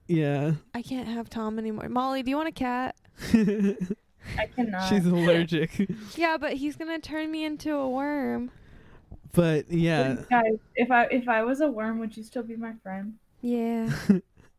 [0.08, 0.52] yeah.
[0.74, 1.88] I can't have Tom anymore.
[1.88, 2.96] Molly, do you want a cat?
[3.32, 4.88] I cannot.
[4.88, 5.88] She's allergic.
[6.16, 8.50] Yeah, but he's gonna turn me into a worm.
[9.32, 12.72] but yeah, Guys, if I if I was a worm, would you still be my
[12.82, 13.14] friend?
[13.40, 13.90] Yeah.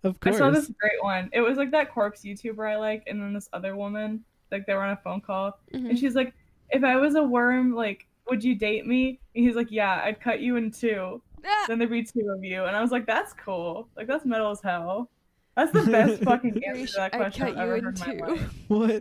[0.06, 1.30] Of I saw this great one.
[1.34, 4.74] It was like that corpse YouTuber I like, and then this other woman, like they
[4.74, 5.90] were on a phone call, Mhm.
[5.90, 6.34] and she's like,
[6.70, 10.20] "If I was a worm, like, would you date me?" And he's like, "Yeah, I'd
[10.22, 11.22] cut you in two.
[11.68, 13.88] Then there'd be two of you." And I was like, "That's cool.
[13.98, 15.10] Like that's metal as hell.
[15.56, 18.00] That's the best fucking answer to that I'd question cut I've you ever in heard
[18.00, 18.36] in my two.
[18.36, 18.54] life.
[18.68, 18.92] What?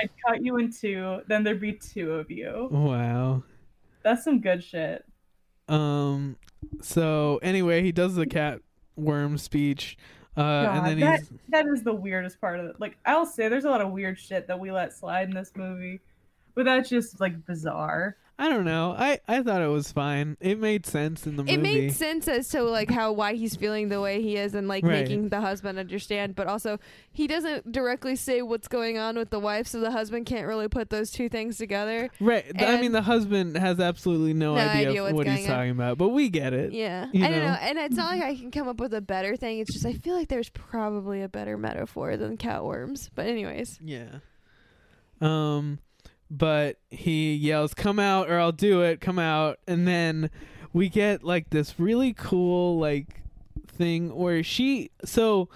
[0.00, 1.20] I'd cut you in two.
[1.26, 2.68] Then there'd be two of you.
[2.70, 3.42] Wow.
[4.02, 5.04] That's some good shit.
[5.68, 6.36] Um.
[6.80, 8.60] So anyway, he does the cat
[8.94, 9.96] worm speech,
[10.36, 12.80] God, and then that he's that is the weirdest part of it.
[12.80, 15.52] Like I'll say, there's a lot of weird shit that we let slide in this
[15.56, 16.00] movie,
[16.54, 18.16] but that's just like bizarre.
[18.38, 18.94] I don't know.
[18.96, 20.36] I I thought it was fine.
[20.40, 21.54] It made sense in the movie.
[21.54, 24.68] It made sense as to like how why he's feeling the way he is and
[24.68, 25.04] like Right.
[25.04, 26.78] making the husband understand, but also
[27.10, 30.68] he doesn't directly say what's going on with the wife, so the husband can't really
[30.68, 32.10] put those two things together.
[32.20, 32.44] Right.
[32.44, 35.36] th- I And- mean, the husband has absolutely no, No idea, idea what's what he's
[35.38, 35.56] going on.
[35.56, 36.72] talking about, but we get it.
[36.74, 37.46] Yeah, You I don't know?
[37.52, 39.60] know, and it's not like I can come up with a better thing.
[39.60, 43.08] It's just I feel like there's probably a better metaphor than catworms.
[43.14, 44.18] But anyways, Yeah.
[45.22, 45.78] Um,
[46.30, 49.00] but he yells, "Come out, or I'll do it!
[49.00, 50.30] Come out!" And then
[50.72, 53.22] we get like this really cool like
[53.66, 55.48] thing where she so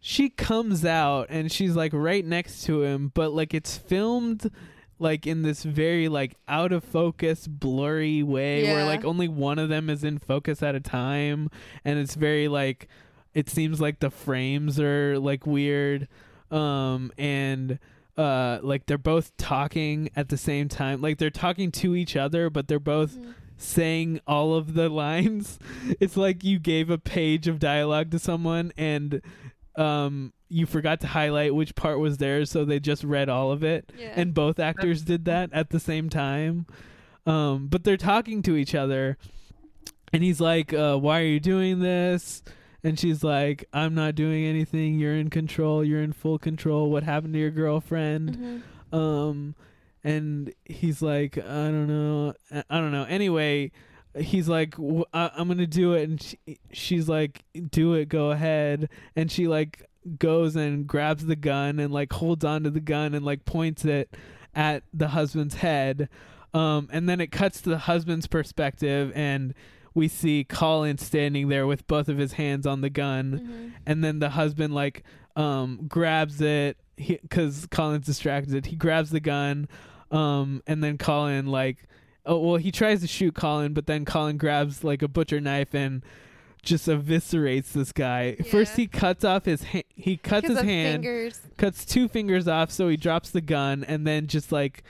[0.00, 4.50] she comes out and she's like right next to him, but like it's filmed
[4.98, 9.68] like in this very like out of focus blurry way where like only one of
[9.68, 11.50] them is in focus at a time
[11.84, 12.88] and it's very like
[13.34, 16.06] it seems like the frames are like weird
[16.50, 17.78] um and
[18.16, 21.00] uh like they're both talking at the same time.
[21.00, 23.16] Like they're talking to each other but they're both
[23.56, 25.58] saying all of the lines.
[26.00, 29.20] It's like you gave a page of dialogue to someone and
[29.76, 33.64] um you forgot to highlight which part was theirs so they just read all of
[33.64, 33.92] it.
[33.98, 34.12] Yeah.
[34.14, 36.66] and both actors did that at the same time.
[37.26, 39.18] Um but they're talking to each other.
[40.12, 42.42] And he's like uh why are you doing this
[42.84, 44.98] and she's like i'm not doing anything.
[45.00, 45.82] You're in control.
[45.82, 46.90] You're in full control.
[46.90, 48.62] What happened to your girlfriend?
[48.92, 49.54] Um
[50.04, 52.34] and he's like i don't know.
[52.52, 53.04] I don't know.
[53.04, 53.72] Anyway
[54.16, 56.08] he's like "W- I- i'm gonna do it.
[56.08, 56.38] And she,
[56.72, 58.08] she's like do it.
[58.08, 58.88] Go ahead.
[59.16, 59.88] And she like
[60.18, 64.14] goes and grabs the gun and like holds onto the gun and like points it
[64.54, 66.08] at the husband's head.
[66.52, 69.54] Um and then it cuts to the husband's perspective and
[69.94, 73.72] we see Colin standing there with both of his hands on the gun.
[73.86, 75.02] And then the husband like
[75.36, 76.76] um grabs it.
[76.96, 78.66] Because Colin's distracted.
[78.66, 79.68] He grabs the gun
[80.10, 81.88] um and then Colin like
[82.26, 85.74] oh well he tries to shoot Colin but then Colin grabs like a butcher knife
[85.74, 86.04] and
[86.62, 88.36] just eviscerates this guy.
[88.36, 91.40] First he cuts off his ha- he cuts his hand fingers.
[91.56, 94.82] cuts two fingers off so he drops the gun and then just like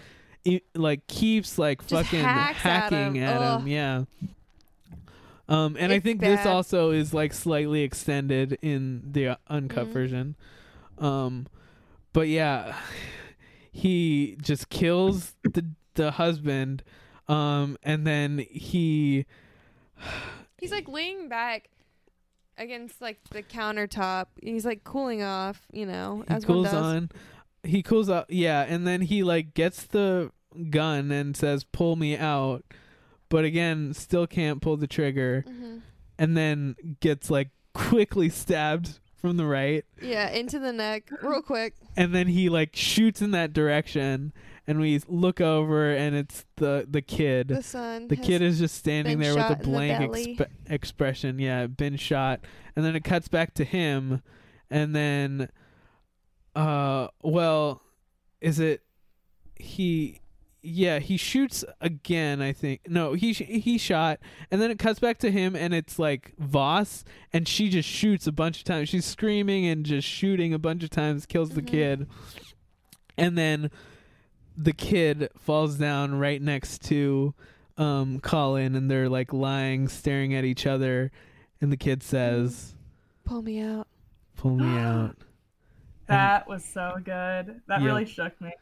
[0.45, 3.25] it, like keeps like Just fucking hacks at hacking him.
[3.25, 4.05] at him, yeah
[5.49, 9.93] um and i It's think this also is like slightly extended in the uncut Mhm.
[9.93, 10.37] version.
[10.99, 11.47] Um
[12.12, 12.77] but yeah
[13.73, 15.65] he just kills the
[15.95, 16.83] the husband
[17.29, 19.27] um and then he
[20.61, 21.69] he's like leaning back
[22.57, 24.27] against like the countertop.
[24.41, 27.11] He's like cooling off, you know, he as cools on.
[27.65, 30.31] He cools off yeah and then he like gets the
[30.71, 32.65] gun and says pull me out
[33.35, 35.81] but again still can't pull the trigger Mhm.
[36.19, 39.85] and then gets like quickly stabbed from the right.
[40.01, 41.74] Yeah, into the neck, real quick.
[41.97, 44.32] and then he like shoots in that direction
[44.66, 47.48] and we look over and it's the the kid.
[47.48, 51.39] The son the kid is just standing there with a blank exp- expression.
[51.40, 52.40] Yeah been shot.
[52.77, 54.23] And then it cuts back to him.
[54.70, 55.48] And then
[56.55, 57.82] uh well
[58.40, 58.82] is it
[59.56, 60.20] he
[60.66, 64.19] yeah he shoots again i think no he sh- he shot
[64.51, 67.05] and then it cuts back to him and it's like vos
[67.35, 70.82] and she just shoots a bunch of times she's screaming and just shooting a bunch
[70.82, 71.66] of times kills the Mhm.
[71.66, 72.07] kid
[73.19, 73.70] and then
[74.57, 77.35] the kid falls down right next to
[77.77, 81.11] um colin and they're like lying staring at each other
[81.61, 82.74] and the kid says
[83.27, 83.86] Pull me out.
[84.36, 85.16] pull me out
[86.07, 87.61] That was so good.
[87.66, 87.86] That Yeah.
[87.86, 88.53] really shook me.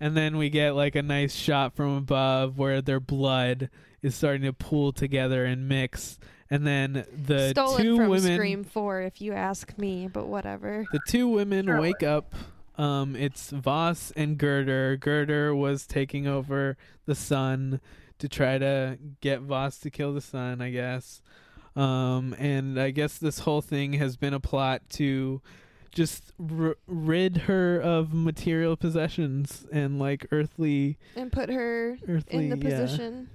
[0.00, 3.68] And then we get like a nice shot from above where their blood
[4.02, 6.18] is starting to pool together and mix.
[6.48, 10.26] and then the Stole two it from women Scream 4, if you ask me, but
[10.26, 10.84] whatever.
[10.90, 11.80] the two women Sure.
[11.80, 12.34] wake up.
[12.78, 14.96] Um, it's Vos and Girder.
[14.96, 17.80] Girder was taking over the son
[18.18, 21.20] to try to get Vos to kill the son, I guess.
[21.76, 25.40] Um, and I guess this whole thing has been a plot to
[25.92, 32.58] just r- rid her of material possessions and like earthly And put her Earthly, in
[32.60, 32.80] the yeah.
[32.80, 33.28] position.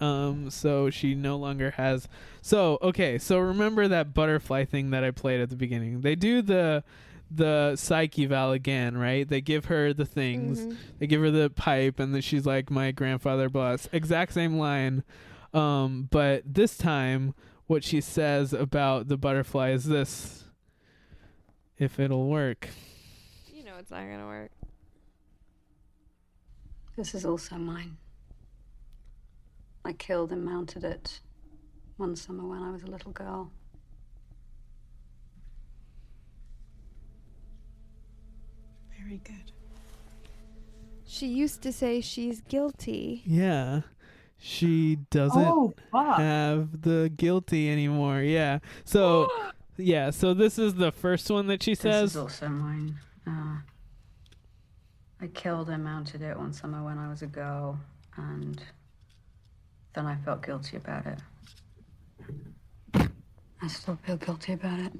[0.00, 2.08] um so she no longer has
[2.42, 6.42] so okay so remember that butterfly thing that i played at the beginning they do
[6.42, 6.82] the
[7.30, 10.76] the psych eval again right they give her the things Mhm.
[10.98, 15.04] they give her the pipe and then she's like my grandfather bless exact same line
[15.52, 17.34] um but this time
[17.66, 20.43] what she says about the butterfly is this
[21.78, 22.68] if it'll work
[23.52, 24.50] You know it's not gonna work.
[26.96, 27.96] This is also mine.
[29.84, 31.20] I killed and mounted it
[31.96, 33.50] one summer when I was a little girl.
[38.98, 39.52] Very good.
[41.06, 43.22] She used to say she's guilty.
[43.26, 43.82] yeah
[44.36, 48.20] she doesn't Oh, have the guilty anymore.
[48.20, 48.58] Yeah.
[48.84, 49.28] So
[49.76, 52.10] yeah, so this is the first one that she This says.
[52.12, 52.96] is also mine.
[53.26, 53.56] Uh,
[55.20, 57.78] I killed and mounted it one summer when I was a girl,
[58.16, 58.62] and
[59.94, 61.18] then I felt guilty about it.
[63.62, 64.92] I still feel guilty about it.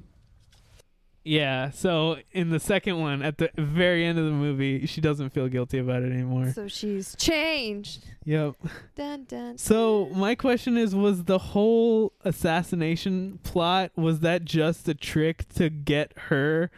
[1.24, 1.70] Yeah.
[1.70, 5.48] So in the second one, at the very end of the movie, she doesn't feel
[5.48, 6.52] guilty about it anymore.
[6.52, 8.04] So she's changed.
[8.24, 8.56] Yep.
[8.94, 9.58] Dun, dun.
[9.58, 15.70] So my question is was the whole assassination plot was that just a trick to
[15.70, 16.70] get her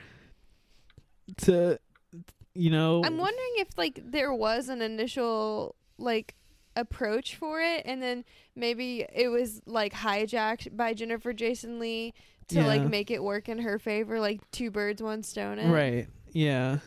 [1.39, 1.79] to
[2.55, 6.35] you know I'm wondering if like there was an initial like
[6.77, 8.25] approach for it and then
[8.55, 12.15] maybe it was like hijacked by Jennifer Jason Leigh
[12.49, 15.71] to like make it work in her favor like two birds one stone it.
[15.71, 16.07] Right.
[16.33, 16.79] Yeah.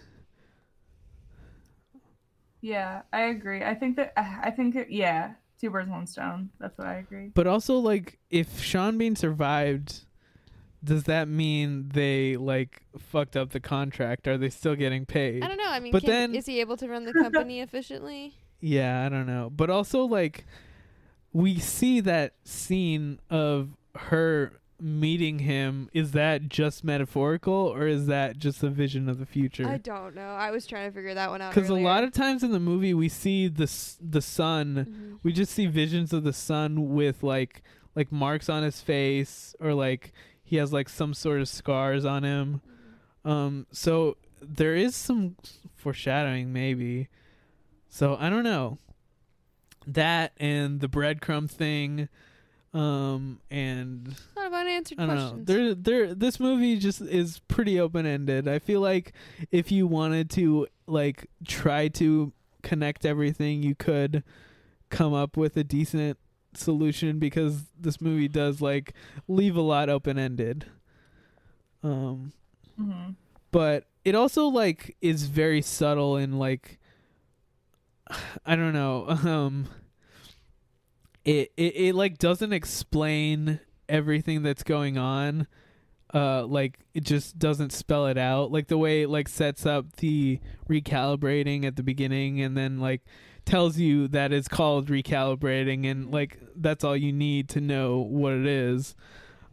[2.62, 3.64] Yeah, I agree.
[3.64, 6.50] I think that uh, I think it, yeah, two birds, one stone.
[6.60, 7.32] That's what I agree.
[7.34, 10.02] But also like if Sean Bean survived
[10.84, 14.28] does that mean they like fucked up the contract?
[14.28, 15.44] Are they still getting paid?
[15.44, 15.68] I don't know.
[15.68, 18.36] I mean, but can, then is he able to run the company efficiently?
[18.60, 19.50] Yeah, I don't know.
[19.56, 20.46] But also like
[21.34, 28.38] we see that scene of her meeting him is that just metaphorical or is that
[28.38, 29.68] just a vision of the future?
[29.68, 30.30] I don't know.
[30.30, 31.54] I was trying to figure that one out.
[31.54, 35.16] Because a lot of times in the movie we see the s- the son, Mm-hmm.
[35.24, 37.62] we just see visions of the son with like
[37.96, 40.14] like marks on his face or like
[40.44, 42.62] he has like some sort of scars on him.
[43.26, 43.30] Mm-hmm.
[43.30, 45.36] Um, so there is some
[45.76, 47.10] foreshadowing maybe.
[47.90, 48.78] So I don't know
[49.88, 52.08] that and the breadcrumb thing,
[52.74, 55.22] um, and a lot of unanswered I don't know.
[55.30, 55.48] questions.
[55.48, 56.14] There, there.
[56.14, 58.48] This movie just is pretty open ended.
[58.48, 59.14] I feel like
[59.52, 64.24] if you wanted to like try to connect everything, you could
[64.90, 66.18] come up with a decent
[66.54, 68.94] solution because this movie does like
[69.28, 70.66] leave a lot open ended.
[71.84, 72.34] Um,
[72.80, 73.16] Mhm.
[73.52, 76.79] but it also like is very subtle and like
[78.46, 79.06] I don't know.
[79.26, 79.68] Um
[81.26, 85.48] it, it it like doesn't explain everything that's going on.
[86.14, 88.52] Uh like it just doesn't spell it out.
[88.52, 93.02] Like the way it like sets up the recalibrating at the beginning and then like
[93.46, 98.34] tells you that it's called recalibrating and like that's all you need to know what
[98.34, 98.96] it is.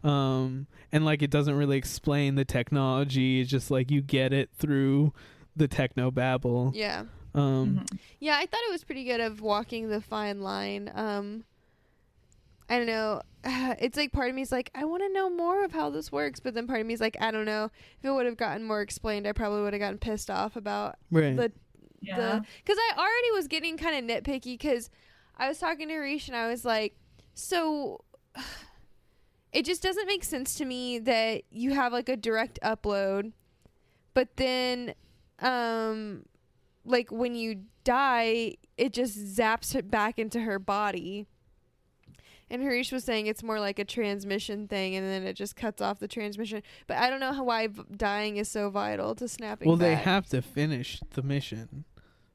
[0.02, 4.50] Um and like it doesn't really explain the technology, it's just like you get it
[4.56, 5.12] through
[5.56, 6.72] the techno babble.
[6.74, 7.04] Yeah.
[7.36, 7.84] Um
[8.20, 10.90] Yeah, I thought it was pretty good of walking the fine line.
[10.94, 11.44] Um
[12.68, 13.22] I don't know.
[13.78, 16.10] It's like part of me is like, I want to know more of how this
[16.10, 17.70] works, but then part of me is like, I don't know.
[17.98, 20.96] If it would have gotten more explained, I probably would have gotten pissed off about
[21.12, 21.36] Right.
[21.36, 21.52] the
[22.00, 22.16] Yeah.
[22.16, 24.90] the because I already was getting kind of nitpicky because
[25.36, 26.96] I was talking to Harish and I was like,
[27.34, 28.02] so
[29.52, 33.32] it just doesn't make sense to me that you have like a direct upload,
[34.14, 34.94] but then
[35.40, 36.24] um
[36.86, 41.26] like when you die, it just zaps it back into her body.
[42.48, 45.82] And Harish was saying it's more like a transmission thing, and then it just cuts
[45.82, 46.62] off the transmission.
[46.86, 49.66] But I don't know how why v- dying is so vital to snapping.
[49.66, 51.84] well, they have to finish the mission.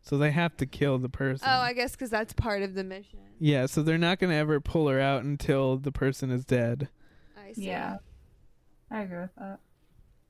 [0.02, 1.48] So they have to kill the person.
[1.50, 3.20] Oh, I guess because that's part of the mission.
[3.40, 6.90] Yeah, so they're not going to ever pull her out until the person is dead.
[7.38, 7.68] I see.
[7.68, 7.98] Yeah,
[8.90, 9.60] I agree with that.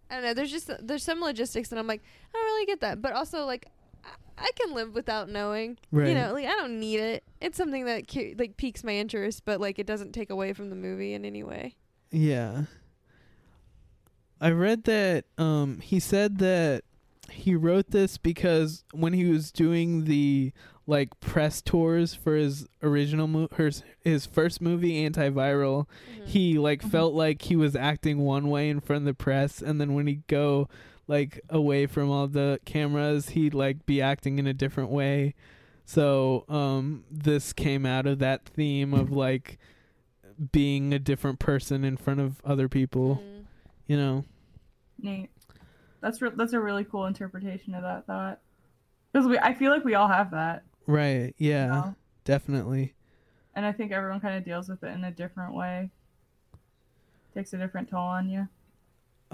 [0.10, 0.34] I don't know.
[0.34, 2.02] There's just there's some logistics, and I'm like,
[2.36, 3.02] I don't really get that.
[3.02, 3.68] But also, like,
[4.42, 5.78] I, can live without knowing.
[5.92, 6.10] Right.
[6.10, 7.24] You know, like I don't need it.
[7.40, 10.70] It's something that cu- like piques my interest, but like it doesn't take away from
[10.70, 11.76] the movie in any way.
[12.12, 12.64] Yeah.
[14.40, 16.84] I read that um he said that
[17.30, 20.52] he wrote this because when he was doing the
[20.88, 25.86] like press tours for his original mo- his, his first movie antiviral
[26.26, 29.80] he like felt like he was acting one way in front of the press and
[29.80, 30.68] then when he go
[31.12, 35.36] like away from all the cameras he'd like be acting in a different way
[35.84, 39.58] so um this came out of that theme of like
[40.54, 43.22] being a different person in front of other people
[43.88, 44.24] you know
[45.00, 45.30] Neat.
[46.00, 48.40] That's re- that's a really cool interpretation of that thought.
[49.12, 51.96] Because we, I feel like we all have that, right yeah know?
[52.24, 52.94] definitely
[53.54, 55.90] and I think everyone kind of deals with it in a different way.
[57.34, 58.48] Takes a different toll on you.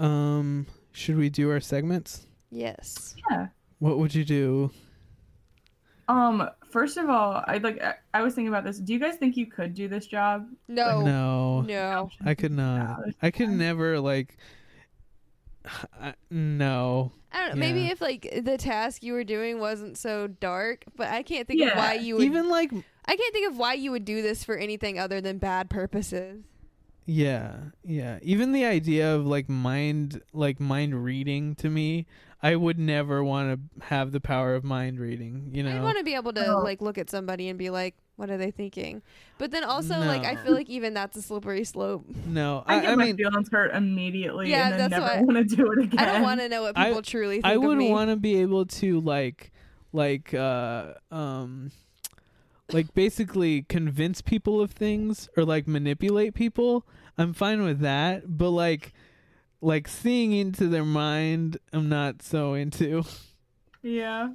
[0.04, 3.14] um should we do our segments Yes.
[3.30, 3.48] Yeah.
[3.78, 4.70] what would you do
[6.08, 6.48] Um.
[6.70, 7.82] First of all, I like.
[7.82, 8.78] I, I was thinking about this.
[8.78, 10.46] Do you guys think you could do this job?
[10.68, 11.00] No.
[11.02, 12.10] no No.
[12.26, 14.36] i could not i could never like
[16.00, 17.60] I, no I don't know.
[17.60, 21.60] Maybe if like the task you were doing wasn't so dark, but I can't think
[21.60, 24.42] of why you would Even, like I can't think of why you would do this
[24.44, 26.42] for anything other than bad purposes.
[27.10, 27.54] Yeah,
[27.84, 28.18] yeah.
[28.20, 32.04] Even the idea of like mind like mind reading to me,
[32.42, 35.96] I would never want to have the power of mind reading, you know, I want
[35.96, 36.58] to be able to Oh.
[36.58, 39.00] like look at somebody and be like, what are they thinking?
[39.38, 42.04] But then also like I feel like even that's a slippery slope.
[42.26, 45.06] no, I, I, get I my mean feelings hurt immediately, Yeah, and then that's never
[45.06, 45.98] why- want to do it again.
[45.98, 48.42] I don't want to know what I- people truly think I would want to be
[48.42, 49.50] able to like
[49.94, 51.70] like uh um
[52.72, 56.86] like basically convince people of things or like manipulate people.
[57.16, 58.92] I'm fine with that, but like
[59.60, 63.04] like seeing into their mind, I'm not so into.
[63.82, 64.30] Yeah.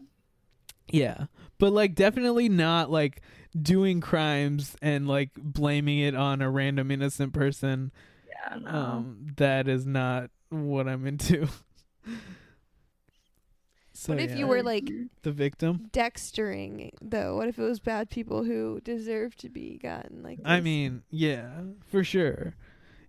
[0.89, 1.25] Yeah.
[1.59, 3.21] But like definitely not like
[3.59, 7.91] doing crimes and like blaming it on a random innocent person.
[8.27, 8.69] Yeah, no.
[8.69, 11.47] Um that is not what I'm into.
[14.03, 14.35] so what if yeah.
[14.35, 15.89] you were like the victim?
[15.93, 17.37] dextering though?
[17.37, 21.61] What if it was bad people who deserve to be gotten like I mean, yeah,
[21.87, 22.55] for sure.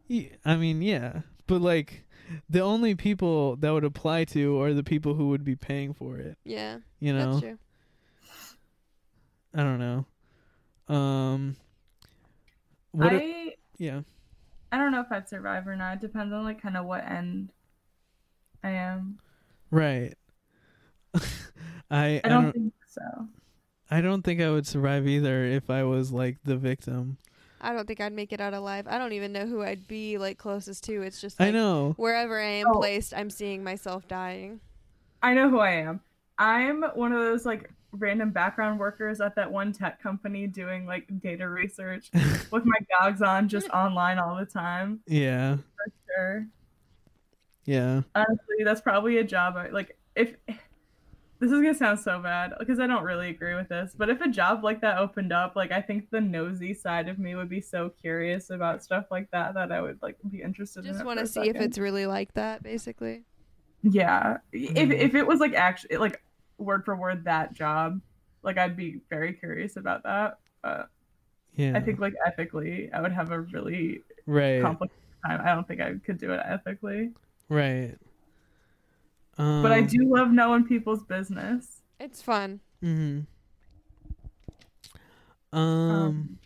[0.07, 2.05] Ye- I mean, yeah, but like
[2.49, 6.19] the only people that would apply to are the people who would be paying for
[6.19, 6.39] it.
[6.45, 6.79] Yeah.
[7.01, 7.33] You know.
[7.33, 7.59] That's true.
[9.53, 10.95] I don't know.
[10.95, 11.57] Um
[12.93, 14.03] what I a- yeah.
[14.71, 15.95] I don't know if I'd survive or not.
[15.95, 17.51] It depends on like kind of what end
[18.63, 19.19] I am.
[19.73, 20.15] Right.
[21.91, 23.29] I I I don't, don't think so.
[23.91, 27.19] I don't think I would survive either if I was like the victim.
[27.61, 28.87] I don't think I'd make it out alive.
[28.89, 31.03] I don't even know who I'd be like closest to.
[31.03, 31.95] It's just I know.
[31.97, 32.79] wherever I am Oh.
[32.79, 34.61] placed, I'm seeing myself dying.
[35.23, 36.01] I know who I am.
[36.39, 41.07] I'm one of those like random background workers at that one tech company doing like
[41.21, 42.11] data research
[42.51, 43.75] with my gogs on, just mm.
[43.87, 45.01] online all the time.
[45.07, 45.57] Yeah.
[45.57, 46.47] For sure.
[47.65, 48.03] Yeah.
[48.15, 49.57] Honestly, that's probably a job.
[49.57, 50.35] I, like if
[51.45, 54.21] this is gonna sound so bad because I don't really agree with this, but if
[54.23, 57.51] a job like that opened up, like I think the nosy side of me would
[57.51, 60.93] be so curious about stuff like that that I would like be interested in.
[60.93, 63.25] Just it want to for a see if it's really like that, basically.
[63.83, 64.39] Yeah.
[64.53, 64.93] If Mm-hmm.
[64.93, 66.23] if it was like actually like
[66.57, 68.01] word for word that job,
[68.43, 70.39] like I'd be very curious about that.
[70.63, 70.89] But
[71.57, 71.77] Yeah.
[71.77, 74.63] I think like ethically, I would have a really Right.
[74.63, 75.41] complicated time.
[75.43, 77.11] I don't think I could do it ethically.
[77.51, 77.97] Right.
[79.39, 81.83] Um, but I do love knowing people's business.
[81.99, 82.61] It's fun.
[82.83, 83.27] Mhm.
[85.53, 86.39] Um,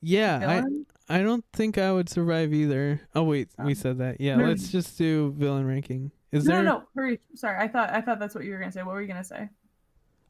[0.00, 0.86] yeah, villain?
[1.08, 3.00] I I don't think I would survive either.
[3.14, 4.20] Oh wait, we said that.
[4.20, 4.44] Yeah, no.
[4.46, 6.12] let's just do villain ranking.
[6.32, 7.20] Is no, there no, no, hurry.
[7.34, 8.82] Sorry, I thought I thought that's what you were gonna say.
[8.82, 9.48] What were you gonna say?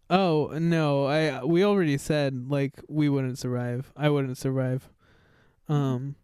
[0.09, 1.07] Oh, no.
[1.07, 3.93] I we already said like we wouldn't survive.
[3.97, 4.89] I wouldn't survive.
[5.69, 6.16] Um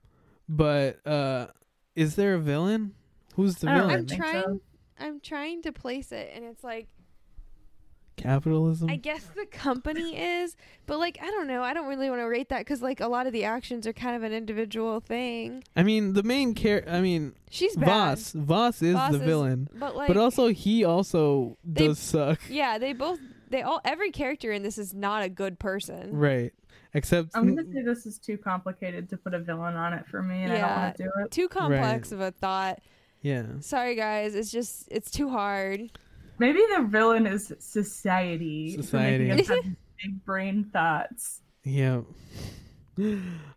[0.48, 1.48] but uh
[1.94, 2.94] is there a villain?
[3.34, 4.06] Who's the I villain?
[4.10, 4.60] I'm trying.
[4.98, 6.88] I'm trying to place it, and it's like
[8.16, 8.88] Capitalism?
[8.88, 10.56] I guess the company is,
[10.86, 11.62] but like I don't know.
[11.62, 13.92] I don't really want to rate that because like a lot of the actions are
[13.92, 15.62] kind of an individual thing.
[15.76, 18.16] I mean, the main char I mean, She's bad.
[18.16, 18.32] Vos.
[18.32, 19.68] Vos is Vos the is- villain.
[19.78, 22.40] but, like- but also he also They- does suck.
[22.48, 23.18] Yeah, they both.
[23.50, 23.82] They all.
[23.84, 26.16] Every character in this is not a good person.
[26.16, 26.52] Right.
[26.94, 30.22] Except I'm gonna say this is too complicated to put a villain on it for
[30.22, 31.30] me, and I don't want to do it.
[31.30, 32.80] too complex of a thought.
[33.22, 33.44] Yeah.
[33.60, 34.34] Sorry, guys.
[34.34, 35.90] It's just it's too hard.
[36.38, 38.76] Maybe the villain is society.
[38.76, 39.24] for Society.
[39.28, 39.64] making us have
[40.02, 41.40] big brain thoughts.
[41.64, 42.04] Yep.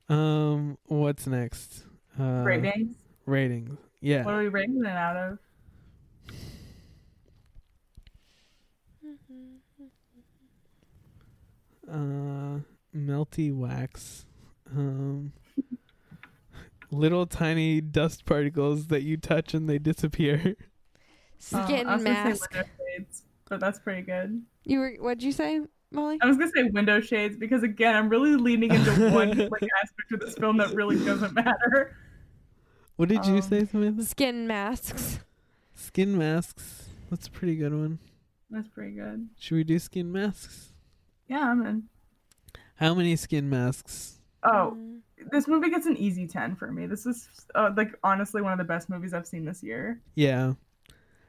[0.10, 1.84] um what's next?
[2.20, 2.96] Uh Ratings?
[3.26, 3.78] Ratings.
[4.02, 4.24] Yeah.
[4.24, 5.38] What are we rating it out of?
[11.90, 12.60] Uh,
[12.96, 14.26] melty wax.
[14.76, 15.34] Um,
[16.92, 20.56] little tiny dust particles that you touch and they disappear.
[21.40, 22.54] Skin I was gonna say mask.
[22.54, 24.44] shades, but that's pretty good.
[24.66, 25.62] You were what'd you say,
[25.92, 26.18] Molly?
[26.22, 30.12] I was gonna say window shades because again, I'm really leaning into one like aspect
[30.12, 31.96] of this film that really doesn't matter.
[32.98, 34.04] What did you Um, say, Samantha?
[34.04, 35.20] Skin masks.
[35.74, 36.90] Skin masks.
[37.10, 38.00] That's a pretty good one.
[38.52, 39.30] That's pretty good.
[39.40, 40.74] Should we do skin masks?
[41.30, 41.84] Yeah, I'm in.
[42.76, 44.20] How many skin masks?
[44.44, 44.99] Oh, Mm.
[45.32, 46.86] This movie gets an easy ten for me.
[46.86, 50.02] This is uh, like honestly one of the best movies I've seen this year.
[50.16, 50.54] Yeah.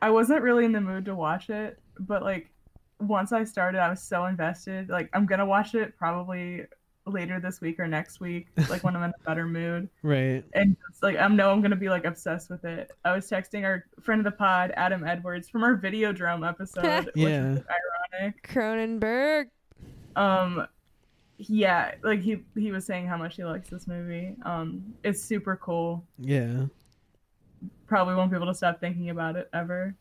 [0.02, 2.50] I wasn't really in the mood to watch it, but like
[3.00, 4.88] once I started, I was so invested.
[4.88, 6.64] Like I'm gonna watch it probably
[7.06, 9.88] later this week or next week, like when I'm in a better mood.
[10.02, 10.44] Right.
[10.54, 12.90] And it's like I know I'm gonna be like obsessed with it.
[13.04, 17.06] I was texting our friend of the pod, Adam Edwards, from our video Videodrome episode,
[17.06, 17.52] which Yeah.
[17.52, 17.62] is
[18.20, 18.46] ironic.
[18.48, 19.46] Cronenberg.
[20.16, 20.66] Um,
[21.48, 24.34] yeah, like he he was saying how much he likes this movie.
[24.44, 26.04] Um, it's super cool.
[26.18, 26.66] Yeah.
[27.86, 29.94] Probably won't be able to stop thinking about it ever.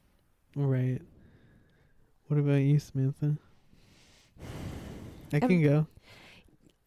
[0.56, 1.02] Right.
[2.28, 3.38] What about you, Samantha?
[5.34, 5.88] I can go.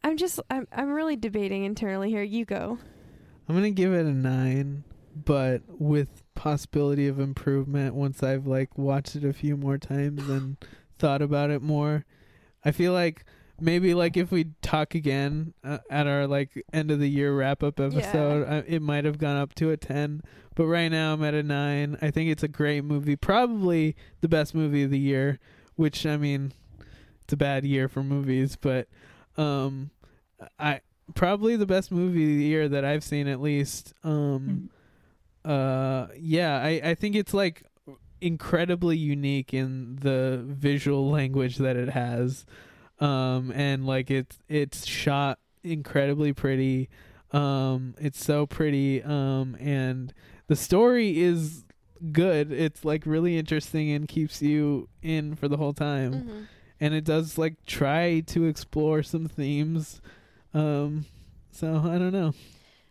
[0.05, 2.23] I'm just I'm I'm really debating internally here.
[2.23, 2.79] You go.
[3.49, 4.85] I'm gonna give it a nine,
[5.15, 10.57] but with possibility of improvement once I've like watched it a few more times and
[10.99, 12.05] thought about it more.
[12.65, 13.25] I feel like
[13.61, 17.63] maybe like if we talk again uh, at our like end of the year wrap
[17.63, 20.23] up episode, uh, it might have gone up to a ten.
[20.55, 21.97] But right now I'm at a nine.
[22.03, 25.39] I think it's a great movie, probably the best movie of the year.
[25.77, 26.53] Which I mean,
[27.23, 28.89] it's a bad year for movies, but
[29.37, 29.91] um,
[30.59, 30.81] I
[31.15, 33.95] probably the best movie of the year that I've seen at least.
[34.05, 34.71] Um,
[35.45, 37.65] uh, yeah, I I think it's like
[38.21, 42.47] incredibly unique in the visual language that it has,
[43.03, 46.89] um, and like it's it's shot incredibly pretty.
[47.33, 49.03] Um, it's so pretty.
[49.03, 50.13] Um, and
[50.49, 51.65] the story is
[52.13, 52.53] good.
[52.53, 56.13] It's like really interesting and keeps you in for the whole time.
[56.13, 56.47] Mhm.
[56.81, 60.01] And it does like try to explore some themes.
[60.53, 61.07] Um,
[61.51, 62.35] so I don't know.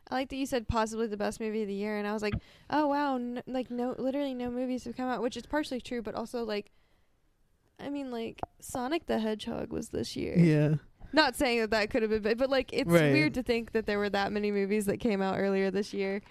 [0.09, 2.21] I like that you said possibly the best movie of the year, and I was
[2.21, 2.33] like,
[2.69, 6.01] oh wow, n- like no, literally no movies have come out, which is partially true,
[6.01, 6.71] but also like,
[7.83, 10.37] I mean, like Sonic the Hedgehog was this year.
[10.37, 10.75] Yeah.
[11.13, 13.11] Not saying that that could have been, but, but like it's Right.
[13.11, 16.21] weird to think that there were that many movies that came out earlier this year.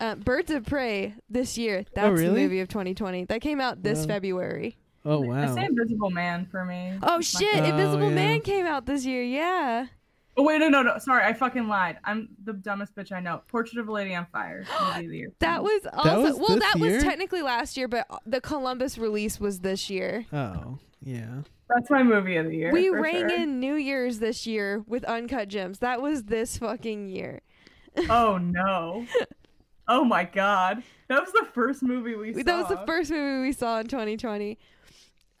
[0.00, 1.84] Uh, Birds of Prey this year.
[1.94, 2.42] That's the Oh, really?
[2.42, 3.24] movie of 2020.
[3.26, 4.06] That came out this Wow.
[4.06, 4.76] February.
[5.04, 5.36] Oh wow!
[5.36, 5.54] I wow.
[5.54, 6.98] say Invisible Man for me.
[7.02, 7.48] Oh It's shit!
[7.52, 7.68] favorite.
[7.70, 8.14] Invisible yeah.
[8.16, 9.22] Man came out this year.
[9.22, 9.86] Yeah.
[10.36, 10.98] Oh wait, no, no, no.
[10.98, 11.98] Sorry, I fucking lied.
[12.04, 13.40] I'm the dumbest bitch I know.
[13.46, 14.66] Portrait of a Lady on Fire.
[14.96, 15.32] movie of the year.
[15.38, 16.48] That was also was well.
[16.48, 16.94] this That year?
[16.94, 20.26] was technically last year, but uh, the Columbus release was this year.
[20.32, 21.42] Oh yeah.
[21.68, 22.72] That's my movie of the year.
[22.72, 23.40] we rang sure.
[23.42, 25.80] in New Year's this year with Uncut Gems.
[25.80, 27.42] That was this fucking year.
[28.10, 29.06] Oh no.
[29.88, 30.82] Oh my god.
[31.08, 32.42] That was the first movie we saw.
[32.42, 34.58] That was the first movie we saw in 2020.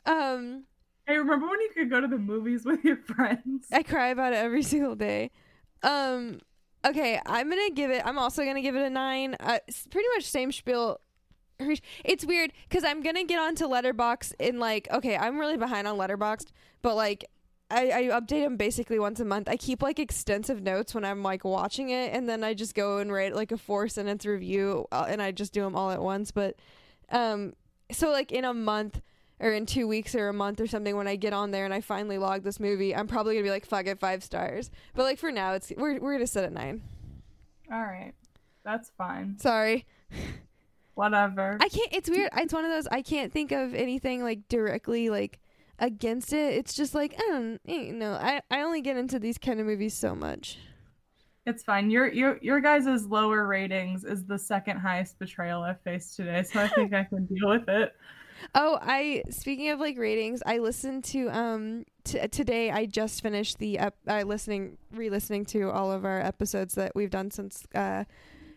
[0.06, 0.64] Um,
[1.06, 3.68] Hey, remember when you could go to the movies with your friends?
[3.72, 5.30] I cry about it every single day.
[5.84, 6.40] Um,
[6.84, 8.02] okay, I'm gonna give it.
[8.04, 9.36] I'm also gonna give it a nine.
[9.38, 11.00] Uh, it's pretty much same spiel.
[12.04, 15.96] It's weird because I'm gonna get onto Letterboxd in like okay, I'm really behind on
[15.96, 16.48] Letterboxd,
[16.82, 17.24] but like
[17.70, 19.48] I, I update them basically once a month.
[19.48, 22.98] I keep like extensive notes when I'm like watching it, and then I just go
[22.98, 26.00] and write like a four sentence review, uh, and I just do them all at
[26.00, 26.30] once.
[26.30, 26.56] But
[27.10, 27.54] um,
[27.90, 29.02] so like in a month
[29.40, 31.74] or in two weeks or a month or something, when I get on there and
[31.74, 34.70] I finally log this movie, I'm probably gonna be like fuck it five stars.
[34.94, 36.82] But like for now, it's we're we're gonna set at nine.
[37.70, 38.12] All right.
[38.64, 39.38] That's fine.
[39.38, 39.86] Sorry.
[40.96, 41.58] Whatever.
[41.60, 41.92] I can't.
[41.92, 42.30] It's weird.
[42.38, 42.86] It's one of those.
[42.86, 45.40] I can't think of anything like directly like
[45.78, 46.54] against it.
[46.54, 47.60] It's just like I don't.
[47.66, 48.14] You know.
[48.14, 50.58] I I only get into these kind of movies so much.
[51.44, 51.90] It's fine.
[51.90, 56.60] Your your your guys' lower ratings is the second highest betrayal I've faced today, so
[56.60, 57.94] I think I can deal with it.
[58.54, 62.70] Oh, I speaking of like ratings, I listened to um t- today.
[62.70, 67.10] I just finished the ep- uh, listening re-listening to all of our episodes that we've
[67.10, 68.04] done since uh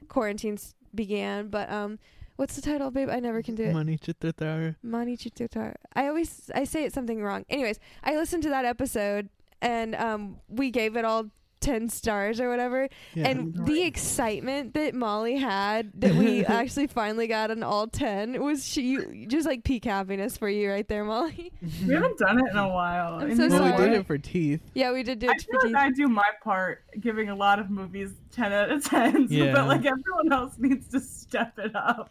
[0.07, 1.49] quarantines began.
[1.49, 1.99] But um,
[2.39, 3.09] what's the title, babe?
[3.09, 3.73] I never can do it.
[3.73, 4.75] Money Chitratar.
[4.81, 5.75] Mani Chitutar.
[5.93, 7.45] I always I say it something wrong.
[7.49, 9.27] Anyways, I listened to that episode
[9.61, 11.25] and um we gave it all
[11.59, 13.27] 10 stars or whatever Yeah.
[13.27, 18.65] and the excitement that Molly had that we actually finally got an all 10 was
[18.65, 21.51] she just like peak happiness for you right there Molly
[21.85, 23.15] We haven't done it in a while.
[23.19, 24.61] I'm so you know Well, we did it for teeth.
[24.73, 27.35] yeah we did do I it feel for like I do my part, giving a
[27.35, 29.51] lot of movies ten out of ten, Yeah.
[29.51, 32.09] but like everyone else needs to step it up.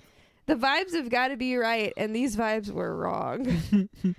[0.49, 3.47] The vibes have got to be right and these vibes were wrong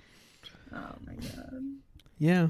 [0.72, 1.62] Oh my god.
[2.18, 2.48] Yeah.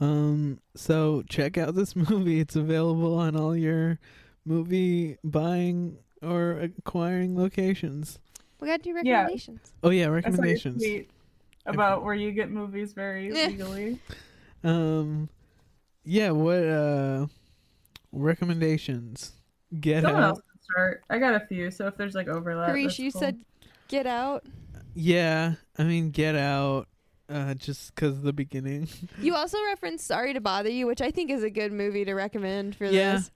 [0.00, 0.58] Um.
[0.74, 2.40] So check out this movie.
[2.40, 3.98] It's available on all your
[4.44, 8.18] movie buying or acquiring locations.
[8.60, 9.20] We gotta do Yeah.
[9.20, 9.72] recommendations.
[9.84, 10.84] Oh yeah, I saw your recommendations.
[11.66, 14.00] about where you get movies very legally.
[14.64, 15.28] Um.
[16.04, 16.30] Yeah.
[16.32, 17.26] What uh
[18.10, 19.32] recommendations?
[19.78, 20.42] Get Someone out.
[20.76, 21.02] Else can start.
[21.10, 22.68] I got a few, so if there's like overlap.
[22.68, 23.20] Harish, that's you cool.
[23.20, 23.40] said
[23.88, 24.44] Get Out.
[24.94, 25.54] Yeah.
[25.78, 26.88] I mean, Get Out.
[27.30, 28.88] Uh, just because the beginning.
[29.20, 32.14] You also referenced Sorry to Bother You, which I think is a good movie to
[32.14, 33.30] recommend for Yeah, this.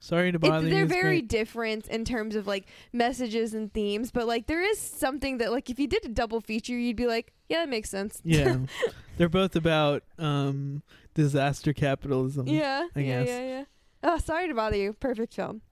[0.00, 0.74] Sorry to It- bother you.
[0.74, 1.28] they're very great.
[1.28, 5.70] different in terms of like messages and themes, but like there is something that like
[5.70, 8.20] if you did a double feature, you'd be like, yeah, that makes sense.
[8.22, 8.58] Yeah.
[9.16, 10.82] they're both about um
[11.14, 12.46] disaster capitalism.
[12.48, 13.28] yeah, I yeah, guess.
[13.28, 13.64] yeah, yeah.
[14.02, 14.92] Oh, sorry to bother you.
[14.92, 15.62] Perfect film.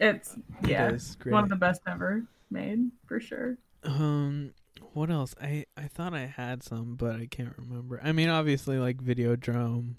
[0.00, 3.58] It's It yeah, is one of the best ever made for sure.
[3.84, 4.52] Um,
[4.92, 5.34] what else?
[5.40, 8.00] I I thought I had some, but I can't remember.
[8.02, 9.94] I mean, obviously, like Videodrome.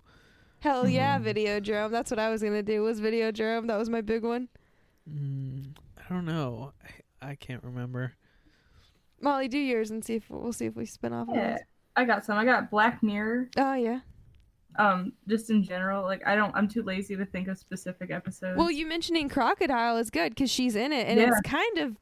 [0.59, 1.23] Hell yeah, Mhm.
[1.23, 1.91] Videodrome.
[1.91, 2.81] That's what I was gonna do.
[2.83, 3.67] Was Videodrome?
[3.67, 4.49] That was my big one.
[5.09, 6.73] Mm, I don't know.
[7.21, 8.13] I, I can't remember.
[9.21, 11.29] Molly, do yours and see if we'll see if we spin off.
[11.29, 11.59] Of Yeah, those.
[11.95, 12.37] I got some.
[12.37, 13.49] I got Black Mirror.
[13.57, 13.99] Oh yeah.
[14.77, 16.55] Um, just in general, like I don't.
[16.55, 18.57] I'm too lazy to think of specific episodes.
[18.57, 21.29] Well, you mentioning Crocodile is good because she's in it, and Yeah.
[21.29, 21.97] it's kind of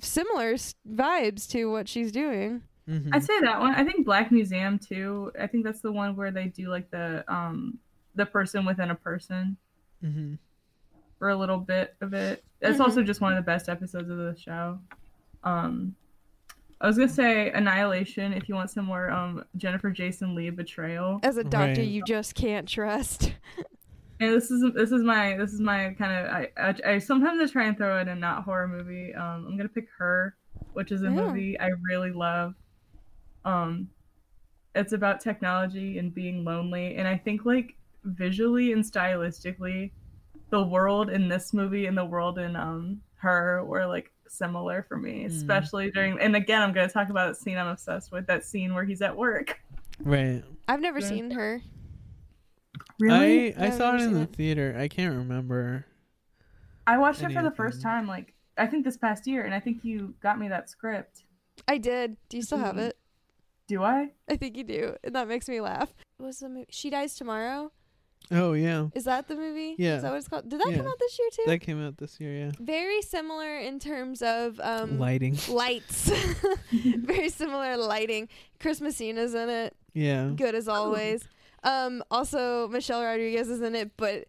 [0.00, 2.62] similar vibes to what she's doing.
[2.88, 3.14] Mm-hmm.
[3.14, 3.74] I'd say that one.
[3.74, 5.32] I think Black Museum too.
[5.40, 7.78] I think that's the one where they do like the um
[8.14, 9.56] the person within a person
[10.04, 10.34] Mm-hmm.
[11.18, 12.42] for a little bit of it.
[12.60, 12.84] That's Mhm.
[12.84, 14.78] also just one of the best episodes of the show.
[15.44, 15.94] Um,
[16.80, 21.20] I was gonna say Annihilation if you want some more um Jennifer Jason Leigh betrayal.
[21.22, 21.88] As a doctor, Right.
[21.88, 23.34] you just can't trust.
[24.22, 27.40] And this is this is my this is my kind of I, I I sometimes
[27.40, 29.14] I try and throw in a not horror movie.
[29.14, 30.36] Um, I'm gonna pick her,
[30.74, 31.12] which is a Yeah.
[31.12, 32.52] movie I really love.
[33.46, 33.88] Um,
[34.74, 39.90] it's about technology and being lonely, and I think like visually and stylistically,
[40.50, 44.09] the world in this movie and the world in um her were like
[44.40, 46.18] similar for me, especially during.
[46.20, 48.26] And again, I'm gonna talk about that scene I'm obsessed with.
[48.26, 49.60] That scene where he's at work.
[50.02, 50.42] Right.
[50.68, 51.08] I've never Yeah.
[51.08, 51.60] seen her.
[52.98, 53.54] Really?
[53.54, 54.32] I I saw it in the it.
[54.34, 54.74] theater.
[54.78, 55.86] I can't remember.
[56.86, 59.60] I watched it for the first time, like I think this past year, and I
[59.60, 61.24] think you got me that script.
[61.68, 62.16] I did.
[62.28, 62.88] Do you still have Mhm.
[62.88, 62.98] it?
[63.66, 64.12] Do I?
[64.28, 65.94] I think you do, and that makes me laugh.
[66.16, 66.66] What was the movie?
[66.70, 67.72] She dies tomorrow.
[68.32, 69.74] Oh yeah, Is that the movie?
[69.76, 69.96] Yeah.
[69.96, 70.48] Is that what it's called?
[70.48, 70.76] Did that Yeah.
[70.78, 71.42] come out this year too?
[71.46, 72.32] that came out this year.
[72.32, 72.52] Yeah.
[72.60, 75.36] Very similar in terms of um, Lighting.
[75.48, 76.10] lights.
[76.72, 78.28] Very similar lighting.
[78.60, 79.76] Chris Messina's in it.
[79.94, 80.30] Yeah.
[80.36, 81.22] Good as always.
[81.64, 84.26] Um, also Michelle Rodriguez is in it, but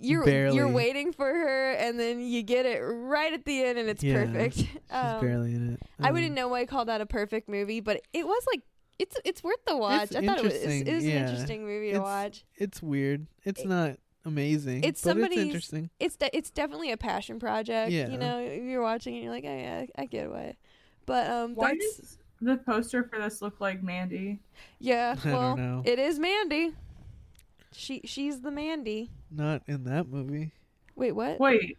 [0.00, 0.56] you're Barely.
[0.56, 4.02] you're waiting for her, and then you get it right at the end, and it's
[4.02, 4.24] Yeah.
[4.24, 4.56] perfect.
[4.56, 5.80] She's Um, barely in it.
[6.00, 8.62] I Um, wouldn't know why I call that a perfect movie, but it was like
[8.98, 10.04] it's it's worth the watch.
[10.04, 11.14] It's I thought it was it was yeah.
[11.16, 12.44] an interesting movie to It's- watch.
[12.56, 13.26] It's weird.
[13.44, 14.84] It's not amazing.
[14.84, 15.38] It's but somebody's.
[15.38, 15.90] It's interesting.
[16.00, 17.90] It's de- it's definitely a passion project.
[17.92, 18.08] Yeah.
[18.08, 20.56] You know, you're watching and you're like, oh yeah, I get why.
[21.06, 24.40] But um, Why that's does the poster for this look like Mandy?
[24.78, 25.16] yeah.
[25.24, 26.72] Well, it is Mandy.
[27.72, 29.10] She she's the Mandy.
[29.30, 30.52] Not in that movie.
[30.96, 31.40] Wait, what?
[31.40, 31.76] Wait,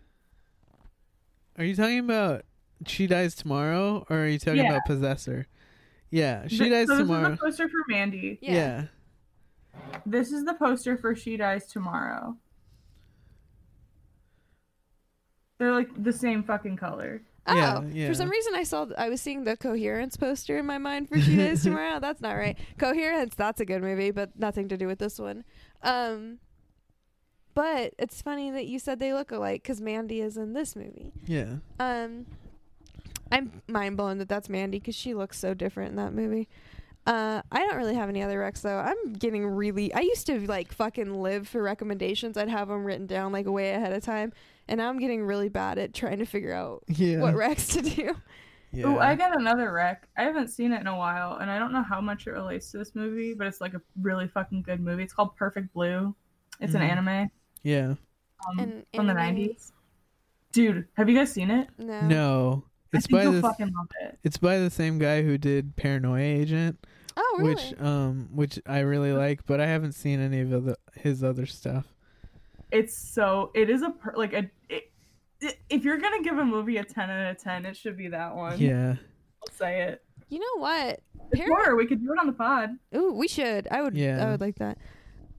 [1.57, 2.43] Are you talking about
[2.85, 4.69] She Dies Tomorrow, or are you talking Yeah.
[4.71, 5.47] about Possessor?
[6.11, 7.21] Yeah, She Dies so Tomorrow.
[7.23, 8.39] This is the poster for Mandy.
[8.41, 8.53] Yeah.
[8.53, 8.83] yeah.
[10.05, 12.37] This is the poster for She Dies Tomorrow.
[15.57, 17.21] They're like the same fucking color.
[17.47, 18.07] Oh, Yeah, yeah.
[18.07, 21.19] for some reason I saw I was seeing the Coherence poster in my mind for
[21.19, 21.99] She Dies Tomorrow.
[21.99, 22.57] That's not right.
[22.77, 25.43] Coherence, that's a good movie, but nothing to do with this one.
[25.83, 26.39] Um,
[27.53, 31.13] but it's funny that you said they look alike because Mandy is in this movie.
[31.25, 31.57] Yeah.
[31.79, 32.25] Um,
[33.35, 36.47] I'm mind blown that that's Mandy because she looks so different in that movie.
[37.07, 38.77] Uh, I don't really have any other recs though.
[38.79, 39.93] I'm getting really.
[39.93, 42.35] I used to like fucking live for recommendations.
[42.37, 44.33] I'd have them written down like way ahead of time,
[44.67, 47.19] and now I'm getting really bad at trying to figure out Yeah.
[47.19, 48.15] what recs to do.
[48.71, 48.85] Yeah.
[48.87, 50.07] Oh, I got another rec.
[50.17, 52.71] I haven't seen it in a while, and I don't know how much it relates
[52.71, 55.03] to this movie, but it's like a really fucking good movie.
[55.03, 56.13] It's called Perfect Blue.
[56.59, 56.75] It's Mhm.
[56.77, 57.29] an anime
[57.63, 57.93] yeah.
[58.49, 59.71] um, An from the nineties.
[60.51, 61.67] Dude, have you guys seen it?
[61.77, 62.01] No.
[62.01, 62.63] No.
[62.93, 64.17] I It's think by you'll the fucking love it.
[64.23, 66.85] it's by the same guy who did Paranoia Agent,
[67.17, 67.55] Oh really?
[67.55, 71.45] which um which I really like, but I haven't seen any of the, his other
[71.45, 71.85] stuff.
[72.71, 74.49] It's so it is a per, like a.
[74.69, 74.91] It,
[75.41, 78.07] it, if you're gonna give a movie a ten out of ten, it should be
[78.09, 78.59] that one.
[78.59, 78.95] Yeah.
[79.41, 80.03] I'll say it.
[80.29, 80.99] you know what?
[81.31, 81.75] It's Par- horror.
[81.75, 82.71] We could do it on the pod.
[82.95, 83.67] Ooh, we should.
[83.69, 83.95] I would.
[83.97, 84.25] Yeah.
[84.25, 84.77] I would like that.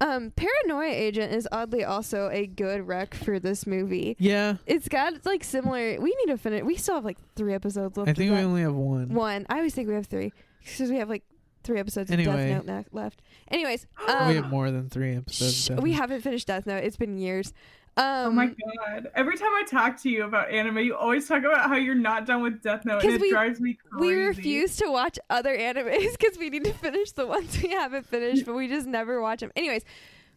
[0.00, 4.16] Um, Paranoia Agent is oddly also a good rec for this movie.
[4.18, 4.56] Yeah.
[4.66, 5.98] It's got like similar.
[6.00, 6.62] We need to finish.
[6.64, 8.10] We still have like three episodes left.
[8.10, 9.14] I think we only have one.
[9.14, 9.46] one.
[9.48, 10.32] I always think we have three
[10.62, 11.22] because we have like
[11.64, 12.50] three episodes Anyway.
[12.52, 13.22] of Death Note left.
[13.50, 15.64] Anyways, we um, have more than three episodes.
[15.64, 16.84] sh- we haven't finished Death Note.
[16.84, 17.52] It's been years.
[17.98, 19.10] Um, oh my god!
[19.14, 22.26] Every time I talk to you about anime, you always talk about how you're not
[22.26, 24.14] done with Death Note, and it we drives me crazy.
[24.14, 28.06] we refuse to watch other animes because we need to finish the ones we haven't
[28.06, 29.50] finished, but we just never watch them.
[29.56, 29.82] Anyways,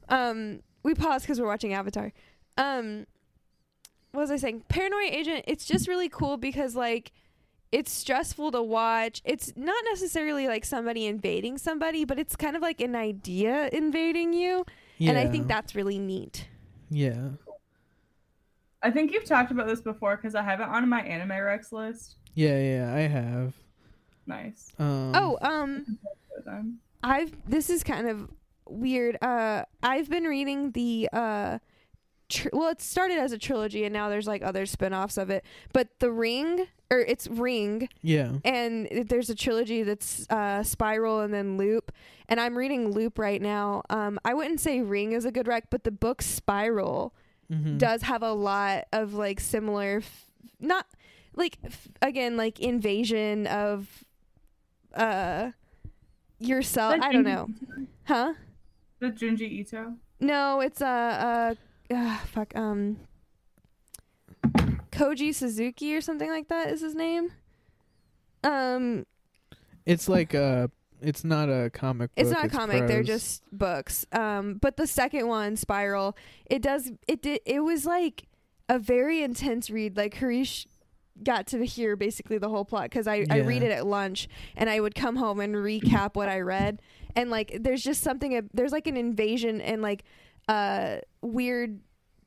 [0.07, 2.14] um, we paused because we're watching Avatar.
[2.57, 3.06] Um,
[4.11, 4.64] what was I saying?
[4.69, 5.44] Paranoia Agent.
[5.45, 7.11] It's just really cool because like
[7.73, 9.22] it's stressful to watch.
[9.26, 14.31] It's not necessarily like somebody invading somebody, but it's kind of like an idea invading
[14.31, 14.65] you,
[14.99, 16.48] and I think that's really neat.
[16.90, 17.30] Yeah.
[18.82, 21.72] I think you've talked about this before because I have it on my anime Rex
[21.72, 22.16] list.
[22.34, 23.54] Yeah, yeah, I have.
[24.26, 24.72] Nice.
[24.80, 25.98] Um, oh, um,
[26.48, 28.30] Um, I've this is kind of
[28.68, 29.18] weird.
[29.22, 31.58] Uh, I've been reading the uh,
[32.30, 35.44] tr- well, it started as a trilogy and now there's like other spin-offs of it.
[35.74, 38.34] But the Ring, or it's Ring, Yeah.
[38.46, 41.92] and it- there's a trilogy that's uh, Spiral and then Loop.
[42.30, 43.82] And I'm reading Loop right now.
[43.90, 47.14] Um, I wouldn't say Ring is a good rec, but the book Spiral
[47.52, 47.78] Mhm.
[47.78, 50.28] does have a lot of like similar, f-
[50.60, 50.86] not
[51.36, 54.04] like f- again like invasion of
[54.94, 55.52] uh
[56.40, 56.92] yourself.
[56.94, 57.50] Like I don't know,
[58.06, 58.34] huh?
[59.00, 59.96] The Junji Ito.
[60.20, 61.56] No, it's uh,
[61.90, 62.98] uh, uh fuck um
[64.92, 67.32] Koji Suzuki or something like that is his name.
[68.44, 69.06] Um,
[69.86, 70.70] It's like a.
[71.02, 72.14] It's not a comic.
[72.16, 74.06] Book, it's not a comic; they're just books.
[74.12, 76.16] Um, but the second one, Spiral,
[76.46, 78.28] it does it did it was like
[78.68, 79.98] a very intense read.
[79.98, 80.68] Like Harish
[81.24, 84.70] got to hear basically the whole plot because I, I read it at lunch and
[84.70, 86.82] I would come home and recap what I read.
[87.16, 88.50] And like, there's just something.
[88.54, 90.04] There's like an invasion and like
[90.48, 91.80] uh weird,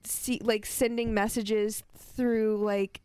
[0.04, 3.00] see, like sending messages through like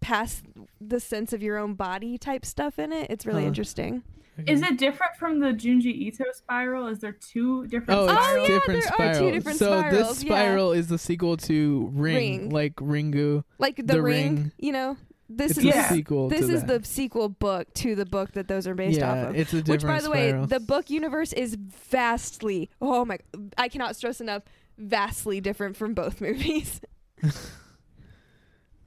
[0.00, 0.44] past
[0.80, 3.08] the sense of your own body type stuff in it.
[3.10, 3.48] It's really Huh.
[3.48, 4.02] interesting.
[4.46, 6.86] Is it different from the Junji Ito spiral?
[6.86, 8.48] Is there two different Oh, it's spirals?
[8.48, 9.30] Oh, different there are two spiral.
[9.32, 10.28] different so spirals, this yeah.
[10.30, 12.50] spiral is the sequel to Ring, Ring.
[12.50, 13.44] like Ringu.
[13.58, 14.96] like the, ring, you know
[15.28, 16.80] this It's is a the sequel this to is that.
[16.82, 19.56] the sequel book to the book that those are based Yeah, off of it's a
[19.56, 23.18] which by different the way the book universe is vastly oh my
[23.56, 24.42] i cannot stress enough
[24.76, 26.80] vastly different from both movies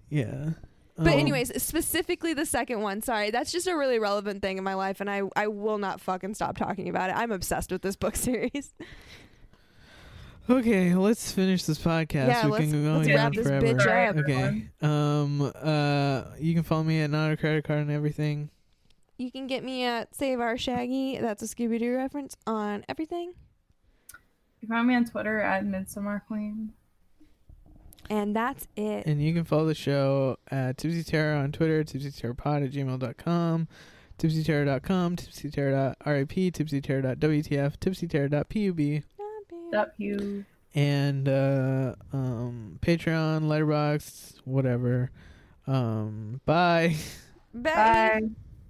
[0.09, 0.51] Yeah.
[0.97, 4.63] But Um, anyways specifically the second one sorry that's just a really relevant thing in
[4.63, 7.81] my life and i i will not fucking stop talking about it i'm obsessed with
[7.81, 8.73] this book series
[10.47, 12.27] Okay, let's finish this podcast.
[12.27, 13.65] Yeah, we let's- can go let's wrap this forever.
[13.65, 14.15] bitch up.
[14.17, 14.67] Okay.
[14.79, 15.41] Um.
[15.41, 16.23] Uh.
[16.39, 18.51] You can follow me at not a credit card and everything.
[19.17, 23.33] you can get me at save our shaggy that's a scooby-doo reference on everything
[24.61, 26.73] You can find me on Twitter at Midsummer Queen.
[28.09, 32.65] And that's it And you can follow the show at Tipsy Terror on Twitter, tipsyterrorpod
[32.65, 33.67] at gmail.com,
[34.19, 39.03] tipsyterror.com, tipsyterror.rip, tipsyterror.wtf, tipsyterror.pub,
[39.73, 40.45] Up you.
[40.73, 45.11] and uh, um, Patreon, Letterboxd, whatever.
[45.67, 46.95] Um, bye.
[47.53, 47.71] Bye.
[47.73, 48.21] Bye.